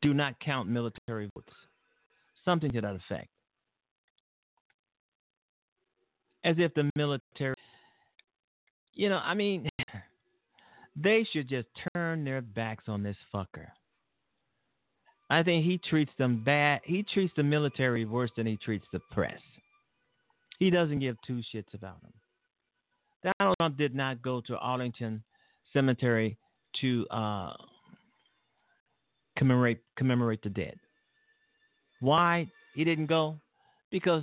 do 0.00 0.14
not 0.14 0.38
count 0.40 0.68
military 0.68 1.30
votes, 1.34 1.52
something 2.44 2.72
to 2.72 2.80
that 2.80 2.96
effect. 2.96 3.28
As 6.44 6.56
if 6.58 6.72
the 6.74 6.88
military, 6.96 7.56
you 8.94 9.10
know, 9.10 9.18
I 9.18 9.34
mean, 9.34 9.68
they 10.96 11.26
should 11.30 11.48
just 11.48 11.68
turn 11.94 12.24
their 12.24 12.40
backs 12.40 12.84
on 12.88 13.02
this 13.02 13.16
fucker. 13.34 13.68
I 15.28 15.42
think 15.42 15.64
he 15.64 15.78
treats 15.78 16.12
them 16.18 16.42
bad. 16.44 16.80
He 16.84 17.02
treats 17.02 17.32
the 17.36 17.42
military 17.42 18.04
worse 18.04 18.30
than 18.36 18.46
he 18.46 18.56
treats 18.56 18.86
the 18.92 19.00
press. 19.10 19.40
He 20.58 20.70
doesn't 20.70 21.00
give 21.00 21.16
two 21.26 21.42
shits 21.54 21.74
about 21.74 22.00
them. 22.00 22.12
Donald 23.38 23.56
Trump 23.60 23.76
did 23.76 23.94
not 23.94 24.22
go 24.22 24.40
to 24.42 24.56
Arlington 24.56 25.22
Cemetery 25.72 26.38
to 26.80 27.06
uh, 27.10 27.52
commemorate 29.36 29.80
commemorate 29.96 30.42
the 30.42 30.48
dead. 30.48 30.78
Why 32.00 32.50
he 32.74 32.84
didn't 32.84 33.06
go? 33.06 33.38
Because 33.90 34.22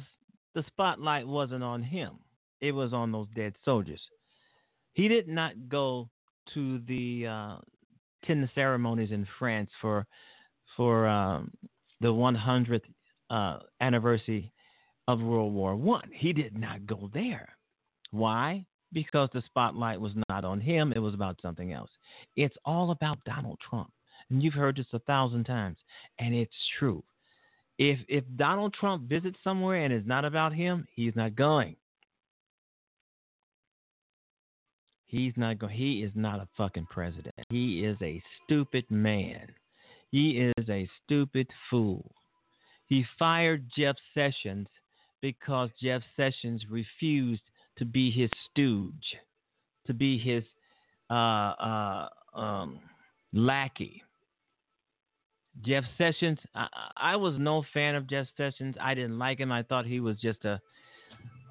the 0.55 0.63
spotlight 0.67 1.27
wasn't 1.27 1.63
on 1.63 1.83
him. 1.83 2.13
It 2.61 2.71
was 2.71 2.93
on 2.93 3.11
those 3.11 3.27
dead 3.35 3.53
soldiers. 3.65 4.01
He 4.93 5.07
did 5.07 5.27
not 5.27 5.53
go 5.67 6.09
to 6.53 6.79
the 6.87 7.27
uh, 7.27 7.55
ten 8.25 8.49
ceremonies 8.55 9.11
in 9.11 9.27
France 9.39 9.69
for 9.81 10.05
for 10.75 11.07
um, 11.07 11.51
the 12.01 12.07
100th 12.07 12.81
uh, 13.29 13.59
anniversary 13.79 14.51
of 15.07 15.21
World 15.21 15.53
War 15.53 15.75
One. 15.75 16.09
He 16.13 16.33
did 16.33 16.57
not 16.57 16.85
go 16.85 17.09
there. 17.13 17.49
Why? 18.11 18.65
Because 18.91 19.29
the 19.33 19.43
spotlight 19.45 19.99
was 19.99 20.13
not 20.29 20.45
on 20.45 20.59
him. 20.61 20.93
It 20.95 20.99
was 20.99 21.13
about 21.13 21.39
something 21.41 21.73
else. 21.73 21.89
It's 22.35 22.55
all 22.65 22.91
about 22.91 23.23
Donald 23.25 23.59
Trump, 23.67 23.91
and 24.29 24.41
you've 24.41 24.53
heard 24.53 24.77
this 24.77 24.85
a 24.93 24.99
thousand 24.99 25.45
times, 25.45 25.77
and 26.19 26.33
it's 26.33 26.51
true. 26.79 27.03
If 27.79 27.99
if 28.07 28.23
Donald 28.35 28.73
Trump 28.79 29.09
visits 29.09 29.37
somewhere 29.43 29.83
and 29.83 29.93
it's 29.93 30.07
not 30.07 30.25
about 30.25 30.53
him, 30.53 30.87
he's 30.93 31.15
not 31.15 31.35
going. 31.35 31.75
He's 35.13 35.33
not 35.37 35.59
going. 35.59 35.75
He 35.75 36.01
is 36.01 36.11
not 36.15 36.39
a 36.39 36.47
fucking 36.57 36.87
president. 36.89 37.35
He 37.49 37.85
is 37.85 37.95
a 38.01 38.19
stupid 38.43 38.89
man. 38.89 39.45
He 40.09 40.51
is 40.57 40.67
a 40.67 40.89
stupid 41.03 41.47
fool. 41.69 42.15
He 42.87 43.05
fired 43.19 43.69
Jeff 43.77 43.95
Sessions 44.15 44.65
because 45.21 45.69
Jeff 45.79 46.01
Sessions 46.17 46.63
refused 46.67 47.43
to 47.77 47.85
be 47.85 48.09
his 48.09 48.31
stooge, 48.49 49.15
to 49.85 49.93
be 49.93 50.17
his 50.17 50.43
uh, 51.11 51.13
uh, 51.13 52.09
um, 52.33 52.79
lackey. 53.33 54.01
Jeff 55.63 55.83
Sessions, 55.95 56.39
I, 56.55 56.65
I, 56.97 57.15
was 57.17 57.35
no 57.37 57.63
fan 57.71 57.93
of 57.93 58.09
Jeff 58.09 58.25
Sessions. 58.35 58.75
I 58.81 58.95
didn't 58.95 59.19
like 59.19 59.37
him. 59.37 59.51
I 59.51 59.61
thought 59.61 59.85
he 59.85 59.99
was 59.99 60.17
just 60.17 60.43
a 60.43 60.59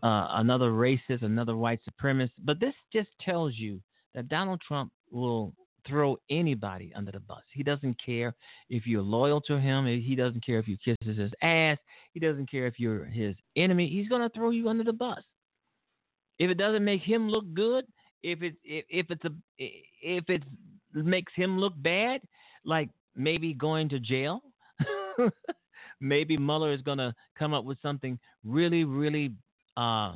uh, 0.02 0.28
another 0.32 0.70
racist, 0.70 1.22
another 1.22 1.56
white 1.56 1.80
supremacist. 1.88 2.32
But 2.44 2.60
this 2.60 2.74
just 2.92 3.08
tells 3.20 3.54
you 3.56 3.80
that 4.14 4.28
Donald 4.28 4.60
Trump 4.66 4.92
will 5.10 5.54
throw 5.86 6.16
anybody 6.30 6.92
under 6.94 7.12
the 7.12 7.20
bus. 7.20 7.42
He 7.52 7.62
doesn't 7.62 7.96
care 8.04 8.34
if 8.70 8.86
you're 8.86 9.02
loyal 9.02 9.40
to 9.42 9.58
him. 9.58 9.86
He 9.86 10.14
doesn't 10.14 10.44
care 10.44 10.58
if 10.58 10.68
you 10.68 10.76
kiss 10.84 10.96
his 11.04 11.32
ass. 11.42 11.78
He 12.12 12.20
doesn't 12.20 12.50
care 12.50 12.66
if 12.66 12.78
you're 12.78 13.04
his 13.04 13.34
enemy. 13.56 13.88
He's 13.88 14.08
going 14.08 14.22
to 14.22 14.28
throw 14.30 14.50
you 14.50 14.68
under 14.68 14.84
the 14.84 14.92
bus. 14.92 15.22
If 16.38 16.50
it 16.50 16.58
doesn't 16.58 16.84
make 16.84 17.02
him 17.02 17.28
look 17.28 17.52
good, 17.54 17.84
if 18.22 18.42
it 18.42 18.54
if, 18.64 18.84
if 18.88 19.06
it's 19.10 19.24
a 19.24 19.32
if 19.58 20.24
it 20.28 20.42
makes 20.94 21.32
him 21.34 21.58
look 21.58 21.74
bad, 21.76 22.20
like 22.64 22.88
maybe 23.16 23.52
going 23.52 23.88
to 23.90 24.00
jail, 24.00 24.40
maybe 26.00 26.36
Mueller 26.36 26.72
is 26.72 26.82
going 26.82 26.98
to 26.98 27.14
come 27.38 27.54
up 27.54 27.64
with 27.64 27.78
something 27.82 28.18
really 28.44 28.84
really 28.84 29.32
uh, 29.76 30.14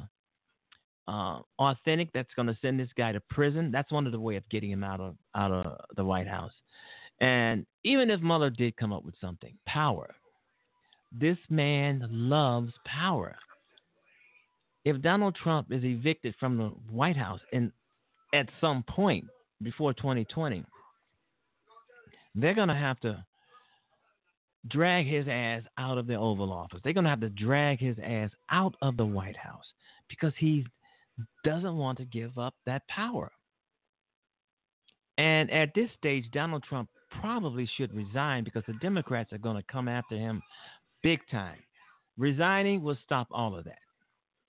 uh, 1.09 1.41
authentic 1.59 2.09
that's 2.13 2.33
going 2.35 2.49
to 2.49 2.59
send 2.61 2.81
this 2.81 2.89
guy 2.97 3.13
to 3.13 3.21
prison. 3.31 3.71
That's 3.71 3.93
one 3.93 4.07
of 4.07 4.13
the 4.13 4.21
way 4.21 4.37
of 4.37 4.49
getting 4.51 4.71
him 4.71 4.85
out 4.85 5.01
of 5.01 5.17
out 5.35 5.53
of 5.53 5.81
the 5.97 6.05
White 6.05 6.29
House. 6.29 6.53
And 7.21 7.65
even 7.85 8.11
if 8.11 8.21
Mueller 8.21 8.51
did 8.51 8.77
come 8.77 8.93
up 8.93 9.05
with 9.05 9.15
something, 9.21 9.57
power. 9.67 10.15
This 11.13 11.39
man 11.49 12.07
loves 12.11 12.73
power. 12.85 13.37
If 14.85 15.01
Donald 15.01 15.37
Trump 15.43 15.73
is 15.73 15.85
evicted 15.85 16.35
from 16.39 16.59
the 16.59 16.69
White 16.91 17.17
House 17.17 17.41
and 17.53 17.73
at 18.35 18.49
some 18.61 18.83
point 18.83 19.25
before 19.63 19.95
2020, 19.95 20.65
they're 22.35 22.55
going 22.55 22.69
to 22.69 22.75
have 22.75 23.01
to 23.01 23.25
drag 24.69 25.07
his 25.07 25.27
ass 25.29 25.63
out 25.79 25.99
of 25.99 26.07
the 26.07 26.15
Oval 26.15 26.53
Office. 26.53 26.81
They're 26.83 26.93
going 26.93 27.05
to 27.05 27.11
have 27.11 27.21
to 27.21 27.31
drag 27.31 27.79
his 27.79 27.97
ass 28.03 28.31
out 28.51 28.75
of 28.83 28.97
the 28.97 29.07
White 29.07 29.37
House 29.37 29.65
because 30.09 30.33
he 30.39 30.65
doesn't 31.45 31.77
want 31.77 31.99
to 31.99 32.05
give 32.05 32.39
up 32.39 32.55
that 32.67 32.87
power. 32.89 33.31
And 35.19 35.51
at 35.51 35.71
this 35.75 35.91
stage, 35.99 36.25
Donald 36.33 36.65
Trump 36.69 36.91
probably 37.21 37.69
should 37.77 37.95
resign 37.95 38.45
because 38.45 38.65
the 38.67 38.75
Democrats 38.75 39.33
are 39.33 39.39
going 39.39 39.57
to 39.57 39.73
come 39.73 39.89
after 39.89 40.17
him 40.17 40.43
big 41.03 41.21
time. 41.31 41.59
Resigning 42.19 42.83
will 42.83 42.99
stop 43.05 43.29
all 43.31 43.57
of 43.57 43.65
that. 43.65 43.79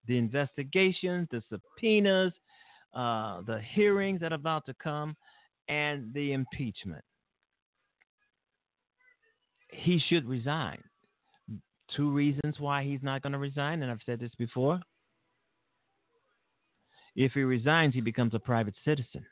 The 0.07 0.17
investigations, 0.17 1.27
the 1.31 1.41
subpoenas, 1.49 2.33
uh, 2.93 3.41
the 3.41 3.61
hearings 3.73 4.21
that 4.21 4.31
are 4.31 4.35
about 4.35 4.65
to 4.65 4.73
come, 4.81 5.15
and 5.69 6.13
the 6.13 6.33
impeachment. 6.33 7.03
He 9.69 10.01
should 10.09 10.27
resign. 10.27 10.81
Two 11.95 12.11
reasons 12.11 12.59
why 12.59 12.83
he's 12.83 13.03
not 13.03 13.21
going 13.21 13.33
to 13.33 13.39
resign, 13.39 13.81
and 13.81 13.91
I've 13.91 13.99
said 14.05 14.19
this 14.19 14.35
before. 14.37 14.81
If 17.15 17.31
he 17.33 17.41
resigns, 17.41 17.93
he 17.93 18.01
becomes 18.01 18.33
a 18.33 18.39
private 18.39 18.75
citizen. 18.85 19.25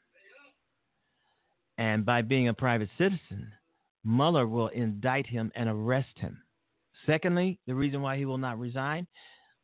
And 1.78 2.06
by 2.06 2.22
being 2.22 2.48
a 2.48 2.54
private 2.54 2.90
citizen, 2.98 3.52
Mueller 4.04 4.48
will 4.48 4.70
indict 4.70 5.28
him 5.28 5.52
and 5.56 5.70
arrest 5.70 6.18
him. 6.18 6.42
Secondly, 7.06 7.60
the 7.68 7.76
reason 7.76 8.02
why 8.02 8.18
he 8.18 8.26
will 8.26 8.38
not 8.38 8.60
resign, 8.60 9.06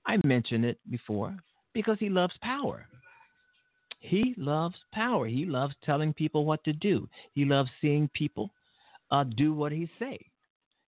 I 0.05 0.17
mentioned 0.26 0.65
it 0.65 0.80
before, 0.89 1.38
because 1.74 1.97
he 1.99 2.09
loves 2.09 2.34
power. 2.41 2.88
He 3.99 4.34
loves 4.38 4.76
power. 4.91 5.28
He 5.28 5.45
loves 5.45 5.76
telling 5.84 6.13
people 6.13 6.45
what 6.45 6.63
to 6.63 6.74
do. 6.74 7.07
He 7.34 7.45
loves 7.45 7.69
seeing 7.80 8.09
people 8.13 8.51
uh, 9.11 9.24
do 9.24 9.53
what 9.53 9.72
he 9.72 9.89
say. 9.99 10.30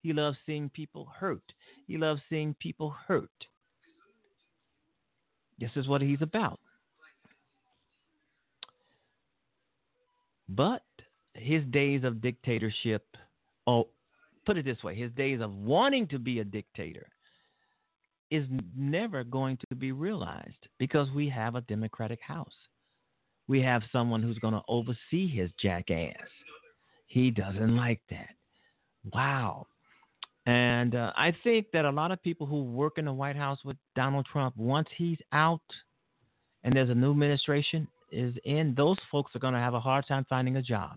He 0.03 0.13
loves 0.13 0.39
seeing 0.47 0.71
people 0.71 1.09
hurt. 1.19 1.43
He 1.87 1.99
loves 1.99 2.23
seeing 2.31 2.55
people 2.55 2.95
hurt. 3.07 3.31
This 5.59 5.71
is 5.77 5.87
what 5.87 6.01
he's 6.01 6.23
about. 6.23 6.59
But 10.49 10.83
his 11.35 11.63
days 11.67 12.03
of 12.03 12.23
dictatorship, 12.23 13.07
oh, 13.67 13.89
put 14.47 14.57
it 14.57 14.65
this 14.65 14.83
way, 14.83 14.95
his 14.95 15.13
days 15.13 15.41
of 15.41 15.55
wanting 15.55 16.09
to 16.09 16.19
be 16.19 16.41
a 16.41 16.45
dictator 16.45 17.07
is 18.31 18.47
never 18.77 19.23
going 19.23 19.59
to 19.69 19.77
be 19.77 19.93
realized 19.93 20.69
because 20.79 21.09
we 21.15 21.29
have 21.29 21.55
a 21.55 21.61
Democratic 21.63 22.21
House. 22.21 22.55
We 23.49 23.61
have 23.63 23.83
someone 23.93 24.23
who's 24.23 24.39
going 24.39 24.55
to 24.55 24.63
oversee 24.69 25.29
his 25.29 25.51
jackass. 25.61 26.15
He 27.07 27.31
doesn't 27.31 27.77
like 27.77 28.01
that. 28.11 28.31
Wow. 29.13 29.67
And 30.47 30.95
uh, 30.95 31.13
I 31.17 31.35
think 31.45 31.67
that 31.73 31.85
a 31.85 31.91
lot 31.91 32.13
of 32.13 32.23
people 32.23 32.47
who 32.47 32.65
work 32.65 32.99
in 32.99 33.05
the 33.05 33.13
White 33.13 33.37
House 33.37 33.59
with 33.65 33.77
Donald 33.95 34.27
Trump, 34.31 34.57
once 34.57 34.89
he's 34.97 35.19
out 35.33 35.61
and 36.65 36.75
there's 36.75 36.91
a 36.91 36.95
new 36.95 37.11
administration 37.11 37.87
is 38.13 38.35
in, 38.45 38.75
those 38.77 38.97
folks 39.11 39.35
are 39.35 39.39
going 39.39 39.55
to 39.55 39.61
have 39.61 39.75
a 39.75 39.81
hard 39.81 40.07
time 40.07 40.27
finding 40.29 40.57
a 40.57 40.63
job. 40.63 40.97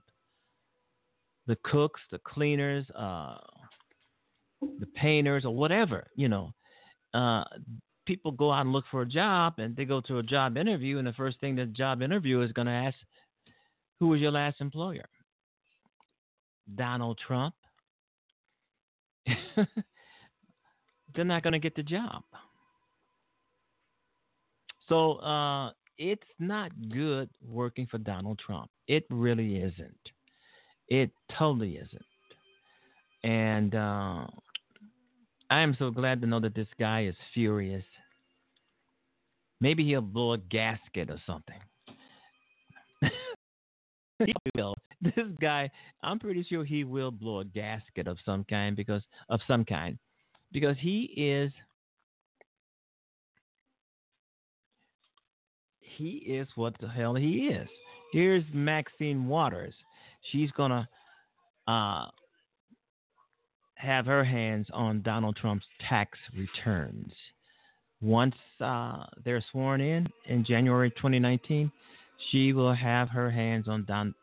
The 1.48 1.58
cooks, 1.64 2.02
the 2.12 2.20
cleaners, 2.20 2.90
uh, 2.92 3.38
the 4.80 4.86
painters, 4.96 5.46
or 5.46 5.54
whatever, 5.54 6.08
you 6.16 6.30
know. 6.30 6.54
Uh, 7.14 7.44
people 8.06 8.32
go 8.32 8.52
out 8.52 8.62
and 8.62 8.72
look 8.72 8.86
for 8.90 9.02
a 9.02 9.06
job, 9.06 9.56
and 9.58 9.76
they 9.76 9.86
go 9.86 10.02
to 10.02 10.20
a 10.20 10.24
job 10.24 10.58
interview, 10.58 10.98
and 10.98 11.08
the 11.08 11.14
first 11.14 11.40
thing 11.40 11.56
the 11.56 11.66
job 11.66 12.02
interviewer 12.02 12.44
is 12.44 12.52
going 12.54 12.68
to 12.68 12.72
ask, 12.72 12.96
"Who 14.00 14.08
was 14.08 14.22
your 14.22 14.32
last 14.32 14.62
employer?" 14.62 15.08
Donald 16.76 17.20
Trump. 17.28 17.54
They're 21.16 21.26
not 21.26 21.44
going 21.44 21.54
to 21.54 21.60
get 21.60 21.76
the 21.76 21.84
job. 21.84 22.24
So 24.90 25.14
uh, 25.16 25.72
it's 25.98 26.28
not 26.40 26.72
good 26.90 27.30
working 27.46 27.88
for 27.90 27.98
Donald 27.98 28.40
Trump. 28.46 28.70
It 28.88 29.06
really 29.10 29.58
isn't. 29.58 30.10
It 30.90 31.12
totally 31.38 31.78
isn't. 31.78 32.06
And 33.24 33.74
uh, 33.74 34.28
I 35.50 35.62
am 35.62 35.76
so 35.80 35.90
glad 35.92 36.20
to 36.22 36.28
know 36.28 36.40
that 36.42 36.56
this 36.56 36.68
guy 36.80 37.06
is 37.06 37.16
furious. 37.34 37.86
Maybe 39.62 39.86
he'll 39.86 40.02
blow 40.02 40.34
a 40.34 40.38
gasket 40.38 41.10
or 41.10 41.22
something. 41.26 41.60
he 44.26 44.34
will. 44.56 44.76
This 45.16 45.28
guy, 45.42 45.70
I'm 46.02 46.20
pretty 46.20 46.44
sure 46.44 46.64
he 46.64 46.84
will 46.84 47.12
blow 47.12 47.40
a 47.40 47.46
gasket 47.46 48.08
of 48.08 48.18
some 48.26 48.46
kind 48.46 48.76
because 48.76 49.04
of 49.30 49.42
some 49.48 49.66
kind, 49.66 49.98
because 50.52 50.78
he 50.80 51.14
is 51.18 51.52
he 55.98 56.10
is 56.10 56.48
what 56.56 56.74
the 56.80 56.88
hell 56.88 57.16
he 57.16 57.48
is. 57.48 57.68
Here's 58.12 58.44
Maxine 58.54 59.28
Waters. 59.28 59.74
She's 60.32 60.52
gonna 60.52 60.88
uh, 61.68 62.06
have 63.76 64.06
her 64.06 64.24
hands 64.24 64.68
on 64.74 65.02
Donald 65.02 65.36
Trump's 65.36 65.66
tax 65.90 66.18
returns. 66.38 67.12
Once 68.02 68.36
uh, 68.62 69.06
they're 69.24 69.44
sworn 69.52 69.82
in 69.82 70.08
in 70.28 70.46
January 70.46 70.92
2019, 70.92 71.72
she 72.32 72.54
will 72.54 72.74
have 72.74 73.10
her 73.10 73.30
hands 73.30 73.68
on 73.68 73.86
Don, 73.86 74.14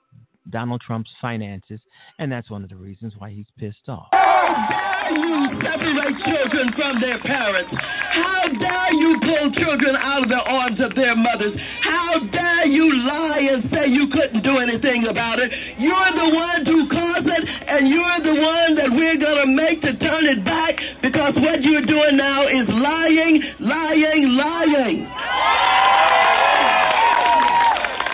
Donald 0.50 0.80
Trump's 0.80 1.10
finances, 1.20 1.80
and 2.18 2.30
that's 2.30 2.50
one 2.50 2.62
of 2.62 2.68
the 2.68 2.76
reasons 2.76 3.14
why 3.18 3.30
he's 3.30 3.46
pissed 3.58 3.88
off. 3.88 4.08
How 4.12 4.50
dare 4.68 5.16
you 5.16 5.46
separate 5.62 6.16
children 6.26 6.72
from 6.76 7.00
their 7.00 7.20
parents? 7.22 7.70
How 7.70 8.42
dare 8.58 8.92
you 8.94 9.16
pull 9.22 9.52
children 9.54 9.96
out 9.96 10.24
of 10.24 10.28
the 10.28 10.42
arms 10.42 10.80
of 10.80 10.94
their 10.94 11.14
mothers? 11.14 11.54
How 11.82 12.18
dare 12.32 12.66
you 12.66 12.92
lie 13.06 13.46
and 13.52 13.64
say 13.70 13.88
you 13.88 14.08
couldn't 14.12 14.42
do 14.42 14.58
anything 14.58 15.06
about 15.08 15.38
it? 15.38 15.50
You're 15.78 16.12
the 16.18 16.34
one 16.34 16.66
who 16.66 16.88
caused 16.90 17.26
it, 17.26 17.44
and 17.68 17.88
you're 17.88 18.20
the 18.22 18.40
one 18.40 18.74
that 18.76 18.90
we're 18.90 19.18
going 19.18 19.46
to 19.46 19.50
make 19.50 19.80
to 19.82 19.96
turn 19.98 20.26
it 20.26 20.44
back 20.44 20.74
because 21.02 21.34
what 21.36 21.62
you're 21.62 21.86
doing 21.86 22.16
now 22.16 22.46
is 22.46 22.66
lying, 22.68 23.42
lying, 23.60 24.22
lying. 24.34 25.06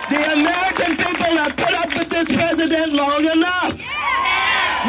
The 0.07 0.23
American 0.23 0.95
people 0.95 1.35
have 1.35 1.55
put 1.57 1.73
up 1.75 1.86
this 2.17 2.33
president 2.33 2.93
long 2.93 3.21
enough. 3.29 3.77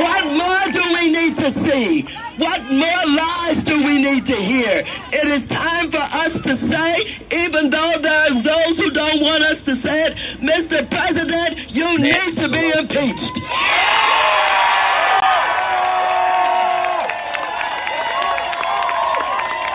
What 0.01 0.25
more 0.33 0.65
do 0.73 0.83
we 0.97 1.05
need 1.13 1.35
to 1.37 1.49
see? 1.69 2.05
What 2.39 2.63
more 2.73 3.05
lies 3.05 3.61
do 3.67 3.77
we 3.77 4.01
need 4.01 4.25
to 4.25 4.37
hear? 4.37 4.81
It 5.13 5.27
is 5.43 5.49
time 5.51 5.91
for 5.91 6.01
us 6.01 6.33
to 6.33 6.55
say, 6.73 6.93
even 7.37 7.69
though 7.69 7.95
there 8.01 8.33
are 8.33 8.37
those 8.41 8.77
who 8.79 8.91
don't 8.93 9.21
want 9.21 9.45
us 9.45 9.59
to 9.67 9.75
say 9.83 9.99
it, 10.09 10.13
Mr. 10.41 10.89
President, 10.89 11.53
you 11.69 11.99
need 11.99 12.33
to 12.41 12.49
be 12.49 12.65
impeached. 12.79 13.37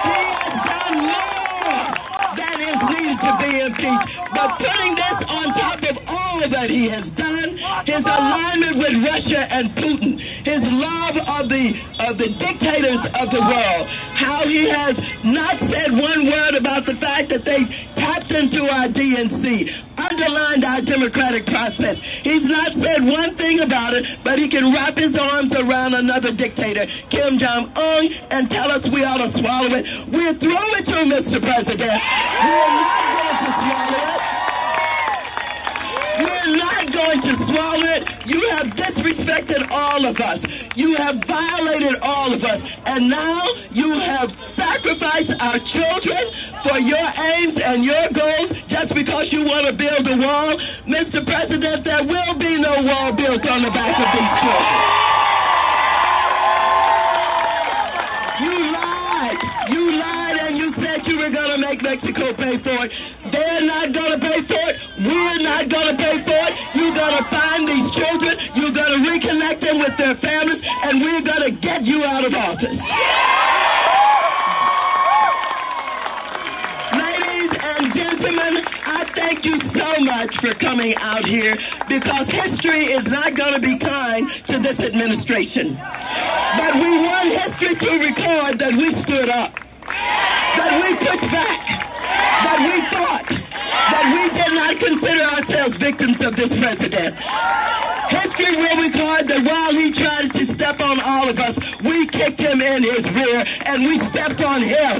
He 0.03 0.19
has 0.33 0.57
done 0.65 0.97
more 1.05 1.85
than 2.33 2.55
is 2.65 2.81
needed 2.89 3.17
to 3.21 3.31
be 3.43 3.51
impeached. 3.61 4.09
But 4.33 4.49
putting 4.57 4.95
this 4.95 5.19
on 5.27 5.45
top 5.53 5.79
of 5.83 5.97
all 6.07 6.41
that 6.49 6.69
he 6.69 6.89
has 6.89 7.05
done, 7.17 7.42
his 7.85 8.03
alignment 8.03 8.77
with 8.77 8.95
Russia 9.03 9.41
and 9.49 9.65
Putin, 9.75 10.11
his 10.45 10.61
love 10.63 11.15
of 11.19 11.49
the 11.49 11.65
of 12.07 12.17
the 12.17 12.29
dictators 12.39 13.03
of 13.15 13.27
the 13.31 13.41
world, 13.41 13.83
how 14.19 14.43
he 14.47 14.67
has 14.69 14.95
not 15.23 15.59
said 15.71 15.91
one 15.91 16.27
word 16.27 16.55
about 16.55 16.85
the 16.85 16.95
fact 16.99 17.29
that 17.29 17.43
they 17.45 17.61
tapped 17.95 18.31
into 18.31 18.67
our 18.67 18.87
DNC, 18.89 19.43
underlined 19.97 20.63
our 20.65 20.81
democratic 20.81 21.45
process. 21.47 21.97
He's 22.23 22.43
not 22.43 22.73
said 22.79 23.03
one 23.03 23.37
thing 23.37 23.59
about 23.61 23.93
it, 23.93 24.03
but 24.23 24.39
he 24.39 24.49
can 24.49 24.73
wrap 24.73 24.97
his 24.97 25.15
arms 25.19 25.51
around 25.55 25.93
another 25.93 26.31
dictator, 26.31 26.85
Kim 27.11 27.39
Jong 27.39 27.71
Un, 27.75 28.03
and 28.31 28.49
tell 28.49 28.71
us 28.71 28.83
we 28.91 29.03
ought 29.03 29.23
to 29.23 29.31
swallow 29.39 29.71
it. 29.75 29.85
We're 30.11 30.37
through 30.39 30.65
with 30.75 30.87
you, 30.87 31.03
Mr. 31.07 31.39
President. 31.39 31.99
We're 32.43 32.73
not 32.73 33.03
going 33.13 33.37
to 33.43 33.51
swallow 33.63 34.03
it. 34.03 34.21
We're 36.13 36.55
not 36.57 36.82
going 37.03 37.21
to 37.21 37.33
swallow 37.51 37.91
it. 37.99 38.03
You 38.25 38.39
have 38.55 38.67
disrespected 38.79 39.67
all 39.71 40.07
of 40.07 40.15
us. 40.15 40.39
You 40.75 40.95
have 40.95 41.19
violated 41.27 41.99
all 42.01 42.33
of 42.33 42.39
us. 42.39 42.59
And 42.85 43.09
now 43.09 43.43
you 43.71 43.91
have 43.91 44.29
sacrificed 44.55 45.35
our 45.39 45.59
children 45.75 46.23
for 46.63 46.79
your 46.79 47.03
aims 47.03 47.59
and 47.59 47.83
your 47.83 48.07
goals 48.15 48.51
just 48.71 48.95
because 48.95 49.27
you 49.31 49.43
want 49.43 49.67
to 49.67 49.73
build 49.75 50.07
a 50.07 50.15
wall. 50.15 50.55
Mr. 50.87 51.19
President, 51.27 51.83
there 51.83 52.03
will 52.03 52.35
be 52.39 52.55
no 52.59 52.79
wall 52.87 53.11
built 53.11 53.43
on 53.51 53.59
the 53.63 53.71
back 53.71 53.95
of 53.99 54.07
these 54.15 54.33
children. 54.39 55.03
You 58.47 58.55
lied. 58.71 59.39
You 59.69 59.83
lied 59.99 60.37
and 60.39 60.57
you 60.57 60.71
said 60.79 61.07
you 61.07 61.17
were 61.19 61.31
going 61.31 61.51
to 61.51 61.59
make 61.59 61.83
Mexico 61.83 62.33
pay 62.33 62.63
for 62.63 62.85
it. 62.85 62.91
They're 63.63 63.71
not 63.71 63.95
to 63.95 64.19
pay 64.19 64.43
for 64.43 64.59
it. 64.59 64.75
We're 65.07 65.39
not 65.39 65.71
going 65.71 65.87
to 65.87 65.95
pay 65.95 66.19
for 66.27 66.35
it. 66.35 66.53
You're 66.75 66.91
going 66.91 67.15
to 67.15 67.23
find 67.31 67.63
these 67.63 67.87
children. 67.95 68.35
You're 68.59 68.75
going 68.75 68.91
to 68.91 69.01
reconnect 69.07 69.63
them 69.63 69.79
with 69.79 69.95
their 69.95 70.19
families, 70.19 70.59
and 70.59 70.99
we're 70.99 71.23
going 71.23 71.47
to 71.47 71.53
get 71.63 71.87
you 71.87 72.03
out 72.03 72.27
of 72.27 72.35
office. 72.35 72.75
Ladies 76.91 77.53
and 77.55 77.83
gentlemen, 77.95 78.53
I 78.67 79.07
thank 79.15 79.47
you 79.47 79.55
so 79.79 79.89
much 80.03 80.35
for 80.43 80.51
coming 80.59 80.91
out 80.99 81.23
here 81.23 81.55
because 81.87 82.27
history 82.27 82.91
is 82.91 83.07
not 83.07 83.31
going 83.39 83.55
to 83.55 83.63
be 83.63 83.79
kind 83.79 84.27
to 84.51 84.59
this 84.59 84.75
administration. 84.75 85.79
But 86.59 86.83
we 86.83 86.91
want 86.99 87.31
history 87.31 87.79
to 87.79 87.91
record 88.11 88.59
that 88.59 88.75
we 88.75 88.91
stood 89.07 89.31
up, 89.31 89.55
that 89.55 90.71
we 90.83 90.99
pushed 90.99 91.31
back, 91.31 91.92
that 92.43 92.59
we 92.61 92.75
thought 92.91 93.27
that 93.29 94.05
we 94.11 94.23
did 94.37 94.53
not 94.53 94.73
consider 94.79 95.23
ourselves 95.23 95.75
victims 95.79 96.17
of 96.21 96.35
this 96.35 96.51
president. 96.59 97.15
History 98.09 98.53
will 98.57 98.77
record 98.83 99.25
that 99.31 99.41
while 99.41 99.73
he 99.73 99.89
tried 99.95 100.29
to 100.37 100.43
step 100.55 100.79
on 100.79 100.99
all 100.99 101.29
of 101.29 101.37
us, 101.39 101.55
we 101.83 102.07
kicked 102.11 102.39
him 102.39 102.61
in 102.61 102.83
his 102.83 103.03
rear 103.15 103.39
and 103.41 103.83
we 103.87 103.95
stepped 104.11 104.41
on 104.41 104.61
him. 104.61 104.97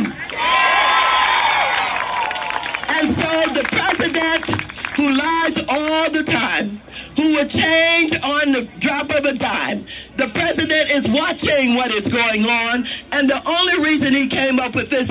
And 2.94 3.08
so 3.18 3.32
the 3.54 3.66
president 3.70 4.44
who 4.96 5.10
lies 5.10 5.58
all 5.68 6.08
the 6.12 6.24
time, 6.32 6.82
who 7.18 7.34
will 7.34 7.50
change 7.50 8.14
on 8.24 8.54
the 8.54 8.64
drop 8.82 9.10
of 9.10 9.26
a 9.26 9.38
dime, 9.38 9.86
the 10.18 10.28
president 10.34 10.92
is 10.92 11.04
watching 11.10 11.76
what 11.76 11.92
is 11.92 12.06
going 12.12 12.46
on, 12.46 12.86
and 13.12 13.30
the 13.30 13.42
only 13.46 13.84
reason 13.84 14.14
he 14.14 14.30
came 14.30 14.60
up 14.60 14.76
with 14.76 14.90
this 14.90 15.10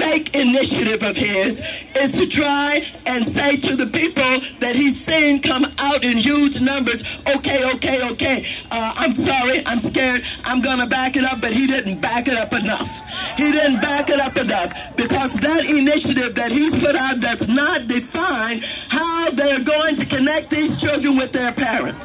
fake 0.00 0.32
initiative 0.32 1.04
of 1.04 1.14
his 1.14 1.52
is 2.00 2.10
to 2.16 2.24
try 2.32 2.80
and 3.04 3.36
say 3.36 3.60
to 3.68 3.76
the 3.76 3.92
people 3.92 4.32
that 4.64 4.72
he's 4.72 4.96
seen 5.04 5.44
come 5.44 5.68
out 5.76 6.02
in 6.02 6.16
huge 6.18 6.56
numbers, 6.64 7.00
okay, 7.28 7.60
okay, 7.76 8.00
okay, 8.16 8.38
uh, 8.72 8.96
I'm 8.96 9.14
sorry, 9.28 9.60
I'm 9.68 9.84
scared, 9.92 10.24
I'm 10.44 10.64
going 10.64 10.80
to 10.80 10.88
back 10.88 11.16
it 11.16 11.24
up, 11.24 11.44
but 11.44 11.52
he 11.52 11.68
didn't 11.68 12.00
back 12.00 12.26
it 12.26 12.36
up 12.36 12.52
enough. 12.56 12.88
He 13.36 13.44
didn't 13.44 13.84
back 13.84 14.08
it 14.08 14.20
up 14.20 14.36
enough 14.36 14.72
because 14.96 15.30
that 15.44 15.62
initiative 15.68 16.32
that 16.34 16.50
he 16.50 16.72
put 16.80 16.96
out 16.96 17.20
does 17.20 17.44
not 17.46 17.84
define 17.86 18.64
how 18.88 19.28
they're 19.36 19.64
going 19.64 20.00
to 20.00 20.06
connect 20.08 20.50
these 20.50 20.72
children 20.80 21.20
with 21.20 21.32
their 21.32 21.52
parents. 21.52 22.00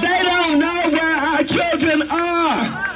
They 0.00 0.20
don't 0.24 0.58
know 0.58 0.80
where 0.96 1.16
our 1.28 1.44
children 1.44 2.08
are. 2.08 2.90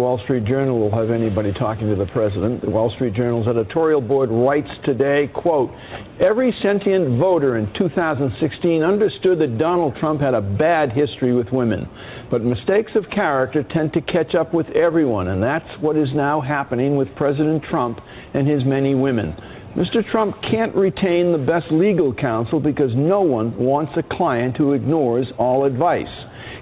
Wall 0.00 0.18
Street 0.24 0.46
Journal 0.46 0.78
will 0.78 0.90
have 0.90 1.10
anybody 1.10 1.52
talking 1.52 1.86
to 1.88 1.94
the 1.94 2.10
president. 2.10 2.62
The 2.62 2.70
Wall 2.70 2.90
Street 2.94 3.12
Journal's 3.12 3.46
editorial 3.46 4.00
board 4.00 4.30
writes 4.30 4.70
today, 4.82 5.30
quote, 5.34 5.70
every 6.18 6.56
sentient 6.62 7.18
voter 7.18 7.58
in 7.58 7.70
2016 7.74 8.82
understood 8.82 9.38
that 9.40 9.58
Donald 9.58 9.94
Trump 9.96 10.22
had 10.22 10.32
a 10.32 10.40
bad 10.40 10.90
history 10.90 11.34
with 11.34 11.52
women. 11.52 11.86
But 12.30 12.42
mistakes 12.42 12.92
of 12.94 13.10
character 13.10 13.62
tend 13.62 13.92
to 13.92 14.00
catch 14.00 14.34
up 14.34 14.54
with 14.54 14.66
everyone, 14.70 15.28
and 15.28 15.42
that's 15.42 15.68
what 15.80 15.98
is 15.98 16.08
now 16.14 16.40
happening 16.40 16.96
with 16.96 17.14
President 17.14 17.62
Trump 17.64 18.00
and 18.32 18.48
his 18.48 18.64
many 18.64 18.94
women. 18.94 19.36
Mr. 19.76 20.02
Trump 20.10 20.34
can't 20.42 20.74
retain 20.74 21.30
the 21.30 21.38
best 21.38 21.66
legal 21.70 22.14
counsel 22.14 22.58
because 22.58 22.90
no 22.94 23.20
one 23.20 23.54
wants 23.56 23.92
a 23.96 24.02
client 24.16 24.56
who 24.56 24.72
ignores 24.72 25.26
all 25.38 25.66
advice. 25.66 26.08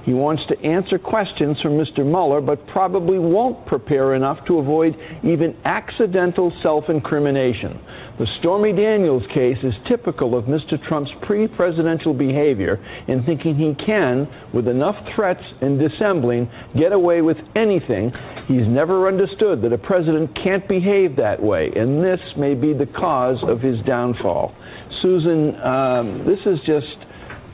He 0.09 0.15
wants 0.15 0.43
to 0.49 0.59
answer 0.65 0.99
questions 0.99 1.61
from 1.61 1.73
Mr. 1.73 1.99
Mueller, 1.99 2.41
but 2.41 2.67
probably 2.69 3.19
won't 3.19 3.67
prepare 3.67 4.15
enough 4.15 4.39
to 4.47 4.59
avoid 4.59 4.97
even 5.23 5.55
accidental 5.67 6.51
self 6.63 6.85
incrimination. 6.89 7.79
The 8.19 8.27
Stormy 8.41 8.73
Daniels 8.73 9.23
case 9.35 9.59
is 9.63 9.75
typical 9.87 10.35
of 10.35 10.47
Mr. 10.47 10.83
Trump's 10.89 11.11
pre 11.21 11.47
presidential 11.47 12.15
behavior 12.15 12.83
in 13.07 13.23
thinking 13.25 13.55
he 13.55 13.75
can, 13.85 14.27
with 14.55 14.67
enough 14.67 14.97
threats 15.15 15.45
and 15.61 15.79
dissembling, 15.79 16.51
get 16.75 16.93
away 16.93 17.21
with 17.21 17.37
anything. 17.55 18.11
He's 18.47 18.67
never 18.67 19.09
understood 19.09 19.61
that 19.61 19.75
a 19.75 19.79
president 19.79 20.35
can't 20.43 20.67
behave 20.67 21.17
that 21.17 21.43
way, 21.43 21.71
and 21.77 22.03
this 22.03 22.21
may 22.35 22.55
be 22.55 22.73
the 22.73 22.87
cause 22.87 23.37
of 23.43 23.61
his 23.61 23.79
downfall. 23.85 24.55
Susan, 25.03 25.55
um, 25.61 26.25
this 26.27 26.41
is 26.47 26.59
just 26.65 26.97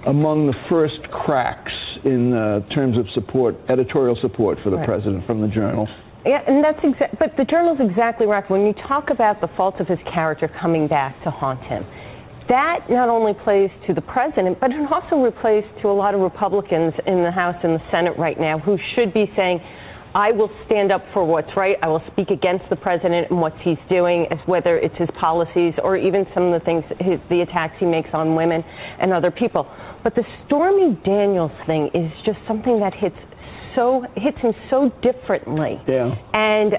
among 0.06 0.46
the 0.46 0.54
first 0.68 1.00
cracks 1.10 1.72
in 2.04 2.32
uh, 2.32 2.60
terms 2.74 2.98
of 2.98 3.06
support, 3.14 3.56
editorial 3.68 4.16
support 4.20 4.58
for 4.62 4.70
the 4.70 4.76
right. 4.76 4.86
president 4.86 5.26
from 5.26 5.40
the 5.40 5.48
journal. 5.48 5.88
Yeah, 6.24 6.42
and 6.46 6.64
that's 6.64 6.78
exactly. 6.82 7.18
But 7.18 7.36
the 7.36 7.44
journal's 7.44 7.78
exactly 7.80 8.26
right. 8.26 8.48
When 8.50 8.66
you 8.66 8.72
talk 8.88 9.10
about 9.10 9.40
the 9.40 9.48
faults 9.56 9.78
of 9.80 9.86
his 9.86 9.98
character 10.12 10.48
coming 10.60 10.88
back 10.88 11.22
to 11.24 11.30
haunt 11.30 11.60
him, 11.62 11.84
that 12.48 12.90
not 12.90 13.08
only 13.08 13.34
plays 13.34 13.70
to 13.86 13.94
the 13.94 14.00
president, 14.00 14.58
but 14.60 14.70
it 14.70 14.90
also 14.90 15.30
plays 15.40 15.64
to 15.82 15.88
a 15.88 15.92
lot 15.92 16.14
of 16.14 16.20
Republicans 16.20 16.94
in 17.06 17.22
the 17.22 17.30
House 17.30 17.56
and 17.62 17.74
the 17.74 17.90
Senate 17.90 18.16
right 18.18 18.38
now 18.38 18.58
who 18.58 18.78
should 18.94 19.12
be 19.12 19.30
saying, 19.36 19.60
I 20.14 20.30
will 20.30 20.50
stand 20.66 20.92
up 20.92 21.02
for 21.12 21.24
what's 21.24 21.56
right. 21.56 21.76
I 21.82 21.88
will 21.88 22.02
speak 22.12 22.30
against 22.30 22.68
the 22.70 22.76
president 22.76 23.30
and 23.30 23.40
what 23.40 23.52
he's 23.58 23.78
doing, 23.88 24.26
as 24.30 24.38
whether 24.46 24.78
it's 24.78 24.96
his 24.96 25.08
policies 25.18 25.74
or 25.82 25.96
even 25.96 26.24
some 26.32 26.44
of 26.44 26.60
the 26.60 26.64
things, 26.64 26.84
his, 27.00 27.18
the 27.28 27.40
attacks 27.40 27.74
he 27.80 27.86
makes 27.86 28.10
on 28.12 28.36
women 28.36 28.62
and 29.00 29.12
other 29.12 29.32
people. 29.32 29.66
But 30.04 30.14
the 30.14 30.24
Stormy 30.46 30.96
Daniels 31.04 31.50
thing 31.66 31.90
is 31.94 32.12
just 32.24 32.38
something 32.46 32.78
that 32.80 32.94
hits 32.94 33.16
so 33.74 34.04
hits 34.16 34.38
him 34.38 34.52
so 34.70 34.92
differently. 35.02 35.80
Yeah. 35.88 36.14
And 36.32 36.74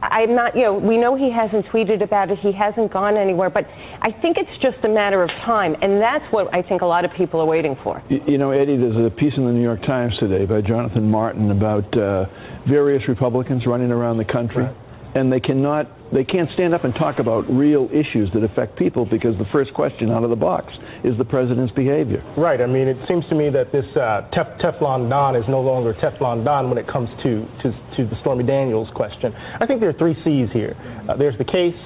I'm 0.00 0.34
not, 0.34 0.56
you 0.56 0.62
know, 0.62 0.74
we 0.74 0.96
know 0.96 1.16
he 1.16 1.30
hasn't 1.30 1.66
tweeted 1.66 2.02
about 2.02 2.30
it, 2.30 2.38
he 2.38 2.52
hasn't 2.52 2.92
gone 2.92 3.16
anywhere, 3.16 3.50
but 3.50 3.66
I 4.00 4.12
think 4.22 4.36
it's 4.38 4.62
just 4.62 4.78
a 4.84 4.88
matter 4.88 5.22
of 5.22 5.30
time, 5.44 5.74
and 5.82 6.00
that's 6.00 6.24
what 6.32 6.54
I 6.54 6.62
think 6.62 6.82
a 6.82 6.86
lot 6.86 7.04
of 7.04 7.10
people 7.16 7.40
are 7.40 7.46
waiting 7.46 7.76
for. 7.82 8.02
You, 8.08 8.20
you 8.26 8.38
know, 8.38 8.52
Eddie, 8.52 8.76
there's 8.76 8.96
a 8.96 9.10
piece 9.10 9.32
in 9.36 9.44
the 9.44 9.52
New 9.52 9.62
York 9.62 9.82
Times 9.82 10.16
today 10.18 10.46
by 10.46 10.60
Jonathan 10.60 11.10
Martin 11.10 11.50
about 11.50 11.98
uh, 11.98 12.26
various 12.68 13.08
Republicans 13.08 13.66
running 13.66 13.90
around 13.90 14.18
the 14.18 14.24
country, 14.24 14.64
right. 14.64 14.76
and 15.16 15.32
they 15.32 15.40
cannot, 15.40 15.90
they 16.12 16.24
can't 16.24 16.50
stand 16.54 16.74
up 16.74 16.84
and 16.84 16.94
talk 16.94 17.18
about 17.18 17.48
real 17.50 17.88
issues 17.92 18.30
that 18.34 18.42
affect 18.42 18.78
people 18.78 19.04
because 19.04 19.36
the 19.38 19.46
first 19.52 19.74
question 19.74 20.10
out 20.10 20.24
of 20.24 20.30
the 20.30 20.36
box 20.36 20.72
is 21.04 21.16
the 21.18 21.24
president's 21.24 21.72
behavior. 21.74 22.22
Right. 22.36 22.60
I 22.60 22.66
mean, 22.66 22.88
it 22.88 22.96
seems 23.08 23.24
to 23.28 23.34
me 23.34 23.50
that 23.50 23.72
this 23.72 23.84
uh, 23.94 24.28
tef- 24.32 24.60
Teflon 24.60 25.08
Don 25.08 25.36
is 25.36 25.44
no 25.48 25.60
longer 25.60 25.94
Teflon 25.94 26.44
Don 26.44 26.68
when 26.68 26.78
it 26.78 26.88
comes 26.88 27.08
to, 27.22 27.46
to, 27.62 27.72
to 27.96 28.08
the 28.08 28.16
Stormy 28.20 28.44
Daniels 28.44 28.88
question. 28.94 29.34
I 29.34 29.66
think 29.66 29.80
there 29.80 29.90
are 29.90 29.98
three 29.98 30.16
C's 30.24 30.48
here. 30.52 30.76
Uh, 31.08 31.16
there's 31.16 31.36
the 31.38 31.44
case, 31.44 31.76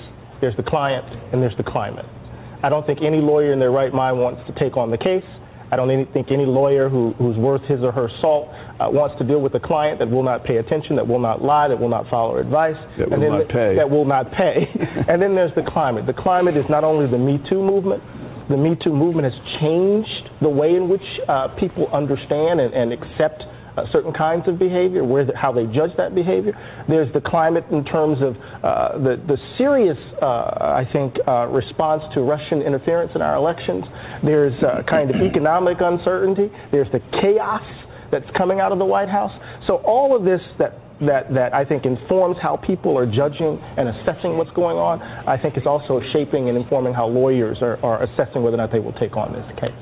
there's 0.41 0.57
the 0.57 0.63
client, 0.63 1.05
and 1.33 1.43
there's 1.43 1.57
the 1.57 1.65
climate. 1.65 2.07
I 2.63 2.69
don't 2.69 2.87
think 2.87 3.01
any 3.03 3.19
lawyer 3.19 3.53
in 3.53 3.59
their 3.59 3.73
right 3.73 3.93
mind 3.93 4.21
wants 4.21 4.43
to 4.47 4.59
take 4.59 4.77
on 4.77 4.91
the 4.91 4.99
case. 4.99 5.25
I 5.73 5.77
don't 5.77 6.13
think 6.13 6.31
any 6.31 6.45
lawyer 6.45 6.91
who, 6.91 7.15
who's 7.15 7.37
worth 7.37 7.63
his 7.63 7.81
or 7.81 7.93
her 7.93 8.09
salt 8.21 8.51
uh, 8.83 8.91
wants 8.91 9.17
to 9.19 9.25
deal 9.25 9.41
with 9.41 9.55
a 9.55 9.61
client 9.61 9.99
that 9.99 10.11
will 10.11 10.23
not 10.23 10.45
pay 10.45 10.57
attention, 10.57 10.97
that 10.97 11.07
will 11.07 11.21
not 11.21 11.43
lie, 11.43 11.69
that 11.69 11.79
will 11.79 11.89
not 11.89 12.09
follow 12.09 12.39
advice, 12.39 12.77
that 12.99 13.13
and 13.13 13.23
will 13.23 13.39
not 13.39 13.47
the, 13.49 13.53
pay. 13.53 13.77
That 13.77 13.89
will 13.89 14.05
not 14.05 14.33
pay. 14.33 14.67
and 15.09 15.23
then 15.23 15.35
there's 15.35 15.55
the 15.55 15.63
climate. 15.63 16.07
The 16.07 16.13
climate 16.13 16.57
is 16.57 16.65
not 16.69 16.85
only 16.85 17.11
the 17.11 17.19
Me 17.19 17.39
Too 17.49 17.63
movement. 17.63 18.03
The 18.49 18.57
Me 18.57 18.77
Too 18.83 18.93
movement 18.93 19.33
has 19.33 19.61
changed 19.61 20.31
the 20.41 20.49
way 20.49 20.75
in 20.75 20.89
which 20.89 21.05
uh, 21.29 21.49
people 21.59 21.89
understand 21.93 22.61
and, 22.61 22.75
and 22.75 22.93
accept 22.93 23.45
uh, 23.77 23.85
certain 23.91 24.13
kinds 24.13 24.47
of 24.49 24.59
behavior, 24.59 25.05
where 25.05 25.25
the, 25.25 25.37
how 25.37 25.53
they 25.53 25.65
judge 25.67 25.91
that 25.97 26.15
behavior. 26.15 26.53
There's 26.89 27.13
the 27.15 27.21
climate 27.21 27.65
in 27.71 27.85
terms 27.85 28.19
of 28.21 28.37
uh, 28.37 28.99
the, 28.99 29.23
the 29.27 29.39
serious, 29.57 29.97
uh, 30.21 30.27
I 30.27 30.87
think, 30.93 31.17
uh, 31.27 31.47
response 31.47 32.03
to 32.15 32.21
Russian 32.21 32.61
interference 32.61 33.13
in 33.15 33.23
our 33.23 33.37
elections. 33.37 33.85
There's 34.23 34.61
uh, 34.63 34.83
kind 34.89 35.11
of 35.11 35.17
economic 35.23 35.79
uncertainty. 35.81 36.51
There's 36.71 36.91
the 36.93 37.01
chaos 37.23 37.63
that's 38.13 38.31
coming 38.37 38.61
out 38.61 38.71
of 38.71 38.79
the 38.79 38.85
White 38.85 39.09
House. 39.09 39.33
So 39.67 39.77
all 39.79 40.15
of 40.15 40.23
this 40.25 40.41
that 40.59 40.79
that, 41.07 41.35
that 41.35 41.53
I 41.53 41.65
think 41.65 41.85
informs 41.85 42.37
how 42.41 42.57
people 42.57 42.97
are 42.97 43.07
judging 43.07 43.59
and 43.77 43.89
assessing 43.89 44.37
what's 44.37 44.53
going 44.53 44.77
on, 44.77 45.03
I 45.03 45.37
think 45.37 45.57
is 45.57 45.67
also 45.67 46.01
shaping 46.13 46.49
and 46.49 46.57
informing 46.57 46.95
how 46.95 47.09
lawyers 47.09 47.59
are, 47.61 47.77
are 47.85 48.05
assessing 48.05 48.45
whether 48.45 48.55
or 48.55 48.59
not 48.59 48.71
they 48.71 48.79
will 48.79 48.93
take 48.93 49.17
on 49.17 49.33
this 49.33 49.45
case. 49.59 49.75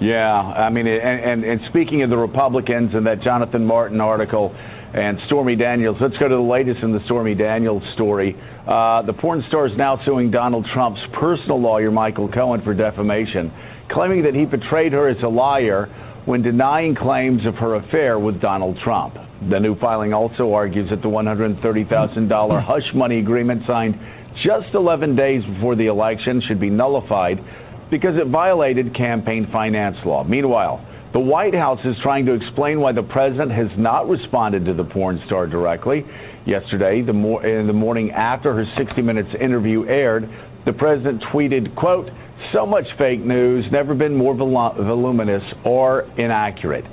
Yeah, 0.00 0.34
I 0.34 0.70
mean, 0.70 0.86
and, 0.86 1.20
and, 1.20 1.44
and 1.44 1.60
speaking 1.68 2.02
of 2.02 2.10
the 2.10 2.16
Republicans 2.16 2.90
and 2.94 3.06
that 3.06 3.20
Jonathan 3.22 3.64
Martin 3.64 4.00
article 4.00 4.54
and 4.94 5.18
Stormy 5.26 5.54
Daniels, 5.54 5.96
let's 6.00 6.16
go 6.18 6.28
to 6.28 6.34
the 6.34 6.40
latest 6.40 6.82
in 6.82 6.92
the 6.92 7.04
Stormy 7.04 7.34
Daniels 7.34 7.82
story. 7.94 8.36
Uh, 8.66 9.02
the 9.02 9.12
porn 9.12 9.44
star 9.48 9.66
is 9.66 9.76
now 9.76 10.00
suing 10.04 10.30
Donald 10.30 10.66
Trump's 10.72 11.00
personal 11.12 11.60
lawyer, 11.60 11.90
Michael 11.90 12.28
Cohen, 12.28 12.62
for 12.62 12.74
defamation, 12.74 13.52
claiming 13.90 14.22
that 14.22 14.34
he 14.34 14.46
portrayed 14.46 14.92
her 14.92 15.08
as 15.08 15.22
a 15.22 15.28
liar 15.28 15.88
when 16.28 16.42
denying 16.42 16.94
claims 16.94 17.46
of 17.46 17.54
her 17.54 17.76
affair 17.76 18.18
with 18.18 18.38
Donald 18.38 18.78
Trump. 18.84 19.14
The 19.48 19.58
new 19.58 19.74
filing 19.78 20.12
also 20.12 20.52
argues 20.52 20.90
that 20.90 21.00
the 21.00 21.08
$130,000 21.08 22.64
hush 22.66 22.82
money 22.94 23.18
agreement 23.18 23.62
signed 23.66 23.98
just 24.44 24.74
11 24.74 25.16
days 25.16 25.42
before 25.54 25.74
the 25.74 25.86
election 25.86 26.42
should 26.46 26.60
be 26.60 26.68
nullified 26.68 27.42
because 27.90 28.14
it 28.16 28.26
violated 28.26 28.94
campaign 28.94 29.48
finance 29.50 29.96
law. 30.04 30.22
Meanwhile, 30.22 30.84
the 31.14 31.18
White 31.18 31.54
House 31.54 31.80
is 31.86 31.96
trying 32.02 32.26
to 32.26 32.34
explain 32.34 32.78
why 32.78 32.92
the 32.92 33.04
president 33.04 33.50
has 33.52 33.68
not 33.78 34.06
responded 34.06 34.66
to 34.66 34.74
the 34.74 34.84
porn 34.84 35.22
star 35.24 35.46
directly. 35.46 36.04
Yesterday, 36.44 37.00
the 37.00 37.14
mo- 37.14 37.38
in 37.38 37.66
the 37.66 37.72
morning 37.72 38.10
after 38.10 38.52
her 38.52 38.66
60 38.76 39.00
Minutes 39.00 39.30
interview 39.40 39.86
aired, 39.88 40.28
the 40.66 40.74
president 40.74 41.22
tweeted, 41.32 41.74
quote, 41.74 42.10
so 42.52 42.66
much 42.66 42.86
fake 42.98 43.20
news, 43.20 43.64
never 43.70 43.94
been 43.94 44.14
more 44.14 44.34
voluminous 44.34 45.42
or 45.64 46.02
inaccurate. 46.18 46.84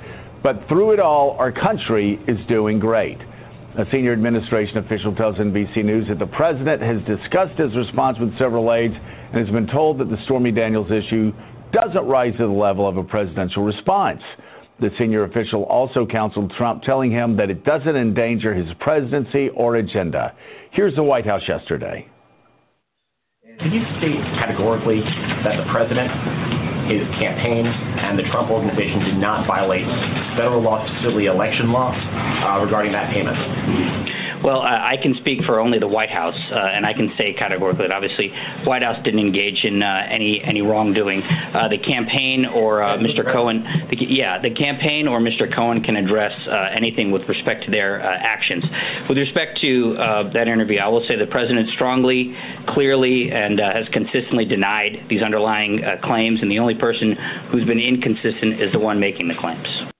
But 0.42 0.68
through 0.68 0.92
it 0.92 1.00
all, 1.00 1.32
our 1.38 1.52
country 1.52 2.20
is 2.28 2.38
doing 2.48 2.78
great. 2.78 3.18
A 3.78 3.84
senior 3.92 4.12
administration 4.12 4.78
official 4.78 5.14
tells 5.14 5.36
NBC 5.36 5.84
News 5.84 6.08
that 6.08 6.18
the 6.18 6.26
president 6.26 6.80
has 6.80 6.96
discussed 7.04 7.58
his 7.58 7.74
response 7.76 8.18
with 8.18 8.36
several 8.38 8.72
aides 8.72 8.94
and 8.94 9.44
has 9.44 9.52
been 9.52 9.66
told 9.66 9.98
that 9.98 10.08
the 10.08 10.16
Stormy 10.24 10.50
Daniels 10.50 10.90
issue 10.90 11.32
doesn't 11.72 12.06
rise 12.06 12.32
to 12.38 12.46
the 12.46 12.52
level 12.52 12.88
of 12.88 12.96
a 12.96 13.04
presidential 13.04 13.64
response. 13.64 14.22
The 14.80 14.90
senior 14.98 15.24
official 15.24 15.64
also 15.64 16.06
counseled 16.06 16.52
Trump, 16.56 16.84
telling 16.84 17.10
him 17.10 17.36
that 17.36 17.50
it 17.50 17.64
doesn't 17.64 17.96
endanger 17.96 18.54
his 18.54 18.66
presidency 18.80 19.50
or 19.50 19.76
agenda. 19.76 20.34
Here's 20.70 20.94
the 20.94 21.02
White 21.02 21.26
House 21.26 21.42
yesterday. 21.48 22.08
Can 23.58 23.72
you 23.72 23.80
state 23.96 24.20
categorically 24.36 25.00
that 25.00 25.56
the 25.56 25.64
president, 25.72 26.12
his 26.92 27.08
campaign, 27.16 27.64
and 27.64 28.18
the 28.18 28.22
Trump 28.24 28.50
organization 28.50 29.00
did 29.00 29.16
not 29.16 29.46
violate 29.46 29.86
federal 30.36 30.60
law, 30.60 30.84
specifically 30.86 31.26
election 31.26 31.72
law, 31.72 31.88
uh, 31.88 32.60
regarding 32.62 32.92
that 32.92 33.12
payment? 33.12 33.36
Well, 34.44 34.60
uh, 34.60 34.66
I 34.66 34.96
can 35.02 35.14
speak 35.16 35.42
for 35.44 35.60
only 35.60 35.78
the 35.78 35.88
White 35.88 36.10
House, 36.10 36.38
uh, 36.52 36.54
and 36.54 36.84
I 36.84 36.92
can 36.92 37.12
say 37.16 37.32
categorically 37.32 37.88
that 37.88 37.92
obviously 37.92 38.30
White 38.64 38.82
House 38.82 39.02
didn't 39.04 39.20
engage 39.20 39.64
in 39.64 39.82
uh, 39.82 40.06
any 40.10 40.42
any 40.44 40.62
wrongdoing. 40.62 41.22
Uh, 41.22 41.68
the 41.68 41.78
campaign 41.78 42.44
or 42.44 42.82
uh, 42.82 42.96
Mr. 42.98 43.24
Cohen, 43.24 43.64
the, 43.90 43.96
yeah, 44.08 44.40
the 44.40 44.50
campaign 44.50 45.08
or 45.08 45.20
Mr. 45.20 45.52
Cohen 45.52 45.82
can 45.82 45.96
address 45.96 46.32
uh, 46.48 46.68
anything 46.76 47.10
with 47.10 47.22
respect 47.28 47.64
to 47.64 47.70
their 47.70 48.00
actions. 48.02 48.64
With 49.08 49.18
respect 49.18 49.60
to 49.62 49.94
that 50.32 50.48
interview, 50.48 50.78
I 50.78 50.88
will 50.88 51.04
say 51.08 51.16
the 51.16 51.26
president 51.26 51.70
strongly, 51.74 52.34
clearly, 52.68 53.30
and 53.30 53.58
has 53.58 53.88
consistently 53.92 54.44
denied 54.44 55.06
these 55.08 55.22
underlying 55.22 55.82
claims, 56.04 56.40
and 56.42 56.50
the 56.50 56.58
only 56.58 56.74
person 56.74 57.16
who's 57.50 57.64
been 57.64 57.80
inconsistent 57.80 58.60
is 58.60 58.72
the 58.72 58.78
one 58.78 59.00
making 59.00 59.28
the 59.28 59.34
claims. 59.34 59.95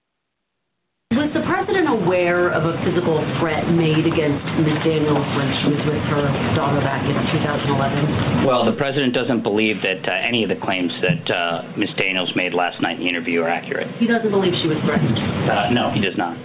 Was 1.17 1.33
the 1.33 1.41
president 1.49 1.89
aware 1.89 2.53
of 2.53 2.69
a 2.69 2.77
physical 2.85 3.17
threat 3.41 3.65
made 3.73 4.05
against 4.05 4.45
Ms. 4.61 4.85
Daniels 4.85 5.25
when 5.33 5.49
she 5.65 5.73
was 5.73 5.81
with 5.89 6.05
her 6.13 6.29
daughter 6.53 6.85
back 6.85 7.09
in 7.09 7.17
2011? 7.41 8.45
Well, 8.45 8.69
the 8.69 8.77
president 8.77 9.17
doesn't 9.17 9.41
believe 9.41 9.81
that 9.81 10.05
uh, 10.05 10.13
any 10.13 10.45
of 10.45 10.53
the 10.53 10.61
claims 10.61 10.93
that 11.01 11.25
uh, 11.33 11.73
Ms. 11.81 11.89
Daniels 11.97 12.29
made 12.37 12.53
last 12.53 12.85
night 12.85 13.01
in 13.01 13.05
the 13.05 13.09
interview 13.09 13.41
are 13.41 13.49
accurate. 13.49 13.89
He 13.97 14.05
doesn't 14.07 14.29
believe 14.29 14.53
she 14.61 14.69
was 14.69 14.77
threatened? 14.85 15.17
Uh, 15.17 15.73
no, 15.73 15.89
he 15.89 16.05
does 16.05 16.21
not. 16.21 16.37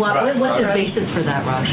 What, 0.00 0.16
what's 0.40 0.56
his 0.56 0.72
basis 0.72 1.04
for 1.12 1.20
that, 1.20 1.44
Raj? 1.44 1.68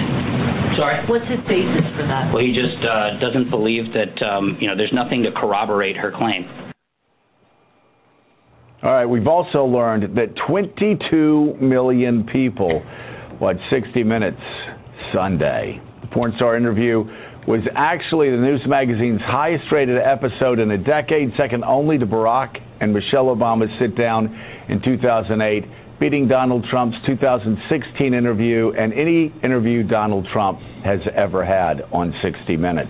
Sorry? 0.76 1.08
What's 1.08 1.32
his 1.32 1.40
basis 1.48 1.88
for 1.96 2.04
that? 2.04 2.36
Well, 2.36 2.44
he 2.44 2.52
just 2.52 2.84
uh, 2.84 3.16
doesn't 3.24 3.50
believe 3.50 3.96
that, 3.96 4.20
um, 4.28 4.60
you 4.60 4.68
know, 4.68 4.76
there's 4.76 4.92
nothing 4.92 5.24
to 5.24 5.32
corroborate 5.32 5.96
her 5.96 6.12
claim. 6.12 6.44
All 8.84 8.92
right, 8.92 9.06
we've 9.06 9.28
also 9.28 9.64
learned 9.64 10.18
that 10.18 10.36
22 10.48 11.58
million 11.62 12.24
people 12.24 12.82
watched 13.40 13.62
60 13.70 14.04
Minutes 14.04 14.42
Sunday. 15.14 15.80
The 16.02 16.08
porn 16.08 16.34
star 16.36 16.58
interview 16.58 17.04
was 17.48 17.62
actually 17.76 18.32
the 18.32 18.38
news 18.38 18.62
magazine's 18.66 19.22
highest 19.22 19.72
rated 19.72 20.00
episode 20.00 20.58
in 20.58 20.72
a 20.72 20.80
decade, 20.80 21.32
second 21.38 21.64
only 21.64 22.00
to 22.00 22.08
Barack 22.08 22.58
and 22.80 22.92
Michelle 22.92 23.26
Obama's 23.26 23.70
sit 23.80 23.96
down 23.96 24.34
in 24.68 24.82
2008, 24.82 26.00
beating 26.00 26.28
Donald 26.28 26.66
Trump's 26.72 26.98
2016 27.06 28.16
interview 28.16 28.72
and 28.72 28.94
any 28.94 29.32
interview 29.44 29.84
Donald 29.84 30.28
Trump 30.34 30.60
has 30.84 31.02
ever 31.16 31.46
had 31.46 31.84
on 31.92 32.16
60 32.24 32.58
Minutes. 32.58 32.90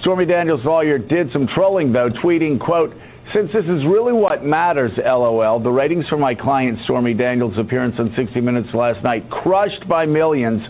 Stormy 0.00 0.26
Daniels' 0.26 0.64
lawyer 0.64 0.96
did 0.96 1.32
some 1.32 1.48
trolling, 1.48 1.92
though, 1.92 2.08
tweeting, 2.08 2.60
quote, 2.60 2.94
since 3.34 3.50
this 3.52 3.64
is 3.64 3.84
really 3.84 4.12
what 4.12 4.44
matters, 4.44 4.92
LOL, 4.96 5.60
the 5.60 5.70
ratings 5.70 6.06
for 6.08 6.16
my 6.16 6.34
client 6.34 6.78
Stormy 6.84 7.14
Daniels' 7.14 7.58
appearance 7.58 7.94
on 7.98 8.12
60 8.16 8.40
Minutes 8.40 8.68
last 8.72 9.02
night 9.04 9.28
crushed 9.30 9.86
by 9.88 10.06
millions, 10.06 10.62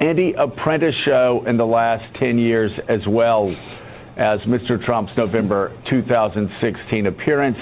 any 0.00 0.34
Apprentice 0.34 0.94
show 1.04 1.44
in 1.46 1.56
the 1.56 1.64
last 1.64 2.04
10 2.18 2.38
years 2.38 2.72
as 2.88 3.00
well 3.06 3.54
as 4.16 4.40
Mr. 4.40 4.84
Trump's 4.84 5.12
November 5.16 5.76
2016 5.88 7.06
appearance. 7.06 7.56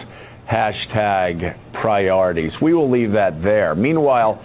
Hashtag 0.51 1.57
priorities. 1.81 2.51
We 2.61 2.75
will 2.75 2.91
leave 2.91 3.13
that 3.13 3.41
there. 3.43 3.75
Meanwhile, 3.77 4.45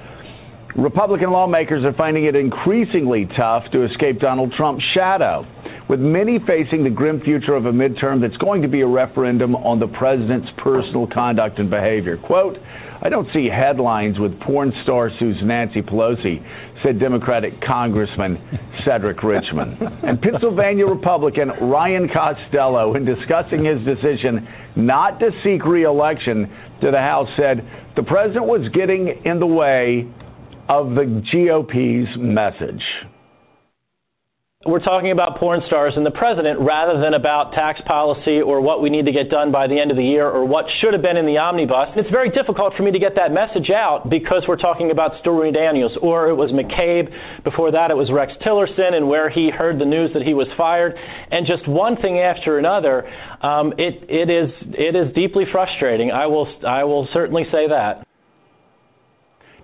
Republican 0.76 1.32
lawmakers 1.32 1.84
are 1.84 1.94
finding 1.94 2.26
it 2.26 2.36
increasingly 2.36 3.28
tough 3.36 3.64
to 3.72 3.86
escape 3.86 4.20
Donald 4.20 4.54
Trump's 4.54 4.84
shadow. 4.94 5.48
With 5.88 6.00
many 6.00 6.40
facing 6.48 6.84
the 6.84 6.90
grim 6.90 7.22
future 7.22 7.54
of 7.54 7.66
a 7.66 7.72
midterm 7.72 8.20
that's 8.22 8.38
going 8.38 8.62
to 8.62 8.68
be 8.68 8.82
a 8.82 8.88
referendum 8.88 9.56
on 9.56 9.80
the 9.80 9.88
president's 9.88 10.50
personal 10.58 11.08
conduct 11.08 11.60
and 11.60 11.70
behavior. 11.70 12.18
Quote, 12.18 12.58
I 13.02 13.10
don't 13.10 13.28
see 13.34 13.48
headlines 13.48 14.18
with 14.18 14.40
porn 14.40 14.74
star 14.84 15.12
sues 15.20 15.38
Nancy 15.44 15.82
Pelosi, 15.82 16.44
said 16.82 17.00
Democratic 17.00 17.62
Congressman 17.62 18.40
Cedric 18.84 19.22
Richmond. 19.22 19.78
And 20.04 20.20
Pennsylvania 20.22 20.88
Republican 20.88 21.50
Ryan 21.62 22.10
Costello, 22.10 22.96
in 22.96 23.06
discussing 23.06 23.66
his 23.66 23.80
decision 23.86 24.48
not 24.76 25.20
to 25.20 25.30
seek 25.44 25.66
reelection 25.66 26.52
to 26.82 26.90
the 26.90 26.98
House, 26.98 27.30
said 27.38 27.64
the 27.96 28.04
president 28.04 28.46
was 28.46 28.68
getting 28.74 29.22
in 29.24 29.40
the 29.40 29.46
way 29.46 30.08
of 30.68 30.96
the 30.96 31.06
GOP's 31.32 32.18
message 32.18 32.84
we're 34.66 34.80
talking 34.80 35.12
about 35.12 35.38
porn 35.38 35.62
stars 35.68 35.94
and 35.96 36.04
the 36.04 36.12
president 36.12 36.60
rather 36.60 37.00
than 37.00 37.14
about 37.14 37.54
tax 37.54 37.80
policy 37.86 38.42
or 38.42 38.60
what 38.60 38.82
we 38.82 38.90
need 38.90 39.06
to 39.06 39.12
get 39.12 39.30
done 39.30 39.52
by 39.52 39.68
the 39.68 39.80
end 39.80 39.92
of 39.92 39.98
the 39.98 40.04
year 40.04 40.28
or 40.28 40.44
what 40.44 40.66
should 40.82 40.92
have 40.92 41.04
been 41.04 41.18
in 41.18 41.26
the 41.28 41.38
omnibus. 41.38 41.90
It's 41.96 42.10
very 42.10 42.32
difficult 42.32 42.74
for 42.76 42.82
me 42.82 42.92
to 42.92 42.98
get 42.98 43.16
that 43.16 43.32
message 43.32 43.70
out 43.70 44.10
because 44.10 44.44
we're 44.48 44.58
talking 44.58 44.90
about 44.90 45.12
Stormy 45.22 45.52
Daniels 45.52 45.92
or 46.02 46.30
it 46.30 46.34
was 46.34 46.50
McCabe. 46.50 47.14
Before 47.44 47.72
that, 47.72 47.92
it 47.92 47.94
was 47.94 48.12
Rex 48.12 48.34
Tillerson 48.44 48.96
and 48.96 49.08
where 49.08 49.30
he 49.30 49.52
heard 49.52 49.80
the 49.80 49.86
news 49.86 50.10
that 50.14 50.24
he 50.24 50.34
was 50.34 50.48
fired. 50.58 50.96
And 51.30 51.46
just 51.46 51.68
one 51.68 51.96
thing 51.98 52.18
after 52.18 52.58
another, 52.58 53.08
um, 53.42 53.72
it, 53.78 54.04
it, 54.10 54.32
is, 54.32 54.50
it 54.74 54.96
is 54.96 55.14
deeply 55.14 55.46
frustrating. 55.52 56.10
I 56.10 56.26
will, 56.26 56.52
I 56.66 56.84
will 56.86 57.08
certainly 57.14 57.44
say 57.52 57.68
that. 57.68 58.05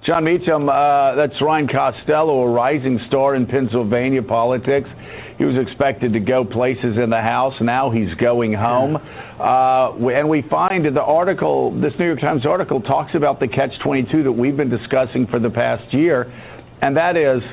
Jon 0.03 0.23
Meacham, 0.23 0.67
uh, 0.67 1.13
that's 1.13 1.39
Ryan 1.39 1.67
Costello, 1.67 2.41
a 2.41 2.49
rising 2.49 2.99
star 3.07 3.35
in 3.35 3.45
Pennsylvania 3.45 4.23
politics. 4.23 4.89
He 5.37 5.45
was 5.45 5.55
expected 5.57 6.11
to 6.13 6.19
go 6.19 6.43
places 6.43 6.97
in 6.97 7.11
the 7.11 7.21
House. 7.21 7.53
Now 7.61 7.91
he's 7.91 8.11
going 8.15 8.51
home. 8.51 8.95
Uh, 8.95 10.09
and 10.09 10.27
we 10.27 10.41
find 10.49 10.87
in 10.87 10.95
the 10.95 11.03
article, 11.03 11.79
this 11.79 11.93
New 11.99 12.07
York 12.07 12.19
Times 12.19 12.47
article 12.47 12.81
talks 12.81 13.13
about 13.13 13.39
the 13.39 13.47
catch 13.47 13.77
22 13.83 14.23
that 14.23 14.31
we've 14.31 14.57
been 14.57 14.71
discussing 14.71 15.27
for 15.27 15.39
the 15.39 15.51
past 15.51 15.93
year, 15.93 16.33
and 16.81 16.97
that 16.97 17.15
is 17.15 17.43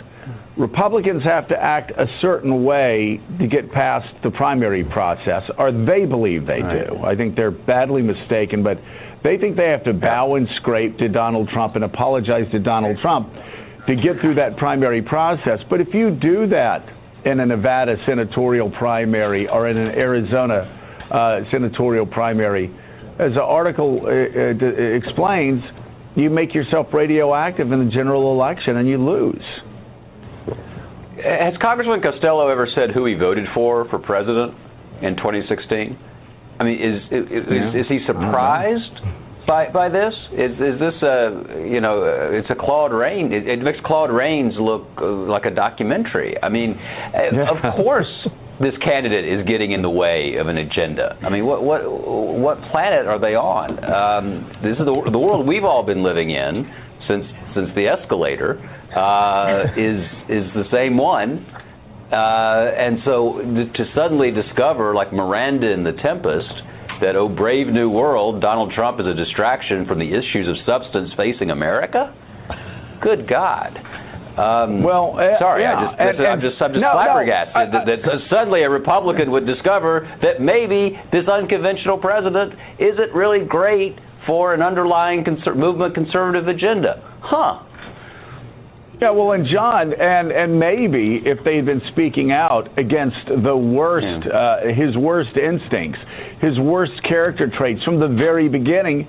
Republicans 0.57 1.23
have 1.25 1.49
to 1.49 1.57
act 1.57 1.93
a 1.93 2.07
certain 2.21 2.65
way 2.65 3.21
to 3.39 3.47
get 3.47 3.71
past 3.73 4.09
the 4.23 4.31
primary 4.31 4.85
process, 4.85 5.43
or 5.59 5.71
they 5.71 6.05
believe 6.05 6.47
they 6.47 6.63
do. 6.63 6.99
I 7.05 7.15
think 7.15 7.37
they're 7.37 7.51
badly 7.51 8.03
mistaken, 8.03 8.63
but 8.63 8.79
they 9.29 9.37
think 9.37 9.59
they 9.59 9.68
have 9.68 9.85
to 9.85 9.93
bow 9.93 10.37
and 10.37 10.49
scrape 10.57 10.97
to 10.97 11.07
Donald 11.07 11.51
Trump 11.51 11.74
and 11.74 11.85
apologize 11.85 12.51
to 12.51 12.59
Donald 12.59 12.97
Trump 13.03 13.31
to 13.87 13.95
get 13.95 14.18
through 14.22 14.37
that 14.37 14.57
primary 14.57 15.03
process. 15.03 15.61
But 15.68 15.83
if 15.83 15.93
you 15.93 16.11
do 16.11 16.47
that 16.47 16.89
in 17.26 17.41
a 17.41 17.45
Nevada 17.45 17.97
senatorial 18.07 18.70
primary 18.70 19.47
or 19.47 19.68
in 19.68 19.76
an 19.76 19.89
Arizona 19.89 21.09
uh, 21.11 21.41
senatorial 21.51 22.07
primary, 22.07 22.74
as 23.18 23.35
the 23.35 23.43
article 23.43 24.01
uh, 24.05 24.09
uh, 24.09 24.97
explains, 24.97 25.62
you 26.16 26.31
make 26.31 26.55
yourself 26.55 26.87
radioactive 26.95 27.70
in 27.70 27.85
the 27.85 27.91
general 27.91 28.33
election 28.33 28.79
and 28.79 28.89
you 28.89 28.97
lose. 28.97 29.45
Has 31.22 31.53
Congressman 31.61 32.01
Costello 32.01 32.49
ever 32.49 32.66
said 32.74 32.93
who 32.93 33.05
he 33.05 33.12
voted 33.12 33.45
for 33.53 33.87
for 33.91 33.99
president 33.99 34.55
in 35.03 35.16
2016? 35.16 35.99
I 36.61 36.65
mean, 36.65 36.81
is 36.81 37.03
is, 37.11 37.27
yeah. 37.31 37.69
is, 37.71 37.85
is 37.85 37.89
he 37.89 38.01
surprised 38.07 39.01
by 39.47 39.71
by 39.71 39.89
this? 39.89 40.15
Is 40.33 40.53
is 40.53 40.79
this 40.79 40.95
a 41.03 41.65
you 41.67 41.81
know 41.81 42.05
it's 42.33 42.51
a 42.51 42.55
Claude 42.55 42.93
Rains? 42.93 43.33
It, 43.33 43.49
it 43.49 43.63
makes 43.63 43.79
Claude 43.85 44.11
Rains 44.11 44.55
look 44.59 44.87
uh, 44.99 45.07
like 45.07 45.47
a 45.47 45.51
documentary. 45.51 46.37
I 46.43 46.49
mean, 46.49 46.73
uh, 46.73 47.19
yeah. 47.33 47.49
of 47.51 47.75
course. 47.75 48.29
This 48.61 48.75
candidate 48.83 49.25
is 49.25 49.47
getting 49.47 49.71
in 49.71 49.83
the 49.83 49.89
way 49.89 50.35
of 50.35 50.49
an 50.49 50.59
agenda. 50.59 51.17
I 51.23 51.29
mean, 51.29 51.47
what 51.47 51.63
what 51.63 51.81
what 51.85 52.61
planet 52.73 53.07
are 53.07 53.21
they 53.21 53.37
on? 53.37 53.79
Um, 53.85 54.51
this 54.65 54.73
is 54.73 54.85
the, 54.85 55.11
the 55.13 55.19
world 55.19 55.47
we've 55.47 55.63
all 55.63 55.85
been 55.85 56.03
living 56.03 56.31
in 56.31 56.69
since 57.07 57.25
since 57.55 57.71
the 57.77 57.87
escalator 57.87 58.59
uh, 58.97 59.63
is 59.77 60.03
is 60.29 60.53
the 60.55 60.65
same 60.73 60.97
one 60.97 61.47
uh, 62.13 62.73
and 62.77 62.99
so 63.05 63.41
to 63.75 63.93
suddenly 63.95 64.31
discover, 64.31 64.95
like 64.95 65.13
Miranda 65.13 65.71
in 65.71 65.85
The 65.85 65.93
Tempest, 65.93 66.53
that, 67.01 67.17
oh, 67.17 67.29
brave 67.29 67.69
new 67.69 67.91
world, 67.91 68.43
Donald 68.43 68.73
Trump 68.73 69.01
is 69.01 69.07
a 69.07 69.15
distraction 69.15 69.87
from 69.87 69.99
the 69.99 70.13
issues 70.13 70.49
of 70.49 70.57
substance 70.67 71.11
facing 71.17 71.51
America? 71.51 72.15
Good 73.03 73.29
God. 73.29 73.77
Um, 74.39 74.85
well, 74.85 75.19
uh, 75.19 75.39
sorry, 75.41 75.63
yeah, 75.63 75.75
I 75.75 75.85
just, 75.85 76.19
and, 76.19 76.27
I'm 76.27 76.41
just, 76.41 76.63
I'm 76.63 76.73
just 76.73 76.81
no, 76.81 76.93
flabbergasted 76.93 77.73
no, 77.73 77.85
that, 77.85 78.03
that 78.03 78.21
suddenly 78.31 78.63
a 78.63 78.71
Republican 78.71 79.33
would 79.33 79.47
discover 79.47 80.09
that 80.23 80.41
maybe 80.41 80.97
this 81.11 81.27
unconventional 81.27 81.99
president 81.99 82.55
isn't 82.79 83.13
really 83.13 83.45
great 83.45 83.99
for 84.29 84.55
an 84.55 84.63
underlying 84.63 85.25
conser- 85.25 85.57
movement 85.57 85.95
conservative 85.95 86.47
agenda. 86.47 87.03
Huh. 87.21 87.65
Yeah, 89.01 89.11
well, 89.11 89.31
and 89.31 89.47
John, 89.47 89.93
and 89.93 90.33
and 90.33 90.59
maybe 90.59 91.23
if 91.25 91.39
they'd 91.45 91.65
been 91.65 91.83
speaking 91.93 92.33
out 92.33 92.77
against 92.77 93.17
the 93.45 93.57
worst, 93.57 94.27
yeah. 94.27 94.33
uh, 94.33 94.75
his 94.75 94.97
worst 94.97 95.37
instincts, 95.37 96.01
his 96.41 96.59
worst 96.59 97.01
character 97.05 97.49
traits 97.49 97.83
from 97.85 98.01
the 98.01 98.09
very 98.09 98.49
beginning, 98.49 99.09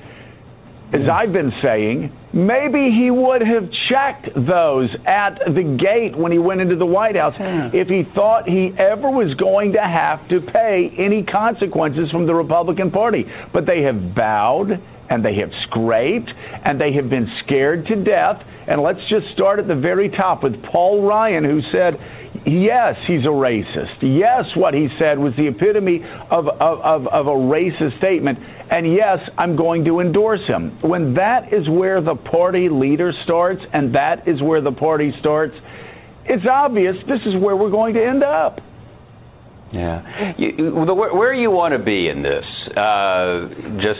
as 0.94 1.02
yeah. 1.06 1.12
I've 1.12 1.34
been 1.34 1.52
saying, 1.64 2.12
maybe 2.34 2.92
he 2.92 3.12
would 3.12 3.42
have 3.42 3.70
checked 3.90 4.30
those 4.36 4.90
at 5.06 5.40
the 5.48 5.78
gate 5.80 6.18
when 6.18 6.32
he 6.32 6.40
went 6.40 6.62
into 6.62 6.76
the 6.76 6.86
White 6.86 7.16
House 7.16 7.36
yeah. 7.40 7.72
if 7.74 7.88
he 7.88 8.04
thought 8.14 8.48
he 8.48 8.74
ever 8.78 9.10
was 9.10 9.34
going 9.36 9.74
to 9.74 9.82
have 9.82 10.28
to 10.30 10.42
pay 10.42 10.94
any 10.98 11.24
consequences 11.24 12.12
from 12.12 12.28
the 12.28 12.34
Republican 12.34 12.92
Party. 12.92 13.26
But 13.54 13.66
they 13.66 13.82
have 13.84 14.16
bowed 14.16 14.82
and 15.10 15.26
they 15.26 15.36
have 15.36 15.52
scraped 15.64 16.32
and 16.66 16.80
they 16.80 16.94
have 16.94 17.10
been 17.10 17.32
scared 17.44 17.86
to 17.88 18.04
death 18.04 18.44
and 18.70 18.84
let's 18.84 19.00
just 19.10 19.28
start 19.34 19.58
at 19.58 19.68
the 19.68 19.76
very 19.76 20.10
top 20.10 20.44
with 20.44 20.62
Paul 20.64 21.02
Ryan, 21.02 21.44
who 21.44 21.60
said, 21.72 21.96
yes, 22.46 22.96
he's 23.08 23.22
a 23.22 23.30
racist. 23.30 23.98
Yes, 24.02 24.46
what 24.56 24.74
he 24.74 24.88
said 25.00 25.18
was 25.18 25.34
the 25.38 25.48
epitome 25.48 26.04
of, 26.30 26.48
of, 26.48 26.80
of, 26.80 27.08
of 27.08 27.28
a 27.28 27.32
racist 27.32 27.98
statement. 27.98 28.40
And 28.72 28.94
yes, 28.94 29.20
I'm 29.38 29.56
going 29.56 29.86
to 29.86 30.00
endorse 30.00 30.46
him. 30.48 30.78
When 30.82 31.14
that 31.16 31.54
is 31.54 31.68
where 31.70 32.02
the 32.02 32.16
party 32.16 32.70
leader 32.70 33.14
starts 33.24 33.62
and 33.74 33.94
that 33.96 34.28
is 34.28 34.42
where 34.42 34.62
the 34.62 34.72
party 34.72 35.14
starts, 35.20 35.56
it's 36.26 36.46
obvious 36.50 36.96
this 37.08 37.22
is 37.26 37.36
where 37.42 37.56
we're 37.56 37.72
going 37.72 37.94
to 37.96 38.06
end 38.06 38.24
up. 38.24 38.60
Yeah. 39.72 40.34
You, 40.38 40.72
where 40.74 41.34
you 41.34 41.52
want 41.52 41.74
to 41.74 41.80
be 41.80 42.10
in 42.10 42.24
this, 42.24 42.46
uh, 42.76 43.50
just 43.82 44.00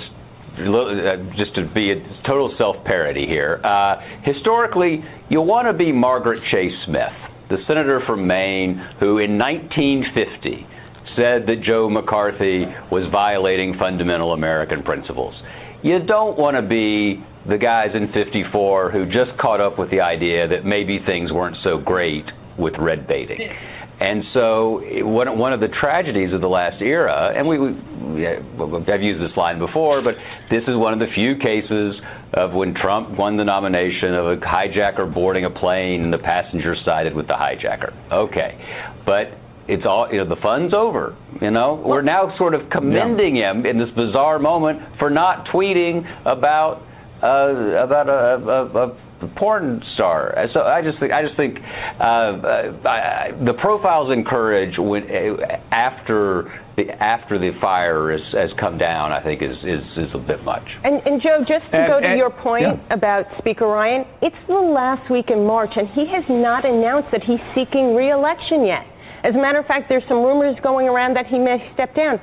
uh, 0.60 1.16
just 1.38 1.56
to 1.56 1.72
be 1.74 1.92
a 1.92 2.22
total 2.26 2.54
self-parody 2.58 3.26
here. 3.26 3.62
Uh, 3.64 3.96
historically, 4.24 5.04
you 5.30 5.42
want 5.42 5.68
to 5.68 5.74
be 5.74 5.92
Margaret 5.92 6.42
Chase 6.52 6.74
Smith, 6.86 7.14
the 7.50 7.58
senator 7.68 8.02
from 8.06 8.26
Maine 8.28 8.76
who 9.00 9.18
in 9.18 9.38
1950 9.38 10.68
said 11.16 11.48
that 11.48 11.62
Joe 11.64 11.90
McCarthy 11.90 12.66
was 12.92 13.10
violating 13.12 13.76
fundamental 13.78 14.34
American 14.34 14.84
principles. 14.84 15.34
You 15.82 16.00
don't 16.00 16.38
want 16.38 16.56
to 16.56 16.62
be 16.62 17.24
the 17.48 17.58
guys 17.58 17.90
in 17.96 18.12
54 18.14 18.92
who 18.92 19.06
just 19.06 19.38
caught 19.40 19.62
up 19.62 19.80
with 19.80 19.90
the 19.92 20.02
idea 20.02 20.48
that 20.48 20.66
maybe 20.66 21.00
things 21.06 21.32
weren't 21.32 21.58
so 21.64 21.78
great 21.78 22.26
with 22.58 22.74
red 22.78 23.08
baiting. 23.08 23.40
And 24.02 24.24
so 24.34 24.82
one, 25.04 25.52
of 25.52 25.60
the 25.60 25.68
tragedies 25.68 26.34
of 26.34 26.40
the 26.40 26.48
last 26.48 26.82
era, 26.82 27.34
and 27.36 27.46
we, 27.46 27.60
we, 27.60 28.28
I've 28.28 29.02
used 29.02 29.22
this 29.22 29.36
line 29.36 29.60
before, 29.60 30.02
but 30.02 30.16
this 30.50 30.64
is 30.68 30.78
one 30.78 30.94
of 30.94 31.00
the 31.00 31.14
few 31.14 31.36
cases 31.36 31.96
of 32.34 32.54
when 32.54 32.74
Trump 32.76 33.18
won 33.18 33.38
the 33.38 33.44
nomination 33.44 34.14
of 34.14 34.28
a 34.28 34.38
hijacker 34.38 35.12
boarding 35.12 35.46
a 35.46 35.50
plane 35.50 36.04
and 36.04 36.14
the 36.14 36.18
passenger 36.18 36.76
sided 36.86 37.16
with 37.16 37.28
the 37.28 37.34
hijacker. 37.34 37.94
Okay, 38.12 38.98
but 39.06 39.38
it's 39.68 39.86
all 39.86 40.12
you 40.12 40.18
know 40.18 40.28
the 40.28 40.42
fun's 40.42 40.74
over 40.74 41.16
you 41.42 41.52
know 41.52 41.82
we're 41.86 42.02
now 42.02 42.36
sort 42.38 42.56
of 42.56 42.68
commending 42.72 43.36
yeah. 43.36 43.52
him 43.52 43.68
in 43.68 43.78
this 43.78 43.90
bizarre 43.96 44.40
moment 44.40 44.80
for 44.98 45.12
not 45.12 45.46
tweeting 45.48 46.04
about 46.26 46.82
uh, 47.22 47.84
about 47.84 48.10
a, 48.10 48.50
a, 48.50 48.88
a 48.88 48.98
porn 49.36 49.84
star. 49.96 50.34
So 50.54 50.62
I 50.62 50.82
just 50.82 51.00
think 51.00 51.12
I 51.12 51.22
just 51.22 51.36
think 51.36 51.58
uh, 52.00 52.82
I, 52.88 53.32
the 53.46 53.54
profiles 53.60 54.12
encourage 54.12 54.78
when 54.78 55.04
after 55.72 56.44
the 56.44 56.69
after 57.00 57.38
the 57.38 57.52
fire 57.60 58.12
has, 58.12 58.22
has 58.34 58.50
come 58.60 58.78
down. 58.78 59.12
I 59.12 59.22
think 59.24 59.42
is 59.42 59.58
is, 59.64 59.84
is 59.98 60.10
a 60.14 60.18
bit 60.18 60.44
much. 60.44 60.64
And, 60.84 61.02
and 61.06 61.22
Joe, 61.22 61.40
just 61.40 61.66
to 61.72 61.78
and, 61.78 61.88
go 61.88 62.00
to 62.00 62.08
and, 62.08 62.18
your 62.18 62.30
point 62.30 62.64
yeah. 62.64 62.94
about 62.94 63.26
Speaker 63.40 63.68
Ryan, 63.68 64.06
it's 64.22 64.36
the 64.48 64.54
last 64.54 65.10
week 65.12 65.30
in 65.30 65.46
March, 65.46 65.72
and 65.76 65.88
he 65.90 66.08
has 66.08 66.24
not 66.30 66.66
announced 66.66 67.10
that 67.12 67.24
he's 67.24 67.40
seeking 67.56 67.96
re-election 67.96 68.66
yet. 68.66 68.86
As 69.24 69.36
a 69.36 69.38
matter 69.38 69.60
of 69.60 69.66
fact, 69.66 69.90
there's 69.90 70.08
some 70.08 70.24
rumors 70.24 70.56
going 70.64 70.88
around 70.88 71.16
that 71.16 71.28
he 71.28 71.38
may 71.38 71.70
step 71.74 71.94
down. 71.96 72.20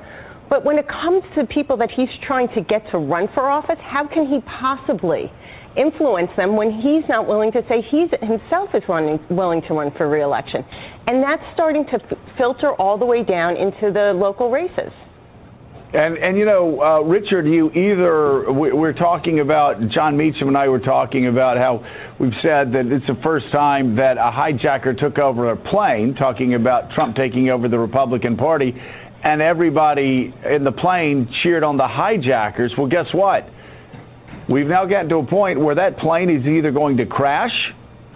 But 0.49 0.63
when 0.63 0.79
it 0.79 0.87
comes 0.87 1.23
to 1.35 1.45
people 1.45 1.77
that 1.77 1.91
he's 1.91 2.09
trying 2.25 2.47
to 2.55 2.61
get 2.61 2.89
to 2.91 2.97
run 2.97 3.27
for 3.33 3.49
office, 3.49 3.77
how 3.81 4.07
can 4.07 4.25
he 4.25 4.39
possibly? 4.41 5.31
Influence 5.77 6.31
them 6.35 6.55
when 6.55 6.71
he's 6.71 7.03
not 7.07 7.27
willing 7.27 7.51
to 7.51 7.61
say 7.69 7.81
he 7.81 8.07
himself 8.25 8.69
is 8.73 8.81
running, 8.89 9.19
willing 9.29 9.61
to 9.67 9.73
run 9.75 9.91
for 9.95 10.09
reelection. 10.09 10.65
And 11.05 11.21
that's 11.21 11.43
starting 11.53 11.85
to 11.85 11.99
filter 12.37 12.73
all 12.73 12.97
the 12.97 13.05
way 13.05 13.23
down 13.23 13.55
into 13.55 13.91
the 13.91 14.11
local 14.13 14.49
races. 14.49 14.91
And 15.93 16.17
and 16.17 16.37
you 16.37 16.45
know, 16.45 16.81
uh, 16.81 16.99
Richard, 17.01 17.45
you 17.45 17.71
either 17.71 18.51
we- 18.51 18.73
we're 18.73 18.91
talking 18.91 19.39
about 19.39 19.87
Jon 19.87 20.17
Meacham 20.17 20.49
and 20.49 20.57
I 20.57 20.67
were 20.67 20.79
talking 20.79 21.27
about 21.27 21.57
how 21.57 21.81
we've 22.19 22.35
said 22.41 22.73
that 22.73 22.87
it's 22.87 23.07
the 23.07 23.17
first 23.23 23.49
time 23.51 23.95
that 23.95 24.17
a 24.17 24.31
hijacker 24.31 24.97
took 24.97 25.17
over 25.17 25.51
a 25.51 25.55
plane, 25.55 26.13
talking 26.13 26.55
about 26.55 26.91
Trump 26.91 27.15
taking 27.15 27.49
over 27.49 27.69
the 27.69 27.79
Republican 27.79 28.35
Party, 28.35 28.75
and 29.23 29.41
everybody 29.41 30.33
in 30.43 30.63
the 30.65 30.71
plane 30.73 31.29
cheered 31.41 31.63
on 31.63 31.77
the 31.77 31.87
hijackers. 31.87 32.73
Well, 32.77 32.87
guess 32.87 33.07
what? 33.13 33.47
We've 34.49 34.67
now 34.67 34.85
gotten 34.85 35.09
to 35.09 35.17
a 35.17 35.25
point 35.25 35.59
where 35.59 35.75
that 35.75 35.97
plane 35.97 36.29
is 36.29 36.45
either 36.45 36.71
going 36.71 36.97
to 36.97 37.05
crash 37.05 37.51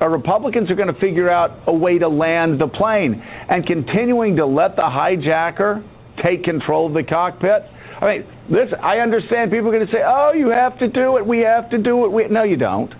or 0.01 0.09
Republicans 0.09 0.71
are 0.71 0.75
going 0.75 0.93
to 0.93 0.99
figure 0.99 1.29
out 1.29 1.51
a 1.67 1.73
way 1.73 1.99
to 1.99 2.07
land 2.07 2.59
the 2.59 2.67
plane. 2.67 3.21
And 3.49 3.65
continuing 3.65 4.35
to 4.37 4.45
let 4.45 4.75
the 4.75 4.81
hijacker 4.81 5.83
take 6.23 6.43
control 6.43 6.87
of 6.87 6.93
the 6.93 7.03
cockpit. 7.03 7.63
I 8.01 8.05
mean, 8.05 8.25
this 8.49 8.69
I 8.81 8.97
understand 8.97 9.51
people 9.51 9.67
are 9.67 9.73
going 9.73 9.85
to 9.85 9.91
say, 9.91 10.01
oh, 10.03 10.33
you 10.35 10.49
have 10.49 10.79
to 10.79 10.87
do 10.87 11.17
it. 11.17 11.25
We 11.25 11.39
have 11.39 11.69
to 11.69 11.77
do 11.77 12.05
it. 12.05 12.11
We... 12.11 12.27
No, 12.29 12.43
you 12.43 12.57
don't. 12.57 12.91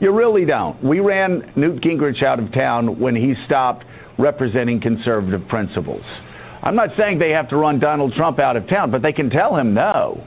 You 0.00 0.12
really 0.12 0.44
don't. 0.44 0.82
We 0.82 0.98
ran 0.98 1.52
Newt 1.54 1.80
Gingrich 1.80 2.24
out 2.24 2.40
of 2.40 2.52
town 2.52 2.98
when 2.98 3.14
he 3.14 3.34
stopped 3.46 3.84
representing 4.18 4.80
conservative 4.80 5.46
principles. 5.48 6.02
I'm 6.64 6.74
not 6.74 6.90
saying 6.96 7.20
they 7.20 7.30
have 7.30 7.48
to 7.50 7.56
run 7.56 7.78
Donald 7.78 8.14
Trump 8.14 8.40
out 8.40 8.56
of 8.56 8.68
town, 8.68 8.90
but 8.90 9.00
they 9.00 9.12
can 9.12 9.30
tell 9.30 9.56
him 9.56 9.74
no. 9.74 10.24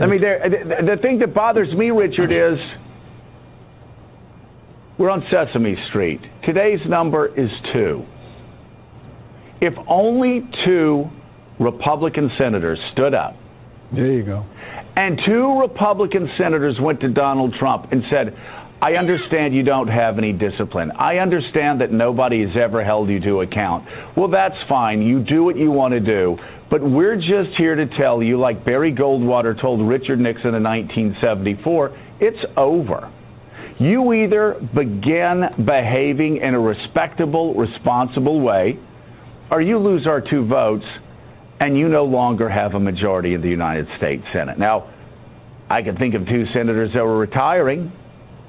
I 0.00 0.06
mean, 0.06 0.20
the, 0.20 0.94
the 0.96 1.02
thing 1.02 1.18
that 1.20 1.34
bothers 1.34 1.72
me, 1.74 1.90
Richard, 1.90 2.32
is 2.32 2.58
we're 4.98 5.10
on 5.10 5.24
Sesame 5.30 5.76
Street. 5.88 6.20
Today's 6.44 6.80
number 6.86 7.26
is 7.38 7.50
two. 7.72 8.04
If 9.60 9.74
only 9.86 10.48
two 10.64 11.08
Republican 11.60 12.30
senators 12.36 12.78
stood 12.92 13.14
up. 13.14 13.36
There 13.94 14.06
you 14.06 14.24
go. 14.24 14.44
And 14.96 15.20
two 15.24 15.58
Republican 15.60 16.30
senators 16.36 16.76
went 16.80 17.00
to 17.00 17.08
Donald 17.08 17.54
Trump 17.58 17.92
and 17.92 18.02
said, 18.10 18.36
I 18.82 18.94
understand 18.94 19.54
you 19.54 19.62
don't 19.62 19.86
have 19.86 20.18
any 20.18 20.32
discipline. 20.32 20.90
I 20.98 21.18
understand 21.18 21.80
that 21.80 21.92
nobody 21.92 22.44
has 22.44 22.56
ever 22.60 22.82
held 22.82 23.08
you 23.08 23.20
to 23.20 23.42
account. 23.42 23.86
Well, 24.16 24.26
that's 24.26 24.56
fine. 24.68 25.00
You 25.00 25.20
do 25.20 25.44
what 25.44 25.56
you 25.56 25.70
want 25.70 25.94
to 25.94 26.00
do. 26.00 26.36
But 26.68 26.82
we're 26.82 27.14
just 27.14 27.56
here 27.56 27.76
to 27.76 27.86
tell 27.96 28.20
you, 28.24 28.40
like 28.40 28.64
Barry 28.64 28.92
Goldwater 28.92 29.58
told 29.60 29.86
Richard 29.86 30.18
Nixon 30.18 30.56
in 30.56 30.64
1974, 30.64 31.96
it's 32.18 32.44
over. 32.56 33.12
You 33.78 34.12
either 34.14 34.56
begin 34.74 35.64
behaving 35.64 36.38
in 36.38 36.54
a 36.54 36.60
respectable, 36.60 37.54
responsible 37.54 38.40
way, 38.40 38.80
or 39.52 39.62
you 39.62 39.78
lose 39.78 40.08
our 40.08 40.20
two 40.20 40.44
votes 40.44 40.86
and 41.60 41.78
you 41.78 41.88
no 41.88 42.04
longer 42.04 42.48
have 42.48 42.74
a 42.74 42.80
majority 42.80 43.34
in 43.34 43.42
the 43.42 43.48
United 43.48 43.86
States 43.98 44.24
Senate. 44.32 44.58
Now, 44.58 44.92
I 45.70 45.82
can 45.82 45.96
think 45.96 46.14
of 46.14 46.26
two 46.26 46.46
senators 46.52 46.90
that 46.94 47.04
were 47.04 47.18
retiring, 47.18 47.92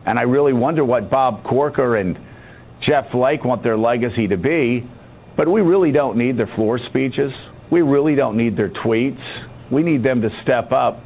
and 0.05 0.19
I 0.19 0.23
really 0.23 0.53
wonder 0.53 0.83
what 0.83 1.09
Bob 1.09 1.43
Corker 1.43 1.97
and 1.97 2.17
Jeff 2.81 3.09
Flake 3.11 3.43
want 3.45 3.63
their 3.63 3.77
legacy 3.77 4.27
to 4.27 4.37
be, 4.37 4.89
but 5.37 5.49
we 5.49 5.61
really 5.61 5.91
don't 5.91 6.17
need 6.17 6.37
their 6.37 6.51
floor 6.55 6.79
speeches. 6.89 7.31
We 7.71 7.81
really 7.81 8.15
don't 8.15 8.37
need 8.37 8.57
their 8.57 8.69
tweets. 8.69 9.21
We 9.71 9.83
need 9.83 10.03
them 10.03 10.21
to 10.21 10.29
step 10.43 10.71
up 10.71 11.01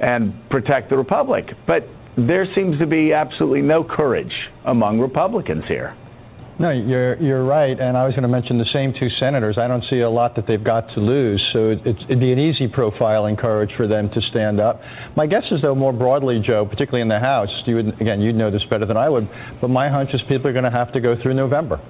and 0.00 0.34
protect 0.50 0.90
the 0.90 0.96
Republic. 0.96 1.46
But 1.66 1.84
there 2.16 2.46
seems 2.54 2.78
to 2.78 2.86
be 2.86 3.12
absolutely 3.12 3.62
no 3.62 3.84
courage 3.84 4.32
among 4.64 4.98
Republicans 4.98 5.64
here. 5.68 5.96
No, 6.60 6.70
you're 6.70 7.14
you're 7.22 7.44
right, 7.44 7.78
and 7.78 7.96
I 7.96 8.04
was 8.04 8.14
going 8.14 8.24
to 8.24 8.28
mention 8.28 8.58
the 8.58 8.68
same 8.72 8.92
two 8.92 9.08
senators. 9.20 9.58
I 9.58 9.68
don't 9.68 9.84
see 9.88 10.00
a 10.00 10.10
lot 10.10 10.34
that 10.34 10.48
they've 10.48 10.62
got 10.62 10.92
to 10.94 11.00
lose, 11.00 11.40
so 11.52 11.70
it, 11.70 11.78
it'd 11.86 12.18
be 12.18 12.32
an 12.32 12.40
easy 12.40 12.66
profiling 12.66 13.38
courage 13.38 13.70
for 13.76 13.86
them 13.86 14.10
to 14.10 14.20
stand 14.22 14.58
up. 14.58 14.80
My 15.14 15.28
guess 15.28 15.44
is, 15.52 15.62
though, 15.62 15.76
more 15.76 15.92
broadly, 15.92 16.42
Joe, 16.44 16.66
particularly 16.66 17.02
in 17.02 17.08
the 17.08 17.20
House, 17.20 17.48
you 17.64 17.76
would 17.76 18.00
again, 18.00 18.20
you'd 18.20 18.34
know 18.34 18.50
this 18.50 18.64
better 18.68 18.86
than 18.86 18.96
I 18.96 19.08
would, 19.08 19.30
but 19.60 19.70
my 19.70 19.88
hunch 19.88 20.10
is 20.12 20.20
people 20.28 20.48
are 20.48 20.52
going 20.52 20.64
to 20.64 20.70
have 20.70 20.92
to 20.94 21.00
go 21.00 21.14
through 21.22 21.34
November, 21.34 21.80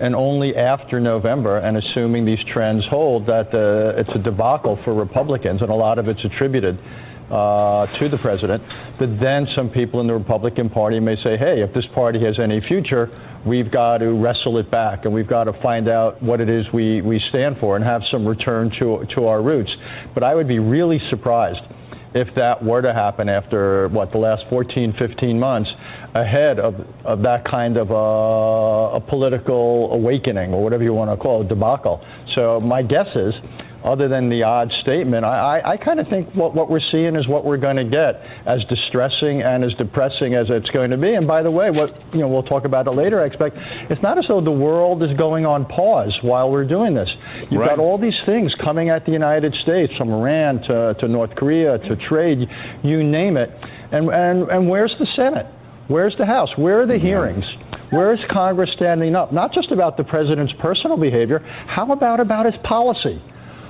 and 0.00 0.12
only 0.16 0.56
after 0.56 0.98
November, 0.98 1.58
and 1.58 1.76
assuming 1.76 2.26
these 2.26 2.42
trends 2.52 2.84
hold, 2.90 3.26
that 3.26 3.54
uh, 3.54 4.00
it's 4.00 4.10
a 4.12 4.18
debacle 4.18 4.76
for 4.84 4.92
Republicans, 4.92 5.62
and 5.62 5.70
a 5.70 5.74
lot 5.74 6.00
of 6.00 6.08
it's 6.08 6.24
attributed 6.24 6.76
uh, 7.30 7.86
to 8.00 8.08
the 8.08 8.18
president, 8.20 8.60
that 8.98 9.18
then 9.20 9.46
some 9.54 9.70
people 9.70 10.00
in 10.00 10.08
the 10.08 10.14
Republican 10.14 10.68
Party 10.68 10.98
may 10.98 11.14
say, 11.22 11.36
hey, 11.36 11.62
if 11.62 11.72
this 11.74 11.86
party 11.94 12.24
has 12.24 12.40
any 12.40 12.60
future, 12.60 13.08
we've 13.46 13.70
got 13.70 13.98
to 13.98 14.12
wrestle 14.12 14.58
it 14.58 14.70
back 14.70 15.04
and 15.04 15.14
we've 15.14 15.28
got 15.28 15.44
to 15.44 15.52
find 15.62 15.88
out 15.88 16.22
what 16.22 16.40
it 16.40 16.48
is 16.48 16.66
we, 16.72 17.00
we 17.02 17.22
stand 17.28 17.56
for 17.58 17.76
and 17.76 17.84
have 17.84 18.02
some 18.10 18.26
return 18.26 18.70
to, 18.78 19.04
to 19.14 19.26
our 19.26 19.42
roots. 19.42 19.70
But 20.14 20.22
I 20.22 20.34
would 20.34 20.48
be 20.48 20.58
really 20.58 21.00
surprised 21.10 21.60
if 22.14 22.34
that 22.34 22.64
were 22.64 22.80
to 22.80 22.94
happen 22.94 23.28
after 23.28 23.88
what 23.88 24.10
the 24.10 24.18
last 24.18 24.44
14, 24.48 24.94
15 24.98 25.38
months, 25.38 25.70
ahead 26.14 26.58
of, 26.58 26.74
of 27.04 27.20
that 27.22 27.44
kind 27.44 27.76
of 27.76 27.90
a, 27.90 28.96
a 28.96 29.00
political 29.00 29.92
awakening 29.92 30.54
or 30.54 30.64
whatever 30.64 30.82
you 30.82 30.94
want 30.94 31.10
to 31.10 31.16
call 31.22 31.42
it, 31.42 31.48
debacle. 31.48 32.02
So 32.34 32.58
my 32.60 32.82
guess 32.82 33.08
is 33.14 33.34
other 33.86 34.08
than 34.08 34.28
the 34.28 34.42
odd 34.42 34.70
statement, 34.82 35.24
I, 35.24 35.60
I, 35.60 35.72
I 35.72 35.76
kind 35.76 36.00
of 36.00 36.08
think 36.08 36.34
what, 36.34 36.54
what 36.54 36.68
we're 36.68 36.80
seeing 36.90 37.14
is 37.14 37.28
what 37.28 37.44
we're 37.44 37.56
going 37.56 37.76
to 37.76 37.84
get, 37.84 38.20
as 38.44 38.64
distressing 38.68 39.42
and 39.42 39.64
as 39.64 39.72
depressing 39.74 40.34
as 40.34 40.46
it's 40.50 40.68
going 40.70 40.90
to 40.90 40.96
be. 40.96 41.14
And 41.14 41.26
by 41.26 41.42
the 41.42 41.50
way, 41.50 41.70
what 41.70 41.90
you 42.12 42.20
know, 42.20 42.28
we'll 42.28 42.42
talk 42.42 42.64
about 42.64 42.88
it 42.88 42.90
later. 42.90 43.22
I 43.22 43.26
expect 43.26 43.56
it's 43.88 44.02
not 44.02 44.18
as 44.18 44.24
though 44.26 44.40
the 44.40 44.50
world 44.50 45.02
is 45.02 45.16
going 45.16 45.46
on 45.46 45.64
pause 45.66 46.12
while 46.22 46.50
we're 46.50 46.66
doing 46.66 46.94
this. 46.94 47.08
You've 47.50 47.60
Right. 47.60 47.70
got 47.70 47.78
all 47.78 47.96
these 47.96 48.20
things 48.26 48.52
coming 48.62 48.90
at 48.90 49.06
the 49.06 49.12
United 49.12 49.54
States, 49.62 49.92
from 49.96 50.12
Iran 50.12 50.60
to, 50.62 50.94
to 50.98 51.08
North 51.08 51.34
Korea 51.36 51.78
to 51.78 51.96
trade, 52.08 52.48
you 52.82 53.02
name 53.04 53.36
it. 53.36 53.50
And, 53.92 54.10
and, 54.10 54.50
and 54.50 54.68
where's 54.68 54.94
the 54.98 55.06
Senate? 55.14 55.46
Where's 55.88 56.14
the 56.18 56.26
House? 56.26 56.50
Where 56.56 56.82
are 56.82 56.86
the 56.86 56.94
mm-hmm. 56.94 57.06
hearings? 57.06 57.44
Where 57.90 58.12
is 58.12 58.20
Congress 58.32 58.70
standing 58.74 59.14
up? 59.14 59.32
Not 59.32 59.52
just 59.52 59.70
about 59.70 59.96
the 59.96 60.02
president's 60.02 60.52
personal 60.60 60.96
behavior. 60.96 61.38
How 61.68 61.90
about 61.92 62.18
about 62.18 62.46
his 62.46 62.56
policy? 62.64 63.22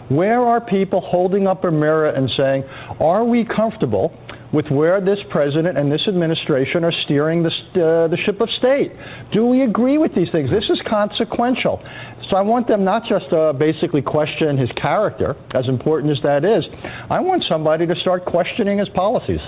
Where 0.09 0.41
are 0.41 0.61
people 0.61 1.01
holding 1.01 1.47
up 1.47 1.65
a 1.65 1.71
mirror 1.71 2.11
and 2.11 2.31
saying, 2.37 2.65
are 3.01 3.25
we 3.25 3.45
comfortable 3.45 4.17
with 4.53 4.67
where 4.71 5.01
this 5.01 5.19
president 5.31 5.77
and 5.77 5.91
this 5.91 6.03
administration 6.07 6.85
are 6.85 6.93
steering 7.05 7.43
the, 7.43 7.49
uh, 7.49 8.09
the 8.09 8.17
ship 8.25 8.41
of 8.41 8.49
state? 8.59 8.93
Do 9.33 9.47
we 9.47 9.63
agree 9.63 9.99
with 9.99 10.15
these 10.15 10.31
things? 10.31 10.51
This 10.51 10.71
is 10.71 10.81
consequential. 10.89 11.83
So 12.31 12.37
I 12.37 12.43
want 12.43 12.69
them 12.69 12.85
not 12.85 13.05
just 13.09 13.31
to 13.31 13.53
basically 13.53 14.03
question 14.03 14.57
his 14.57 14.71
character, 14.81 15.37
as 15.55 15.67
important 15.69 16.17
as 16.17 16.23
that 16.23 16.45
is. 16.45 16.65
I 17.11 17.21
want 17.21 17.45
somebody 17.49 17.87
to 17.87 17.97
start 17.97 18.25
questioning 18.25 18.79
his 18.79 18.89
policies. 18.91 19.41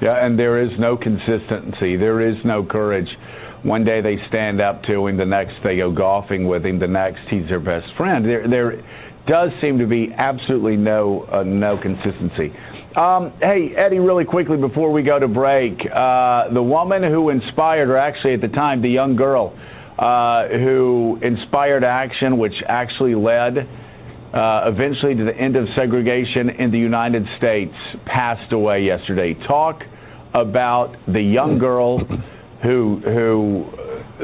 Yeah, 0.00 0.24
and 0.24 0.38
there 0.38 0.60
is 0.60 0.70
no 0.78 0.96
consistency. 0.96 1.96
There 1.96 2.20
is 2.20 2.36
no 2.44 2.64
courage. 2.64 3.08
One 3.62 3.84
day 3.84 4.00
they 4.00 4.18
stand 4.28 4.60
up 4.60 4.82
to 4.84 5.06
him, 5.06 5.16
the 5.16 5.24
next 5.24 5.54
they 5.64 5.78
go 5.78 5.90
golfing 5.90 6.46
with 6.46 6.64
him, 6.64 6.78
the 6.78 6.86
next 6.86 7.20
he's 7.28 7.48
their 7.48 7.60
best 7.60 7.88
friend. 7.96 8.24
There, 8.24 8.46
there 8.46 8.82
does 9.26 9.50
seem 9.60 9.78
to 9.78 9.86
be 9.86 10.12
absolutely 10.16 10.76
no, 10.76 11.26
uh, 11.32 11.42
no 11.42 11.76
consistency. 11.76 12.52
Um, 12.96 13.32
hey, 13.40 13.74
Eddie, 13.76 13.98
really 13.98 14.24
quickly 14.24 14.56
before 14.56 14.90
we 14.90 15.02
go 15.02 15.18
to 15.18 15.28
break, 15.28 15.74
uh, 15.94 16.52
the 16.52 16.62
woman 16.62 17.02
who 17.02 17.28
inspired, 17.28 17.90
or 17.90 17.98
actually 17.98 18.34
at 18.34 18.40
the 18.40 18.48
time, 18.48 18.80
the 18.80 18.88
young 18.88 19.16
girl 19.16 19.54
uh, 19.98 20.48
who 20.48 21.18
inspired 21.22 21.84
action, 21.84 22.38
which 22.38 22.54
actually 22.66 23.14
led 23.14 23.58
uh, 23.58 24.62
eventually 24.66 25.14
to 25.14 25.24
the 25.24 25.36
end 25.36 25.56
of 25.56 25.66
segregation 25.74 26.50
in 26.50 26.70
the 26.70 26.78
United 26.78 27.26
States, 27.36 27.74
passed 28.06 28.52
away 28.52 28.82
yesterday. 28.82 29.34
Talk 29.46 29.82
about 30.34 30.96
the 31.06 31.20
young 31.20 31.58
girl 31.58 31.98
who 32.62 33.00
who 33.04 33.66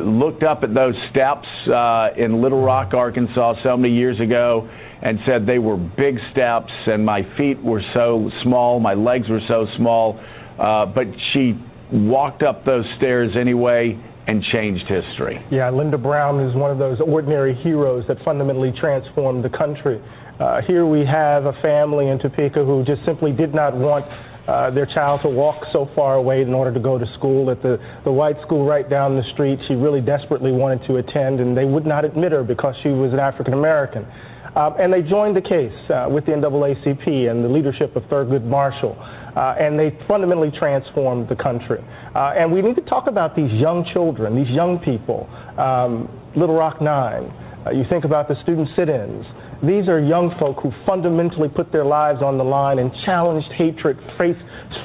looked 0.01 0.43
up 0.43 0.63
at 0.63 0.75
those 0.75 0.95
steps 1.11 1.47
uh, 1.69 2.09
in 2.17 2.41
Little 2.41 2.63
Rock, 2.63 2.95
Arkansas, 2.95 3.55
so 3.63 3.77
many 3.77 3.95
years 3.95 4.19
ago, 4.21 4.69
and 5.03 5.19
said 5.27 5.47
they 5.47 5.59
were 5.59 5.77
big 5.77 6.19
steps, 6.31 6.73
and 6.87 7.05
my 7.05 7.23
feet 7.37 7.63
were 7.63 7.83
so 7.93 8.31
small, 8.43 8.79
my 8.81 8.95
legs 8.95 9.29
were 9.29 9.43
so 9.49 9.67
small, 9.77 10.21
uh, 10.59 10.87
but 10.87 11.07
she 11.33 11.59
walked 11.93 12.43
up 12.43 12.65
those 12.65 12.87
stairs 12.97 13.33
anyway 13.37 13.99
and 14.29 14.43
changed 14.45 14.87
history. 14.87 15.45
Yeah, 15.51 15.71
Linda 15.71 15.99
Brown 15.99 16.41
is 16.41 16.55
one 16.55 16.71
of 16.71 16.79
those 16.79 17.01
ordinary 17.01 17.55
heroes 17.55 18.05
that 18.07 18.23
fundamentally 18.25 18.73
transformed 18.79 19.45
the 19.45 19.51
country. 19.51 20.01
Uh, 20.39 20.63
here 20.63 20.87
we 20.87 21.05
have 21.05 21.47
a 21.47 21.53
family 21.61 22.09
in 22.09 22.19
Topeka 22.19 22.65
who 22.65 22.85
just 22.85 23.05
simply 23.05 23.33
did 23.33 23.53
not 23.53 23.77
want 23.77 24.07
uh, 24.49 24.71
their 24.71 24.87
child 24.87 25.21
to 25.23 25.29
walk 25.29 25.65
so 25.73 25.89
far 25.95 26.15
away 26.15 26.43
in 26.43 26.55
order 26.55 26.73
to 26.73 26.81
go 26.81 26.99
to 26.99 27.07
school. 27.15 27.51
At 27.51 27.63
the, 27.63 27.79
the 28.05 28.11
white 28.13 28.41
school 28.43 28.65
right 28.67 28.89
down 28.89 29.17
the 29.17 29.23
street, 29.33 29.59
she 29.69 29.75
really 29.75 30.01
desperately 30.01 30.53
wanted 30.53 30.87
to 30.87 30.97
attend, 30.97 31.41
and 31.41 31.57
they 31.57 31.65
would 31.65 31.87
not 31.87 32.05
admit 32.05 32.33
her 32.33 32.43
because 32.43 32.75
she 32.83 32.89
was 32.89 33.13
an 33.13 33.21
African 33.21 33.55
American. 33.55 34.07
Uh, 34.55 34.71
and 34.79 34.93
they 34.93 35.03
joined 35.03 35.35
the 35.35 35.41
case 35.41 35.73
uh, 35.91 36.07
with 36.11 36.27
the 36.27 36.33
NAACP 36.33 37.31
and 37.31 37.45
the 37.45 37.49
leadership 37.49 37.97
of 37.97 38.03
Thurgood 38.05 38.45
Marshall. 38.45 38.97
Uh, 39.35 39.55
and 39.59 39.79
they 39.79 39.97
fundamentally 40.07 40.51
transformed 40.51 41.29
the 41.29 41.37
country. 41.37 41.83
Uh, 42.15 42.35
and 42.37 42.53
we 42.53 42.61
need 42.61 42.77
to 42.77 42.83
talk 42.83 43.07
about 43.07 43.35
these 43.35 43.51
young 43.53 43.89
children, 43.93 44.37
these 44.37 44.53
young 44.53 44.79
people. 44.79 45.27
Um, 45.59 46.09
Little 46.37 46.55
Rock 46.55 46.83
Nine, 46.83 47.25
uh, 47.67 47.71
you 47.71 47.85
think 47.89 48.05
about 48.05 48.29
the 48.29 48.35
student 48.43 48.69
sit 48.77 48.91
ins. 48.91 49.25
These 49.63 49.89
are 49.89 50.01
young 50.01 50.37
folk 50.39 50.59
who 50.63 50.73
fundamentally 50.85 51.49
put 51.49 51.73
their 51.73 51.85
lives 51.85 52.21
on 52.21 52.37
the 52.37 52.45
line 52.45 52.79
and 52.79 52.93
challenged 53.07 53.51
hatred, 53.53 53.97
face, 54.19 54.37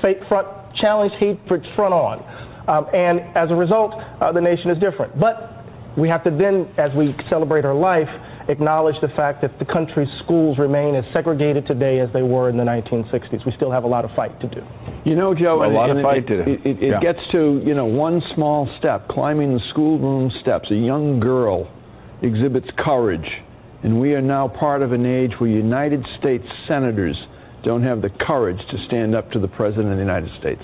face 0.01 0.21
front, 0.29 0.47
challenged 0.75 1.15
hatred 1.15 1.65
front 1.75 1.93
on. 1.93 2.23
Um, 2.69 2.87
and 2.93 3.19
as 3.35 3.49
a 3.49 3.55
result, 3.55 3.95
uh, 4.21 4.31
the 4.31 4.41
nation 4.41 4.69
is 4.69 4.77
different. 4.77 5.19
But 5.19 5.65
we 5.97 6.07
have 6.09 6.23
to 6.25 6.29
then, 6.29 6.69
as 6.77 6.91
we 6.95 7.15
celebrate 7.29 7.63
her 7.63 7.73
life, 7.73 8.09
acknowledge 8.49 8.95
the 9.01 9.09
fact 9.09 9.41
that 9.41 9.57
the 9.59 9.65
country's 9.65 10.09
schools 10.23 10.57
remain 10.57 10.95
as 10.95 11.03
segregated 11.13 11.67
today 11.67 11.99
as 11.99 12.09
they 12.13 12.21
were 12.23 12.49
in 12.49 12.57
the 12.57 12.63
1960s. 12.63 13.45
We 13.45 13.51
still 13.55 13.71
have 13.71 13.83
a 13.83 13.87
lot 13.87 14.05
of 14.05 14.11
fight 14.15 14.39
to 14.41 14.47
do. 14.47 14.61
You 15.05 15.15
know, 15.15 15.33
Joe, 15.33 15.63
A 15.65 15.67
lot 15.67 15.89
of 15.89 16.01
fight 16.01 16.23
it, 16.23 16.27
to 16.27 16.45
do. 16.45 16.51
It, 16.51 16.65
it, 16.65 16.83
it 16.83 16.89
Yeah. 16.89 16.99
gets 16.99 17.19
to 17.31 17.61
you 17.65 17.73
know 17.73 17.85
one 17.85 18.21
small 18.35 18.69
step, 18.79 19.07
climbing 19.07 19.53
the 19.53 19.61
schoolroom 19.69 20.31
steps. 20.41 20.71
A 20.71 20.75
young 20.75 21.19
girl 21.19 21.69
exhibits 22.21 22.67
courage, 22.77 23.29
and 23.83 23.99
we 23.99 24.13
are 24.13 24.21
now 24.21 24.47
part 24.47 24.81
of 24.81 24.91
an 24.91 25.05
age 25.05 25.33
where 25.39 25.49
United 25.49 26.05
States 26.19 26.45
senators 26.67 27.17
don't 27.63 27.83
have 27.83 28.01
the 28.01 28.09
courage 28.09 28.59
to 28.71 28.85
stand 28.85 29.15
up 29.15 29.31
to 29.31 29.39
the 29.39 29.47
president 29.47 29.89
of 29.91 29.97
the 29.97 30.03
United 30.03 30.29
States. 30.39 30.63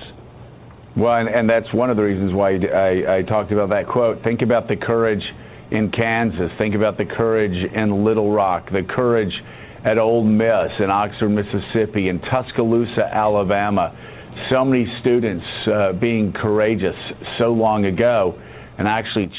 Well, 0.96 1.16
and, 1.16 1.28
and 1.28 1.50
that's 1.50 1.72
one 1.74 1.90
of 1.90 1.98
the 1.98 2.04
reasons 2.04 2.34
why 2.34 2.56
I, 2.56 3.18
I 3.18 3.22
talked 3.24 3.52
about 3.52 3.70
that 3.70 3.88
quote. 3.88 4.24
Think 4.24 4.42
about 4.42 4.68
the 4.68 4.76
courage 4.76 5.24
in 5.74 5.90
Kansas. 5.92 6.52
Think 6.58 6.76
about 6.76 6.98
the 6.98 7.06
courage 7.06 7.72
in 7.74 8.06
Little 8.06 8.32
Rock, 8.32 8.70
the 8.72 8.84
courage 8.84 9.34
at 9.84 9.98
Ole 9.98 10.24
Miss, 10.24 10.72
in 10.80 10.90
Oxford, 10.90 11.30
Mississippi, 11.30 12.10
in 12.10 12.20
Tuscaloosa, 12.22 13.10
Alabama. 13.12 13.92
So 14.50 14.64
many 14.64 14.86
students 15.02 15.46
uh, 15.68 15.94
being 15.94 16.32
courageous 16.32 16.96
so 17.38 17.52
long 17.52 17.86
ago 17.86 18.40
and 18.78 18.88
actually. 18.88 19.32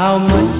How 0.00 0.18
much 0.18 0.59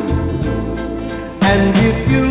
And 1.43 1.75
if 1.75 2.09
you 2.09 2.24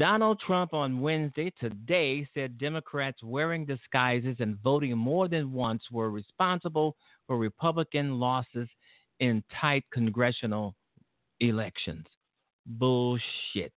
Donald 0.00 0.40
Trump 0.40 0.72
on 0.72 1.02
Wednesday 1.02 1.52
today 1.60 2.26
said 2.32 2.56
Democrats 2.56 3.22
wearing 3.22 3.66
disguises 3.66 4.34
and 4.38 4.56
voting 4.62 4.96
more 4.96 5.28
than 5.28 5.52
once 5.52 5.82
were 5.92 6.10
responsible 6.10 6.96
for 7.26 7.36
Republican 7.36 8.18
losses 8.18 8.66
in 9.18 9.44
tight 9.60 9.84
congressional 9.92 10.74
elections. 11.40 12.06
Bullshit. 12.64 13.74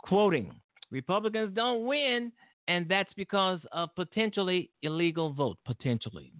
Quoting 0.00 0.52
Republicans 0.90 1.54
don't 1.54 1.86
win, 1.86 2.32
and 2.66 2.88
that's 2.88 3.12
because 3.14 3.60
of 3.70 3.94
potentially 3.94 4.72
illegal 4.82 5.32
vote. 5.32 5.58
Potentially, 5.64 6.32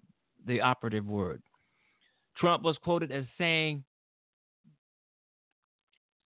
the 0.44 0.60
operative 0.60 1.06
word. 1.06 1.40
Trump 2.36 2.64
was 2.64 2.76
quoted 2.82 3.12
as 3.12 3.26
saying 3.38 3.84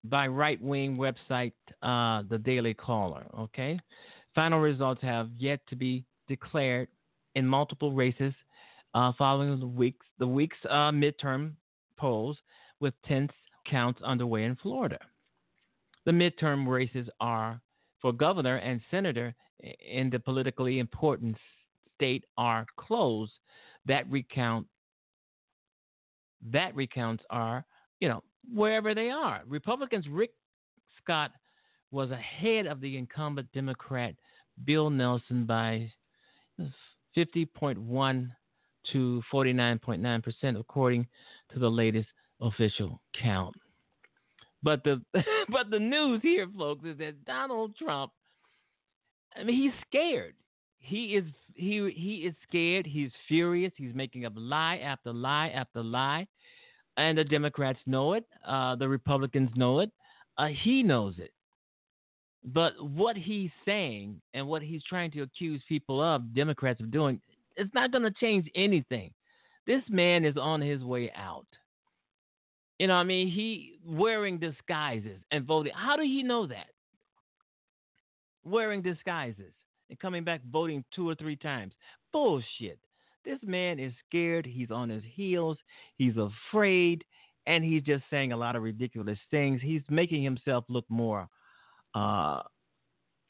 by 0.04 0.26
right 0.26 0.60
wing 0.60 0.96
website, 0.96 1.52
uh, 1.82 2.22
the 2.28 2.38
Daily 2.38 2.74
Caller. 2.74 3.26
Okay. 3.38 3.78
Final 4.34 4.60
results 4.60 5.02
have 5.02 5.30
yet 5.36 5.60
to 5.68 5.76
be 5.76 6.04
declared 6.28 6.88
in 7.34 7.46
multiple 7.46 7.92
races 7.92 8.32
uh, 8.94 9.12
following 9.16 9.58
the 9.58 9.66
week's, 9.66 10.06
the 10.18 10.26
week's 10.26 10.56
uh, 10.68 10.90
midterm 10.90 11.52
polls, 11.96 12.36
with 12.80 12.94
10 13.06 13.28
counts 13.70 14.00
underway 14.02 14.44
in 14.44 14.56
Florida. 14.56 14.98
The 16.04 16.10
midterm 16.10 16.66
races 16.66 17.08
are 17.20 17.60
for 18.00 18.12
governor 18.12 18.56
and 18.56 18.80
senator 18.90 19.34
in 19.88 20.10
the 20.10 20.18
politically 20.18 20.80
important 20.80 21.36
state 21.94 22.24
are 22.36 22.66
closed. 22.76 23.32
That 23.86 24.10
recount 24.10 24.66
that 26.50 26.74
recounts 26.74 27.22
are, 27.30 27.64
you 28.00 28.08
know, 28.08 28.22
wherever 28.50 28.94
they 28.94 29.10
are. 29.10 29.42
Republicans 29.46 30.06
Rick 30.08 30.30
Scott 31.02 31.32
was 31.90 32.10
ahead 32.10 32.66
of 32.66 32.80
the 32.80 32.96
incumbent 32.96 33.48
Democrat 33.52 34.14
Bill 34.64 34.90
Nelson 34.90 35.44
by 35.46 35.90
50.1 37.16 38.30
to 38.92 39.22
49.9 39.32 40.22
percent, 40.22 40.56
according 40.56 41.06
to 41.52 41.58
the 41.58 41.68
latest 41.68 42.08
official 42.40 43.00
count. 43.20 43.54
But 44.62 44.82
the 44.84 45.02
but 45.48 45.70
the 45.70 45.78
news 45.78 46.20
here, 46.22 46.48
folks, 46.56 46.84
is 46.84 46.98
that 46.98 47.24
Donald 47.24 47.76
Trump. 47.76 48.12
I 49.36 49.44
mean, 49.44 49.56
he's 49.56 49.72
scared. 49.88 50.34
He 50.78 51.16
is 51.16 51.24
he 51.54 51.90
he 51.94 52.26
is 52.26 52.34
scared. 52.48 52.86
He's 52.86 53.10
furious. 53.28 53.72
He's 53.76 53.94
making 53.94 54.24
up 54.24 54.32
lie 54.36 54.78
after 54.78 55.12
lie 55.12 55.48
after 55.48 55.82
lie. 55.82 56.26
And 56.96 57.16
the 57.16 57.24
Democrats 57.24 57.78
know 57.86 58.14
it. 58.14 58.24
Uh, 58.46 58.76
the 58.76 58.88
Republicans 58.88 59.50
know 59.56 59.80
it. 59.80 59.90
Uh, 60.38 60.48
he 60.62 60.82
knows 60.82 61.14
it. 61.18 61.32
But 62.44 62.72
what 62.82 63.16
he's 63.16 63.50
saying 63.64 64.20
and 64.34 64.46
what 64.46 64.62
he's 64.62 64.82
trying 64.88 65.10
to 65.12 65.22
accuse 65.22 65.62
people 65.68 66.02
of, 66.02 66.34
Democrats 66.34 66.80
of 66.80 66.90
doing, 66.90 67.20
it's 67.56 67.72
not 67.74 67.92
going 67.92 68.02
to 68.02 68.10
change 68.10 68.50
anything. 68.54 69.12
This 69.66 69.82
man 69.88 70.24
is 70.24 70.36
on 70.36 70.60
his 70.60 70.82
way 70.82 71.12
out. 71.14 71.46
You 72.78 72.88
know, 72.88 72.94
I 72.94 73.04
mean, 73.04 73.30
he 73.30 73.74
wearing 73.86 74.38
disguises 74.38 75.18
and 75.30 75.46
voting. 75.46 75.72
How 75.74 75.96
do 75.96 76.02
you 76.02 76.24
know 76.24 76.46
that? 76.48 76.66
Wearing 78.44 78.82
disguises 78.82 79.52
and 79.88 79.98
coming 80.00 80.24
back 80.24 80.40
voting 80.50 80.84
two 80.92 81.08
or 81.08 81.14
three 81.14 81.36
times. 81.36 81.74
Bullshit. 82.12 82.78
This 83.24 83.38
man 83.42 83.78
is 83.78 83.92
scared. 84.08 84.46
He's 84.46 84.70
on 84.70 84.88
his 84.88 85.04
heels. 85.14 85.58
He's 85.96 86.14
afraid. 86.16 87.04
And 87.46 87.64
he's 87.64 87.82
just 87.82 88.04
saying 88.10 88.32
a 88.32 88.36
lot 88.36 88.56
of 88.56 88.62
ridiculous 88.62 89.18
things. 89.30 89.60
He's 89.62 89.82
making 89.90 90.22
himself 90.22 90.64
look 90.68 90.84
more 90.88 91.28
uh, 91.94 92.42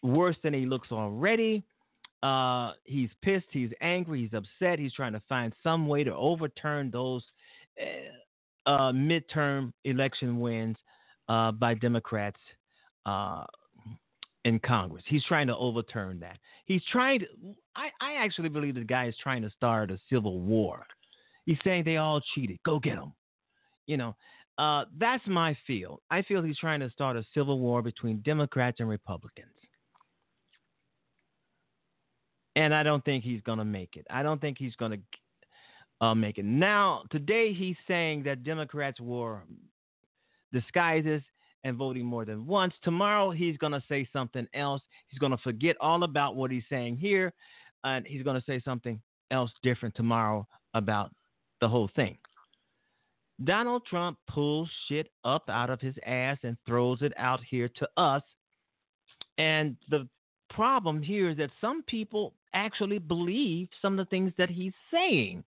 worse 0.03 0.37
than 0.43 0.55
he 0.55 0.67
looks 0.67 0.93
already. 0.93 1.65
Uh, 2.23 2.73
he's 2.85 3.11
pissed. 3.23 3.47
He's 3.51 3.71
angry. 3.81 4.23
He's 4.23 4.35
upset. 4.35 4.79
He's 4.79 4.93
trying 4.93 5.15
to 5.15 5.23
find 5.29 5.53
some 5.63 5.87
way 5.87 6.05
to 6.05 6.15
overturn 6.15 6.91
those 6.91 7.23
uh, 7.81 8.69
uh 8.71 8.93
midterm 8.93 9.73
election 9.85 10.39
wins 10.39 10.77
uh, 11.29 11.51
by 11.51 11.75
Democrats 11.75 12.39
uh, 13.07 13.45
in 14.45 14.59
Congress. 14.59 15.05
He's 15.07 15.25
trying 15.25 15.47
to 15.47 15.57
overturn 15.57 16.21
that. 16.21 16.39
He's 16.67 16.83
trying 16.91 17.21
to. 17.21 17.27
I, 17.77 17.89
I 18.01 18.25
actually 18.25 18.49
believe 18.49 18.75
the 18.75 18.85
guy 18.85 19.07
is 19.07 19.15
trying 19.23 19.43
to 19.43 19.51
start 19.51 19.91
a 19.91 19.99
civil 20.11 20.41
war. 20.41 20.87
He's 21.47 21.59
saying 21.65 21.85
they 21.85 21.97
all 21.97 22.21
cheated. 22.35 22.59
Go 22.65 22.79
get 22.79 22.97
them. 22.97 23.13
You 23.87 23.97
know, 23.97 24.17
uh, 24.59 24.85
that's 24.99 25.27
my 25.27 25.57
feel. 25.67 26.01
I 26.11 26.23
feel 26.23 26.43
he's 26.43 26.59
trying 26.59 26.81
to 26.81 26.91
start 26.91 27.17
a 27.17 27.25
civil 27.35 27.59
war 27.59 27.83
between 27.83 28.19
Democrats 28.19 28.79
and 28.81 28.89
Republicans. 28.89 29.49
And 32.55 32.75
I 32.75 32.83
don't 32.83 33.05
think 33.05 33.25
he's 33.25 33.41
going 33.43 33.59
to 33.59 33.65
make 33.65 33.97
it. 33.97 34.07
I 34.11 34.23
don't 34.23 34.41
think 34.41 34.59
he's 34.59 34.77
going 34.77 34.93
to 34.93 36.07
uh, 36.07 36.15
make 36.15 36.39
it. 36.39 36.45
Now, 36.45 37.05
today 37.11 37.55
he's 37.55 37.77
saying 37.89 38.25
that 38.25 38.45
Democrats 38.45 39.01
wore 39.01 39.45
disguises 40.53 41.23
and 41.65 41.77
voting 41.77 42.05
more 42.05 42.25
than 42.25 42.47
once. 42.47 42.75
Tomorrow 42.83 43.31
he's 43.31 43.57
going 43.57 43.73
to 43.73 43.83
say 43.89 44.09
something 44.13 44.47
else. 44.55 44.83
He's 45.09 45.19
going 45.19 45.33
to 45.33 45.39
forget 45.39 45.77
all 45.81 46.03
about 46.03 46.37
what 46.37 46.51
he's 46.51 46.65
saying 46.69 46.97
here, 46.97 47.33
and 47.85 48.07
he's 48.07 48.23
going 48.23 48.41
to 48.41 48.45
say 48.47 48.61
something 48.65 49.01
else 49.31 49.51
different 49.63 49.95
tomorrow 49.95 50.47
about 50.75 51.11
the 51.61 51.69
whole 51.69 51.91
thing. 51.95 52.19
Donald 53.45 53.83
Trump 53.89 54.19
pulls 54.29 54.69
shit 54.89 55.09
up 55.25 55.49
out 55.49 55.71
of 55.71 55.81
his 55.81 55.95
ass 56.07 56.39
and 56.43 56.57
throws 56.67 57.03
it 57.03 57.13
out 57.17 57.41
here 57.49 57.69
to 57.77 57.89
us. 57.97 58.23
And 59.39 59.77
the 59.89 60.09
problem 60.51 61.03
here 61.03 61.31
is 61.31 61.39
that 61.39 61.51
some 61.61 61.83
people 61.85 62.35
actually 62.55 62.99
believe 62.99 63.69
some 63.81 63.99
of 63.99 64.05
the 64.05 64.11
things 64.11 64.33
that 64.39 64.51
he's 64.51 64.75
saying. 64.93 65.43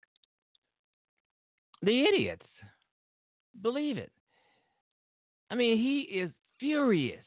The 1.81 2.03
idiots 2.05 2.45
believe 3.61 3.97
it. 3.97 4.11
I 5.53 5.55
mean, 5.55 5.77
he 5.77 5.99
is 6.17 6.31
furious 6.59 7.23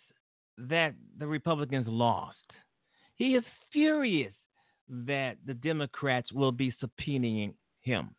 that 0.59 0.95
the 1.17 1.29
Republicans 1.29 1.87
lost. 1.87 2.37
He 3.15 3.37
is 3.37 3.45
furious 3.73 4.33
that 4.89 5.37
the 5.47 5.55
Democrats 5.55 6.33
will 6.33 6.51
be 6.51 6.75
subpoenaing 6.83 7.55
him 7.83 8.11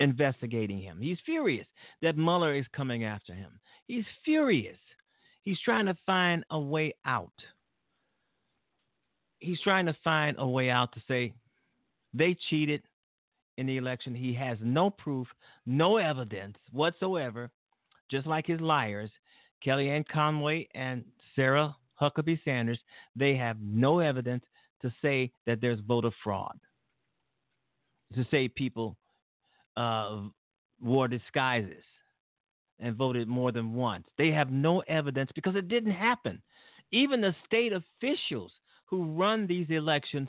investigating 0.00 0.80
him. 0.80 0.98
He's 1.00 1.18
furious 1.24 1.68
that 2.02 2.16
Mueller 2.16 2.52
is 2.54 2.66
coming 2.74 3.04
after 3.04 3.32
him. 3.32 3.60
He's 3.86 4.04
furious. 4.24 4.78
He's 5.42 5.60
trying 5.64 5.86
to 5.86 5.96
find 6.04 6.42
a 6.50 6.58
way 6.58 6.94
out. 7.04 7.30
He's 9.38 9.60
trying 9.60 9.86
to 9.86 9.96
find 10.02 10.34
a 10.40 10.48
way 10.48 10.68
out 10.68 10.92
to 10.94 11.02
say 11.06 11.32
they 12.12 12.36
cheated 12.48 12.82
in 13.56 13.66
the 13.66 13.76
election. 13.76 14.16
He 14.16 14.34
has 14.34 14.58
no 14.62 14.90
proof, 14.90 15.28
no 15.64 15.98
evidence 15.98 16.56
whatsoever, 16.72 17.50
just 18.10 18.26
like 18.26 18.46
his 18.46 18.60
liars, 18.60 19.10
Kellyanne 19.64 20.06
Conway 20.08 20.68
and 20.74 21.04
Sarah 21.36 21.76
Huckabee 22.00 22.40
Sanders. 22.44 22.80
They 23.16 23.36
have 23.36 23.56
no 23.60 23.98
evidence 24.00 24.44
to 24.82 24.92
say 25.02 25.30
that 25.46 25.60
there's 25.60 25.80
voter 25.80 26.10
fraud, 26.24 26.58
to 28.14 28.26
say 28.30 28.48
people 28.48 28.96
uh, 29.76 30.22
wore 30.80 31.08
disguises 31.08 31.84
and 32.78 32.96
voted 32.96 33.28
more 33.28 33.52
than 33.52 33.74
once. 33.74 34.06
They 34.16 34.30
have 34.30 34.50
no 34.50 34.80
evidence 34.80 35.30
because 35.34 35.54
it 35.54 35.68
didn't 35.68 35.92
happen. 35.92 36.40
Even 36.92 37.20
the 37.20 37.34
state 37.46 37.72
officials 37.72 38.52
who 38.86 39.14
run 39.14 39.46
these 39.46 39.66
elections 39.68 40.28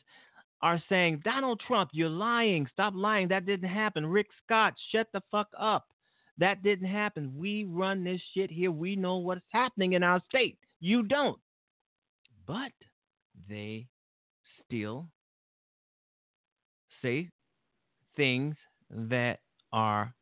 are 0.62 0.82
saying, 0.90 1.22
Donald 1.24 1.62
Trump, 1.66 1.90
you're 1.94 2.10
lying. 2.10 2.68
Stop 2.72 2.94
lying. 2.96 3.28
That 3.30 3.46
didn't 3.46 3.70
happen. 3.70 4.06
Rick 4.06 4.28
Scott, 4.46 4.74
shut 4.92 5.08
the 5.14 5.22
fuck 5.32 5.48
up. 5.58 5.88
That 6.42 6.64
didn't 6.64 6.88
happen. 6.88 7.36
We 7.38 7.66
run 7.66 8.04
this 8.04 8.20
shit 8.34 8.50
here. 8.50 8.72
We 8.72 8.96
know 8.96 9.18
what's 9.18 9.46
happening 9.52 9.94
in 9.94 10.02
our 10.02 10.20
state. 10.28 10.58
You 10.80 11.04
don't. 11.04 11.38
But 12.48 12.72
they 13.48 13.86
still 14.66 15.06
say 17.04 17.30
things 18.18 18.56
that 18.90 19.38
are 19.72 20.16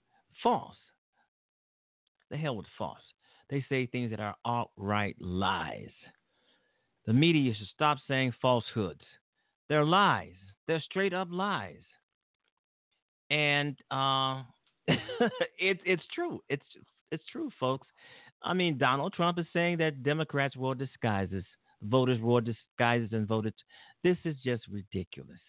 false. 0.43 0.75
The 2.29 2.35
hell 2.35 2.57
with 2.57 2.67
false. 2.77 2.97
They 3.49 3.63
say 3.69 3.85
things 3.85 4.11
that 4.11 4.19
are 4.19 4.35
outright 4.45 5.15
lies. 5.21 5.87
The 7.05 7.13
media 7.13 7.53
should 7.55 7.69
stop 7.73 7.97
saying 8.09 8.33
falsehoods. 8.41 9.05
They're 9.69 9.85
lies. 9.85 10.35
They're 10.67 10.81
straight 10.81 11.13
up 11.13 11.29
lies. 11.31 11.81
And 13.31 13.77
uh, 13.89 14.43
it's 15.59 15.81
it's 15.85 16.03
true. 16.13 16.41
It's 16.49 16.63
it's 17.11 17.23
true, 17.31 17.49
folks. 17.59 17.87
I 18.43 18.53
mean, 18.53 18.77
Donald 18.77 19.13
Trump 19.13 19.37
is 19.39 19.45
saying 19.53 19.77
that 19.79 20.03
Democrats 20.03 20.55
wore 20.55 20.75
disguises, 20.75 21.43
voters 21.81 22.21
wore 22.21 22.41
disguises 22.41 23.09
and 23.11 23.27
voted. 23.27 23.53
This 24.03 24.17
is 24.23 24.35
just 24.43 24.63
ridiculous. 24.69 25.39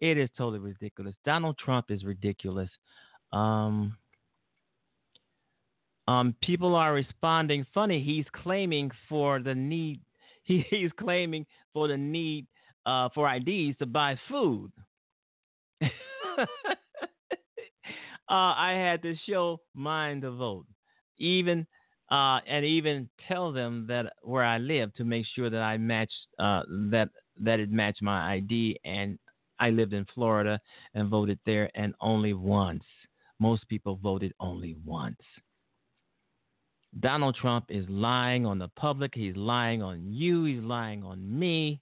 It 0.00 0.18
is 0.18 0.30
totally 0.36 0.58
ridiculous. 0.58 1.14
Donald 1.24 1.58
Trump 1.58 1.90
is 1.90 2.04
ridiculous. 2.04 2.70
Um, 3.32 3.96
um, 6.08 6.34
people 6.42 6.74
are 6.74 6.92
responding 6.92 7.64
funny. 7.72 8.02
He's 8.02 8.24
claiming 8.32 8.90
for 9.08 9.40
the 9.40 9.54
need. 9.54 10.00
He, 10.42 10.64
he's 10.70 10.90
claiming 10.98 11.46
for 11.72 11.86
the 11.86 11.96
need 11.96 12.46
uh, 12.84 13.10
for 13.14 13.32
IDs 13.32 13.78
to 13.78 13.86
buy 13.86 14.18
food. 14.28 14.72
uh, 18.30 18.54
I 18.56 18.72
had 18.72 19.02
to 19.02 19.14
show 19.28 19.60
mine 19.74 20.20
to 20.20 20.30
vote, 20.30 20.66
even 21.18 21.66
uh, 22.10 22.40
and 22.46 22.64
even 22.64 23.08
tell 23.28 23.52
them 23.52 23.86
that 23.88 24.12
where 24.22 24.44
I 24.44 24.58
live 24.58 24.94
to 24.94 25.04
make 25.04 25.26
sure 25.34 25.50
that 25.50 25.62
I 25.62 25.76
matched 25.76 26.26
uh, 26.38 26.62
that 26.90 27.08
that 27.40 27.60
it 27.60 27.70
matched 27.70 28.02
my 28.02 28.34
ID, 28.34 28.78
and 28.84 29.18
I 29.58 29.70
lived 29.70 29.92
in 29.92 30.06
Florida 30.14 30.60
and 30.94 31.08
voted 31.08 31.38
there, 31.44 31.70
and 31.74 31.94
only 32.00 32.32
once. 32.32 32.84
Most 33.40 33.66
people 33.68 33.98
voted 34.02 34.32
only 34.38 34.76
once. 34.84 35.20
Donald 36.98 37.36
Trump 37.40 37.66
is 37.68 37.88
lying 37.88 38.44
on 38.44 38.58
the 38.58 38.68
public. 38.68 39.12
He's 39.14 39.36
lying 39.36 39.82
on 39.82 40.04
you. 40.12 40.44
He's 40.44 40.62
lying 40.62 41.02
on 41.04 41.38
me 41.38 41.80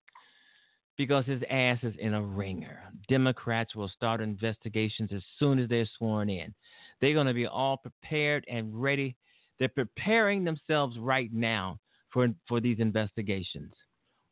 because 0.98 1.24
his 1.24 1.40
ass 1.48 1.78
is 1.82 1.94
in 1.98 2.12
a 2.12 2.22
ringer. 2.22 2.82
Democrats 3.08 3.74
will 3.74 3.88
start 3.88 4.20
investigations 4.20 5.10
as 5.14 5.22
soon 5.38 5.58
as 5.58 5.68
they're 5.68 5.88
sworn 5.96 6.28
in. 6.28 6.52
They're 7.00 7.14
going 7.14 7.28
to 7.28 7.32
be 7.32 7.46
all 7.46 7.78
prepared 7.78 8.44
and 8.50 8.82
ready. 8.82 9.16
They're 9.58 9.68
preparing 9.68 10.44
themselves 10.44 10.98
right 10.98 11.32
now 11.32 11.78
for, 12.12 12.28
for 12.48 12.60
these 12.60 12.80
investigations. 12.80 13.72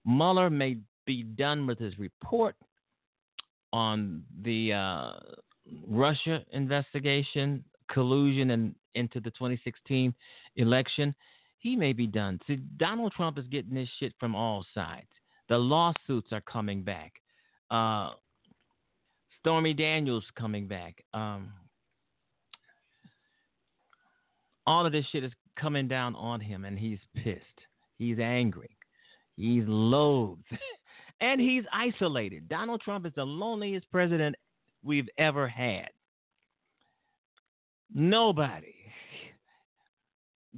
Mueller 0.05 0.51
may 0.51 0.79
be 1.07 1.23
done 1.23 1.67
with 1.67 1.79
his 1.79 1.99
report 1.99 2.57
on 3.73 4.25
the 4.43 4.73
uh, 4.73 5.13
Russia 5.87 6.43
investigation, 6.53 7.65
collusion, 7.91 8.51
and 8.51 8.75
into 8.95 9.21
the 9.21 9.31
2016 9.31 10.13
election, 10.57 11.15
he 11.59 11.77
may 11.77 11.93
be 11.93 12.07
done. 12.07 12.41
See, 12.47 12.57
Donald 12.77 13.13
Trump 13.13 13.39
is 13.39 13.47
getting 13.49 13.75
this 13.75 13.89
shit 14.01 14.15
from 14.19 14.35
all 14.35 14.65
sides. 14.75 15.07
The 15.49 15.59
lawsuits 15.59 16.33
are 16.33 16.41
coming 16.41 16.83
back. 16.83 17.13
Uh, 17.71 18.11
Stormy 19.41 19.75
Daniels 19.75 20.25
coming 20.39 20.67
back. 20.67 21.05
Um, 21.15 21.53
all 24.67 24.85
of 24.85 24.93
this 24.93 25.05
shit 25.13 25.25
is 25.25 25.33
coming 25.59 25.87
down 25.87 26.15
on 26.17 26.41
him, 26.41 26.65
and 26.65 26.79
he's 26.79 26.99
pissed. 27.15 27.45
He's 27.99 28.19
angry. 28.19 28.77
He's 29.37 29.65
loathed. 29.67 30.43
and 31.21 31.41
he's 31.41 31.65
isolated. 31.73 32.49
Donald 32.49 32.81
Trump 32.81 33.07
is 33.07 33.13
the 33.15 33.25
loneliest 33.25 33.91
president 33.91 34.35
we've 34.83 35.09
ever 35.19 35.47
had. 35.49 35.89
Nobody 37.95 38.75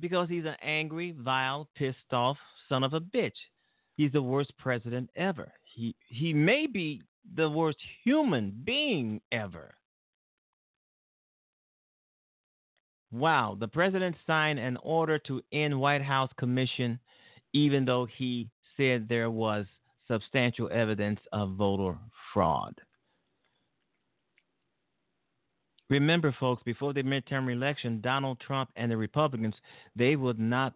because 0.00 0.28
he's 0.28 0.44
an 0.44 0.56
angry, 0.62 1.14
vile, 1.18 1.68
pissed 1.74 2.12
off 2.12 2.36
son 2.68 2.84
of 2.84 2.94
a 2.94 3.00
bitch. 3.00 3.32
He's 3.98 4.12
the 4.12 4.22
worst 4.22 4.52
president 4.58 5.10
ever. 5.16 5.52
He 5.64 5.94
he 6.06 6.32
may 6.32 6.68
be 6.68 7.02
the 7.34 7.50
worst 7.50 7.78
human 8.04 8.62
being 8.64 9.20
ever. 9.32 9.74
Wow, 13.10 13.56
the 13.58 13.66
president 13.66 14.14
signed 14.24 14.60
an 14.60 14.78
order 14.82 15.18
to 15.26 15.42
end 15.52 15.78
White 15.78 16.02
House 16.02 16.30
commission 16.38 17.00
even 17.52 17.84
though 17.84 18.06
he 18.16 18.48
said 18.76 19.08
there 19.08 19.30
was 19.30 19.66
substantial 20.06 20.70
evidence 20.72 21.20
of 21.32 21.56
voter 21.56 21.98
fraud. 22.32 22.74
Remember, 25.90 26.36
folks, 26.38 26.62
before 26.62 26.92
the 26.92 27.02
midterm 27.02 27.50
election, 27.50 28.00
Donald 28.00 28.38
Trump 28.40 28.70
and 28.76 28.90
the 28.90 28.96
Republicans, 28.96 29.54
they 29.96 30.16
would 30.16 30.38
not 30.38 30.74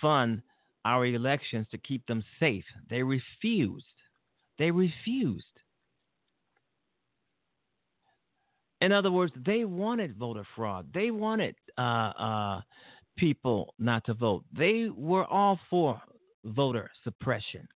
fund 0.00 0.40
our 0.84 1.06
elections 1.06 1.66
to 1.70 1.78
keep 1.78 2.06
them 2.06 2.22
safe. 2.38 2.64
They 2.90 3.02
refused. 3.02 3.86
They 4.58 4.70
refused. 4.70 5.46
In 8.80 8.92
other 8.92 9.10
words, 9.10 9.32
they 9.46 9.64
wanted 9.64 10.16
voter 10.16 10.44
fraud. 10.54 10.86
They 10.92 11.10
wanted 11.10 11.54
uh, 11.78 11.80
uh, 11.80 12.60
people 13.16 13.74
not 13.78 14.04
to 14.06 14.14
vote. 14.14 14.44
They 14.56 14.88
were 14.94 15.24
all 15.24 15.58
for 15.70 16.00
voter 16.44 16.90
suppression. 17.02 17.66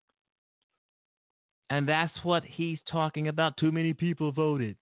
And 1.71 1.89
that's 1.89 2.13
what 2.23 2.45
he's 2.45 2.79
talking 2.91 3.29
about. 3.29 3.57
Too 3.57 3.73
many 3.73 3.95
people 3.95 4.33
voted. 4.33 4.77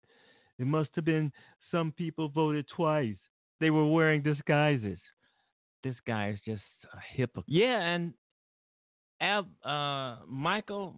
It 0.58 0.66
must 0.66 0.90
have 0.94 1.04
been 1.04 1.32
some 1.70 1.92
people 1.92 2.28
voted 2.28 2.66
twice. 2.74 3.16
They 3.60 3.70
were 3.70 3.86
wearing 3.88 4.22
disguises. 4.22 4.98
This 5.82 5.96
guy 6.06 6.30
is 6.30 6.40
just 6.44 6.62
hypocrite. 7.14 7.46
Yeah, 7.48 7.80
and 7.80 8.14
Ab, 9.20 9.46
uh, 9.64 10.16
Michael 10.28 10.94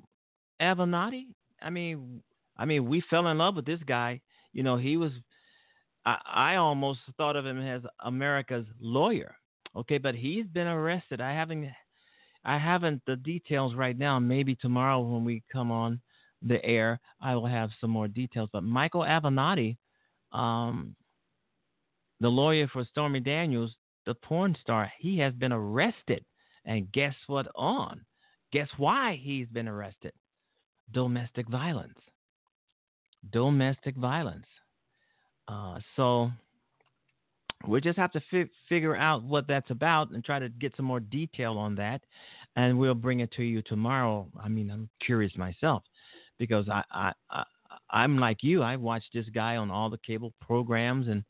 Avenatti. 0.60 1.26
I 1.62 1.70
mean, 1.70 2.22
I 2.56 2.64
mean, 2.64 2.88
we 2.88 3.02
fell 3.08 3.26
in 3.28 3.38
love 3.38 3.56
with 3.56 3.66
this 3.66 3.80
guy. 3.86 4.20
You 4.52 4.62
know, 4.62 4.76
he 4.76 4.96
was. 4.96 5.12
I, 6.04 6.16
I 6.26 6.56
almost 6.56 7.00
thought 7.16 7.36
of 7.36 7.46
him 7.46 7.60
as 7.60 7.82
America's 8.04 8.66
lawyer. 8.80 9.36
Okay, 9.76 9.98
but 9.98 10.14
he's 10.14 10.46
been 10.46 10.66
arrested. 10.66 11.20
I 11.20 11.32
haven't. 11.32 11.68
I 12.44 12.58
haven't 12.58 13.02
the 13.06 13.16
details 13.16 13.74
right 13.74 13.98
now. 13.98 14.18
Maybe 14.18 14.54
tomorrow 14.54 15.00
when 15.00 15.24
we 15.24 15.42
come 15.52 15.70
on 15.70 16.00
the 16.42 16.64
air, 16.64 17.00
I 17.20 17.34
will 17.34 17.46
have 17.46 17.70
some 17.80 17.90
more 17.90 18.08
details. 18.08 18.48
But 18.52 18.62
Michael 18.62 19.02
Avenatti, 19.02 19.76
um, 20.32 20.94
the 22.20 22.28
lawyer 22.28 22.68
for 22.68 22.84
Stormy 22.84 23.20
Daniels, 23.20 23.74
the 24.09 24.14
porn 24.14 24.56
star, 24.62 24.90
he 24.98 25.18
has 25.18 25.35
been 25.35 25.52
arrested. 25.52 26.24
And 26.64 26.90
guess 26.93 27.14
what? 27.28 27.47
On 27.55 28.01
guess 28.52 28.68
why 28.78 29.20
he's 29.22 29.47
been 29.48 29.68
arrested? 29.68 30.12
Domestic 30.93 31.48
violence. 31.48 31.98
Domestic 33.30 33.94
violence. 33.97 34.47
Uh, 35.48 35.78
so 35.97 36.30
we 37.66 37.80
just 37.80 37.98
have 37.98 38.12
to 38.12 38.22
fi- 38.30 38.51
figure 38.68 38.97
out 38.97 39.22
what 39.22 39.47
that's 39.47 39.70
about 39.70 40.10
and 40.10 40.24
try 40.24 40.39
to 40.39 40.48
get 40.48 40.74
some 40.76 40.86
more 40.86 41.01
detail 41.01 41.59
on 41.59 41.74
that, 41.74 42.01
and 42.56 42.78
we'll 42.78 42.94
bring 42.94 43.20
it 43.20 43.32
to 43.32 43.43
you 43.43 43.60
tomorrow. 43.62 44.26
I 44.43 44.48
mean, 44.48 44.70
I'm 44.70 44.89
curious 45.05 45.36
myself 45.36 45.82
because 46.39 46.68
I, 46.68 46.82
I, 46.90 47.12
I 47.30 47.44
I'm 47.90 48.18
like 48.18 48.39
you. 48.43 48.62
I 48.62 48.76
watched 48.76 49.12
this 49.12 49.28
guy 49.35 49.56
on 49.56 49.70
all 49.70 49.90
the 49.90 49.98
cable 49.98 50.32
programs, 50.40 51.09
and 51.09 51.22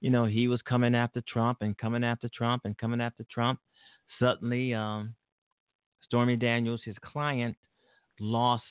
you 0.00 0.10
know 0.10 0.24
he 0.24 0.48
was 0.48 0.60
coming 0.62 0.94
after 0.94 1.22
Trump 1.28 1.58
and 1.60 1.76
coming 1.78 2.04
after 2.04 2.28
Trump 2.28 2.62
and 2.64 2.76
coming 2.78 3.00
after 3.00 3.24
Trump. 3.30 3.60
Suddenly, 4.20 4.74
um, 4.74 5.14
Stormy 6.04 6.36
Daniels, 6.36 6.82
his 6.84 6.96
client, 7.02 7.56
lost 8.20 8.64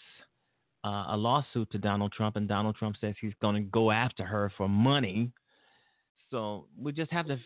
uh, 0.86 1.06
a 1.10 1.18
lawsuit 1.18 1.70
to 1.72 1.78
Donald 1.78 2.14
Trump, 2.14 2.36
and 2.36 2.48
Donald 2.48 2.76
Trump 2.76 2.96
says 3.02 3.16
he's 3.20 3.34
going 3.42 3.56
to 3.56 3.70
go 3.70 3.92
after 3.92 4.24
her 4.24 4.52
for 4.58 4.70
money. 4.70 5.32
So 6.32 6.68
we 6.78 6.92
just 6.92 7.12
have 7.12 7.28
to 7.28 7.38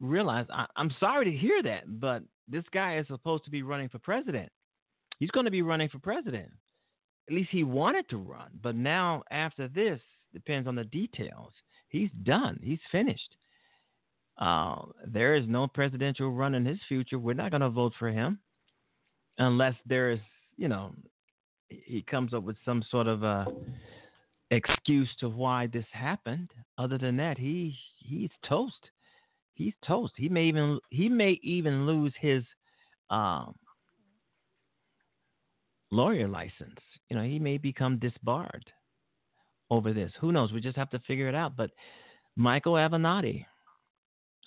realize 0.00 0.46
I, 0.50 0.66
I'm 0.76 0.92
sorry 1.00 1.30
to 1.30 1.36
hear 1.36 1.62
that, 1.64 2.00
but 2.00 2.22
this 2.48 2.64
guy 2.72 2.98
is 2.98 3.06
supposed 3.08 3.44
to 3.44 3.50
be 3.50 3.62
running 3.62 3.88
for 3.88 3.98
president. 3.98 4.50
He's 5.18 5.30
going 5.30 5.46
to 5.46 5.50
be 5.50 5.62
running 5.62 5.88
for 5.88 5.98
president. 5.98 6.50
At 7.28 7.34
least 7.34 7.50
he 7.50 7.64
wanted 7.64 8.08
to 8.10 8.18
run, 8.18 8.50
but 8.62 8.76
now 8.76 9.24
after 9.30 9.68
this 9.68 10.00
depends 10.32 10.68
on 10.68 10.76
the 10.76 10.84
details. 10.84 11.52
He's 11.88 12.10
done. 12.24 12.60
He's 12.62 12.80
finished. 12.90 13.36
Uh, 14.38 14.82
there 15.06 15.34
is 15.34 15.46
no 15.46 15.66
presidential 15.66 16.30
run 16.30 16.54
in 16.54 16.64
his 16.64 16.78
future. 16.88 17.18
We're 17.18 17.34
not 17.34 17.50
going 17.50 17.62
to 17.62 17.70
vote 17.70 17.92
for 17.98 18.08
him 18.08 18.38
unless 19.38 19.74
there 19.86 20.10
is, 20.10 20.20
you 20.56 20.68
know, 20.68 20.92
he 21.68 22.04
comes 22.08 22.34
up 22.34 22.42
with 22.42 22.56
some 22.64 22.84
sort 22.90 23.06
of 23.06 23.22
a 23.22 23.46
excuse 24.50 25.08
to 25.18 25.28
why 25.28 25.66
this 25.66 25.86
happened. 25.90 26.50
Other 26.78 26.98
than 26.98 27.16
that, 27.16 27.38
he 27.38 27.74
he's 27.96 28.30
toast. 28.48 28.90
He's 29.54 29.74
toast. 29.84 30.12
He 30.16 30.28
may 30.28 30.44
even 30.44 30.78
he 30.90 31.08
may 31.08 31.40
even 31.42 31.86
lose 31.86 32.12
his 32.20 32.44
um, 33.10 33.54
lawyer 35.90 36.28
license. 36.28 36.78
You 37.08 37.16
know, 37.16 37.24
he 37.24 37.38
may 37.38 37.58
become 37.58 37.98
disbarred 37.98 38.70
over 39.70 39.92
this. 39.92 40.12
Who 40.20 40.32
knows? 40.32 40.52
We 40.52 40.60
just 40.60 40.76
have 40.76 40.90
to 40.90 40.98
figure 41.00 41.28
it 41.28 41.34
out. 41.34 41.56
But 41.56 41.70
Michael 42.36 42.74
Avenatti, 42.74 43.44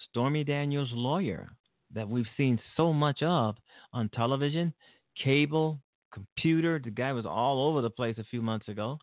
Stormy 0.09 0.43
Daniels' 0.43 0.89
lawyer, 0.91 1.49
that 1.93 2.07
we've 2.07 2.27
seen 2.37 2.59
so 2.77 2.93
much 2.93 3.21
of 3.23 3.55
on 3.93 4.09
television, 4.09 4.73
cable, 5.21 5.79
computer. 6.13 6.79
The 6.83 6.91
guy 6.91 7.11
was 7.13 7.25
all 7.25 7.67
over 7.67 7.81
the 7.81 7.89
place 7.89 8.17
a 8.17 8.23
few 8.25 8.41
months 8.41 8.67
ago. 8.67 8.99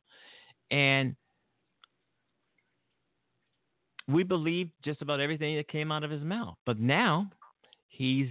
And 0.71 1.17
we 4.09 4.23
believed 4.23 4.71
just 4.85 5.03
about 5.03 5.21
everything 5.21 5.57
that 5.57 5.69
came 5.69 5.91
out 5.91 6.05
of 6.05 6.11
his 6.11 6.23
mouth. 6.23 6.57
But 6.65 6.79
now 6.79 7.31
he's 7.89 8.29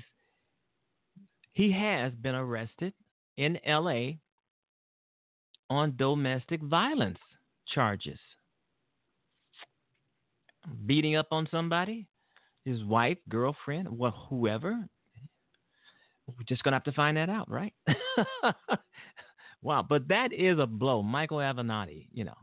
he 1.51 1.71
has 1.71 2.13
been 2.13 2.35
arrested 2.35 2.93
in 3.37 3.57
LA 3.65 4.11
on 5.69 5.95
domestic 5.95 6.61
violence 6.61 7.17
charges. 7.73 8.19
Beating 10.85 11.15
up 11.15 11.27
on 11.31 11.47
somebody, 11.51 12.07
his 12.63 12.83
wife, 12.83 13.17
girlfriend, 13.29 13.87
well, 13.89 14.27
whoever. 14.29 14.87
We're 16.27 16.43
just 16.47 16.63
gonna 16.63 16.75
have 16.75 16.83
to 16.85 16.91
find 16.91 17.17
that 17.17 17.29
out, 17.29 17.49
right? 17.49 17.73
wow, 19.61 19.85
but 19.87 20.07
that 20.07 20.33
is 20.33 20.57
a 20.57 20.65
blow, 20.65 21.03
Michael 21.03 21.37
Avenatti. 21.37 22.07
You 22.11 22.25
know. 22.25 22.37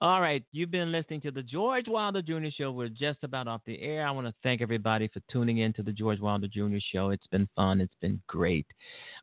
All 0.00 0.20
right, 0.20 0.44
you've 0.52 0.70
been 0.70 0.92
listening 0.92 1.20
to 1.22 1.32
the 1.32 1.42
George 1.42 1.88
Wilder 1.88 2.22
Jr. 2.22 2.50
Show. 2.56 2.70
We're 2.70 2.88
just 2.88 3.18
about 3.24 3.48
off 3.48 3.62
the 3.66 3.82
air. 3.82 4.06
I 4.06 4.12
want 4.12 4.28
to 4.28 4.34
thank 4.44 4.62
everybody 4.62 5.08
for 5.08 5.20
tuning 5.28 5.58
in 5.58 5.72
to 5.72 5.82
the 5.82 5.90
George 5.90 6.20
Wilder 6.20 6.46
Jr. 6.46 6.76
Show. 6.92 7.10
It's 7.10 7.26
been 7.32 7.48
fun. 7.56 7.80
It's 7.80 7.96
been 8.00 8.22
great. 8.28 8.64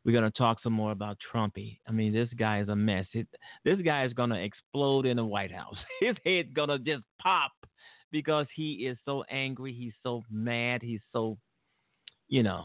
We're 0.04 0.12
going 0.12 0.30
to 0.30 0.36
talk 0.36 0.58
some 0.62 0.74
more 0.74 0.92
about 0.92 1.16
Trumpy. 1.32 1.78
I 1.88 1.92
mean, 1.92 2.12
this 2.12 2.28
guy 2.38 2.60
is 2.60 2.68
a 2.68 2.76
mess. 2.76 3.06
It, 3.14 3.26
this 3.64 3.80
guy 3.80 4.04
is 4.04 4.12
going 4.12 4.28
to 4.28 4.38
explode 4.38 5.06
in 5.06 5.16
the 5.16 5.24
White 5.24 5.50
House. 5.50 5.78
His 6.00 6.16
head's 6.26 6.52
going 6.52 6.68
to 6.68 6.78
just 6.78 7.04
pop 7.22 7.52
because 8.12 8.46
he 8.54 8.86
is 8.86 8.98
so 9.06 9.24
angry. 9.30 9.72
He's 9.72 9.94
so 10.02 10.24
mad. 10.30 10.82
He's 10.82 11.00
so, 11.10 11.38
you 12.28 12.42
know, 12.42 12.64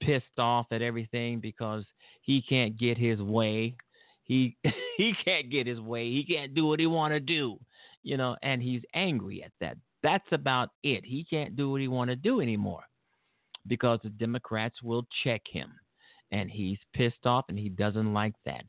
pissed 0.00 0.38
off 0.38 0.66
at 0.72 0.82
everything 0.82 1.38
because 1.38 1.84
he 2.22 2.42
can't 2.42 2.76
get 2.76 2.98
his 2.98 3.20
way. 3.20 3.76
He 4.24 4.56
he 4.96 5.14
can't 5.24 5.50
get 5.50 5.66
his 5.66 5.80
way. 5.80 6.10
He 6.10 6.24
can't 6.24 6.54
do 6.54 6.66
what 6.66 6.80
he 6.80 6.86
want 6.86 7.12
to 7.12 7.20
do, 7.20 7.58
you 8.02 8.16
know, 8.16 8.36
and 8.42 8.62
he's 8.62 8.82
angry 8.94 9.42
at 9.42 9.52
that. 9.60 9.76
That's 10.02 10.26
about 10.32 10.70
it. 10.82 11.04
He 11.04 11.24
can't 11.24 11.56
do 11.56 11.70
what 11.70 11.80
he 11.80 11.88
want 11.88 12.10
to 12.10 12.16
do 12.16 12.40
anymore 12.40 12.84
because 13.66 14.00
the 14.02 14.10
Democrats 14.10 14.82
will 14.82 15.06
check 15.22 15.42
him, 15.50 15.70
and 16.30 16.50
he's 16.50 16.78
pissed 16.94 17.24
off 17.24 17.46
and 17.48 17.58
he 17.58 17.68
doesn't 17.68 18.12
like 18.12 18.34
that. 18.44 18.64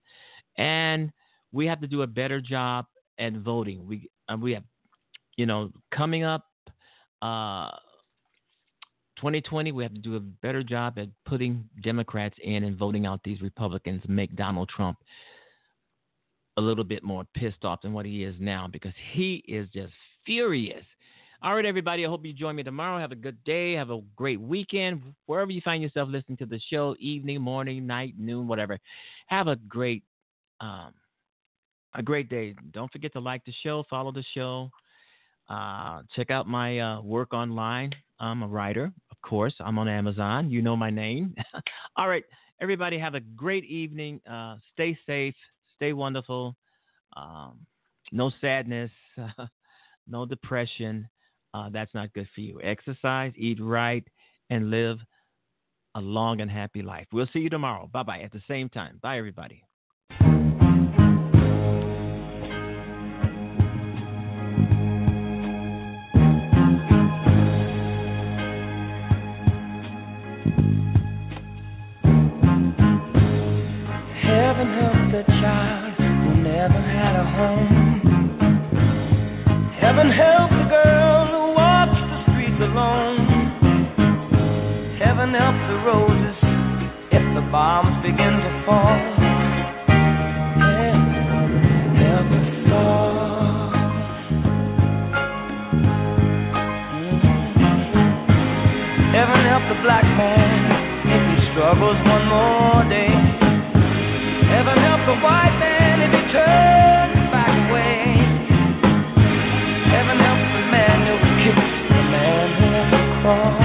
And 0.58 1.12
we 1.52 1.66
have 1.68 1.82
to 1.82 1.88
do 1.88 2.04
a 2.04 2.08
better 2.08 2.40
job 2.40 2.86
at 3.20 3.34
voting. 3.34 3.86
We 3.86 4.10
uh, 4.30 4.38
we 4.38 4.54
have 4.54 4.64
you 5.38 5.46
know, 5.46 5.72
coming 5.94 6.24
up 6.24 6.46
uh, 7.22 7.70
2020, 9.18 9.72
we 9.72 9.84
have 9.84 9.94
to 9.94 10.00
do 10.00 10.16
a 10.16 10.20
better 10.20 10.64
job 10.64 10.98
at 10.98 11.08
putting 11.26 11.68
Democrats 11.84 12.36
in 12.44 12.64
and 12.64 12.78
voting 12.78 13.06
out 13.06 13.22
these 13.24 13.42
Republicans, 13.42 14.02
make 14.08 14.36
Donald 14.36 14.70
Trump 14.70 14.98
a 16.58 16.62
little 16.62 16.84
bit 16.84 17.04
more 17.04 17.26
pissed 17.34 17.64
off 17.64 17.82
than 17.82 17.94
what 17.94 18.06
he 18.06 18.24
is 18.24 18.36
now 18.40 18.68
because 18.72 18.94
he 19.14 19.44
is 19.48 19.68
just 19.74 19.94
furious. 20.26 20.84
All 21.42 21.56
right, 21.56 21.66
everybody. 21.66 22.06
I 22.06 22.10
hope 22.10 22.26
you 22.26 22.34
join 22.34 22.56
me 22.56 22.64
tomorrow. 22.64 23.00
Have 23.00 23.12
a 23.12 23.16
good 23.16 23.44
day. 23.44 23.74
Have 23.74 23.92
a 23.92 24.02
great 24.16 24.42
weekend. 24.42 25.02
Wherever 25.26 25.52
you 25.52 25.62
find 25.62 25.84
yourself 25.84 26.10
listening 26.10 26.38
to 26.38 26.46
the 26.46 26.60
show, 26.72 26.96
evening, 27.00 27.42
morning, 27.42 27.86
night, 27.86 28.16
noon, 28.18 28.48
whatever. 28.48 28.80
Have 29.28 29.48
a 29.48 29.56
great, 29.56 30.04
um, 30.62 30.94
a 31.94 32.02
great 32.02 32.30
day. 32.30 32.56
Don't 32.72 32.92
forget 32.92 33.14
to 33.14 33.20
like 33.20 33.46
the 33.46 33.54
show, 33.64 33.84
follow 33.90 34.12
the 34.12 34.24
show. 34.34 34.72
Uh, 35.50 36.02
check 36.16 36.32
out 36.32 36.48
my 36.48 36.80
uh, 36.80 37.02
work 37.02 37.34
online. 37.34 37.92
I'm 38.20 38.44
a 38.44 38.48
writer, 38.48 38.92
of 39.12 39.22
course, 39.22 39.54
I'm 39.60 39.78
on 39.78 39.88
Amazon. 39.88 40.50
You 40.50 40.62
know 40.62 40.76
my 40.76 40.90
name. 40.90 41.36
All 41.98 42.08
right, 42.08 42.24
everybody, 42.62 42.98
have 42.98 43.14
a 43.14 43.20
great 43.20 43.66
evening. 43.66 44.22
Uh, 44.30 44.56
stay 44.74 44.98
safe. 45.06 45.36
Stay 45.76 45.94
wonderful. 45.94 46.56
Um, 47.16 47.66
no 48.12 48.32
sadness. 48.42 48.92
no 50.08 50.26
depression. 50.26 51.08
Uh, 51.54 51.70
that's 51.72 51.94
not 51.94 52.14
good 52.14 52.28
for 52.36 52.42
you. 52.42 52.60
Exercise, 52.62 53.32
eat 53.38 53.60
right, 53.62 54.06
and 54.50 54.70
live 54.70 54.98
a 55.96 56.02
long 56.02 56.42
and 56.42 56.52
happy 56.52 56.82
life. 56.82 57.08
We'll 57.14 57.30
see 57.32 57.40
you 57.40 57.50
tomorrow. 57.50 57.90
Bye 57.92 58.04
bye 58.04 58.20
at 58.20 58.32
the 58.32 58.42
same 58.48 58.70
time. 58.70 59.00
Bye, 59.02 59.18
everybody. 59.18 59.64
Home. 77.36 77.68
Heaven 79.80 80.10
help 80.10 80.50
the 80.52 80.68
girl 80.72 81.28
who 81.28 81.54
walks 81.54 82.00
the 82.00 82.20
streets 82.32 82.62
alone. 82.64 83.28
Heaven 85.04 85.34
help 85.34 85.56
the 85.68 85.78
roses 85.84 86.38
if 87.12 87.24
the 87.36 87.44
bombs 87.52 88.02
begin 88.04 88.40
to 88.40 88.64
fall. 88.66 89.16
Heaven 99.16 99.42
help 99.48 99.64
the 99.70 99.82
black 99.82 100.04
man 100.04 100.72
if 101.08 101.22
he 101.32 101.52
struggles 101.52 101.98
one 102.06 102.28
more 102.28 102.84
day. 102.90 103.25
Never 113.26 113.65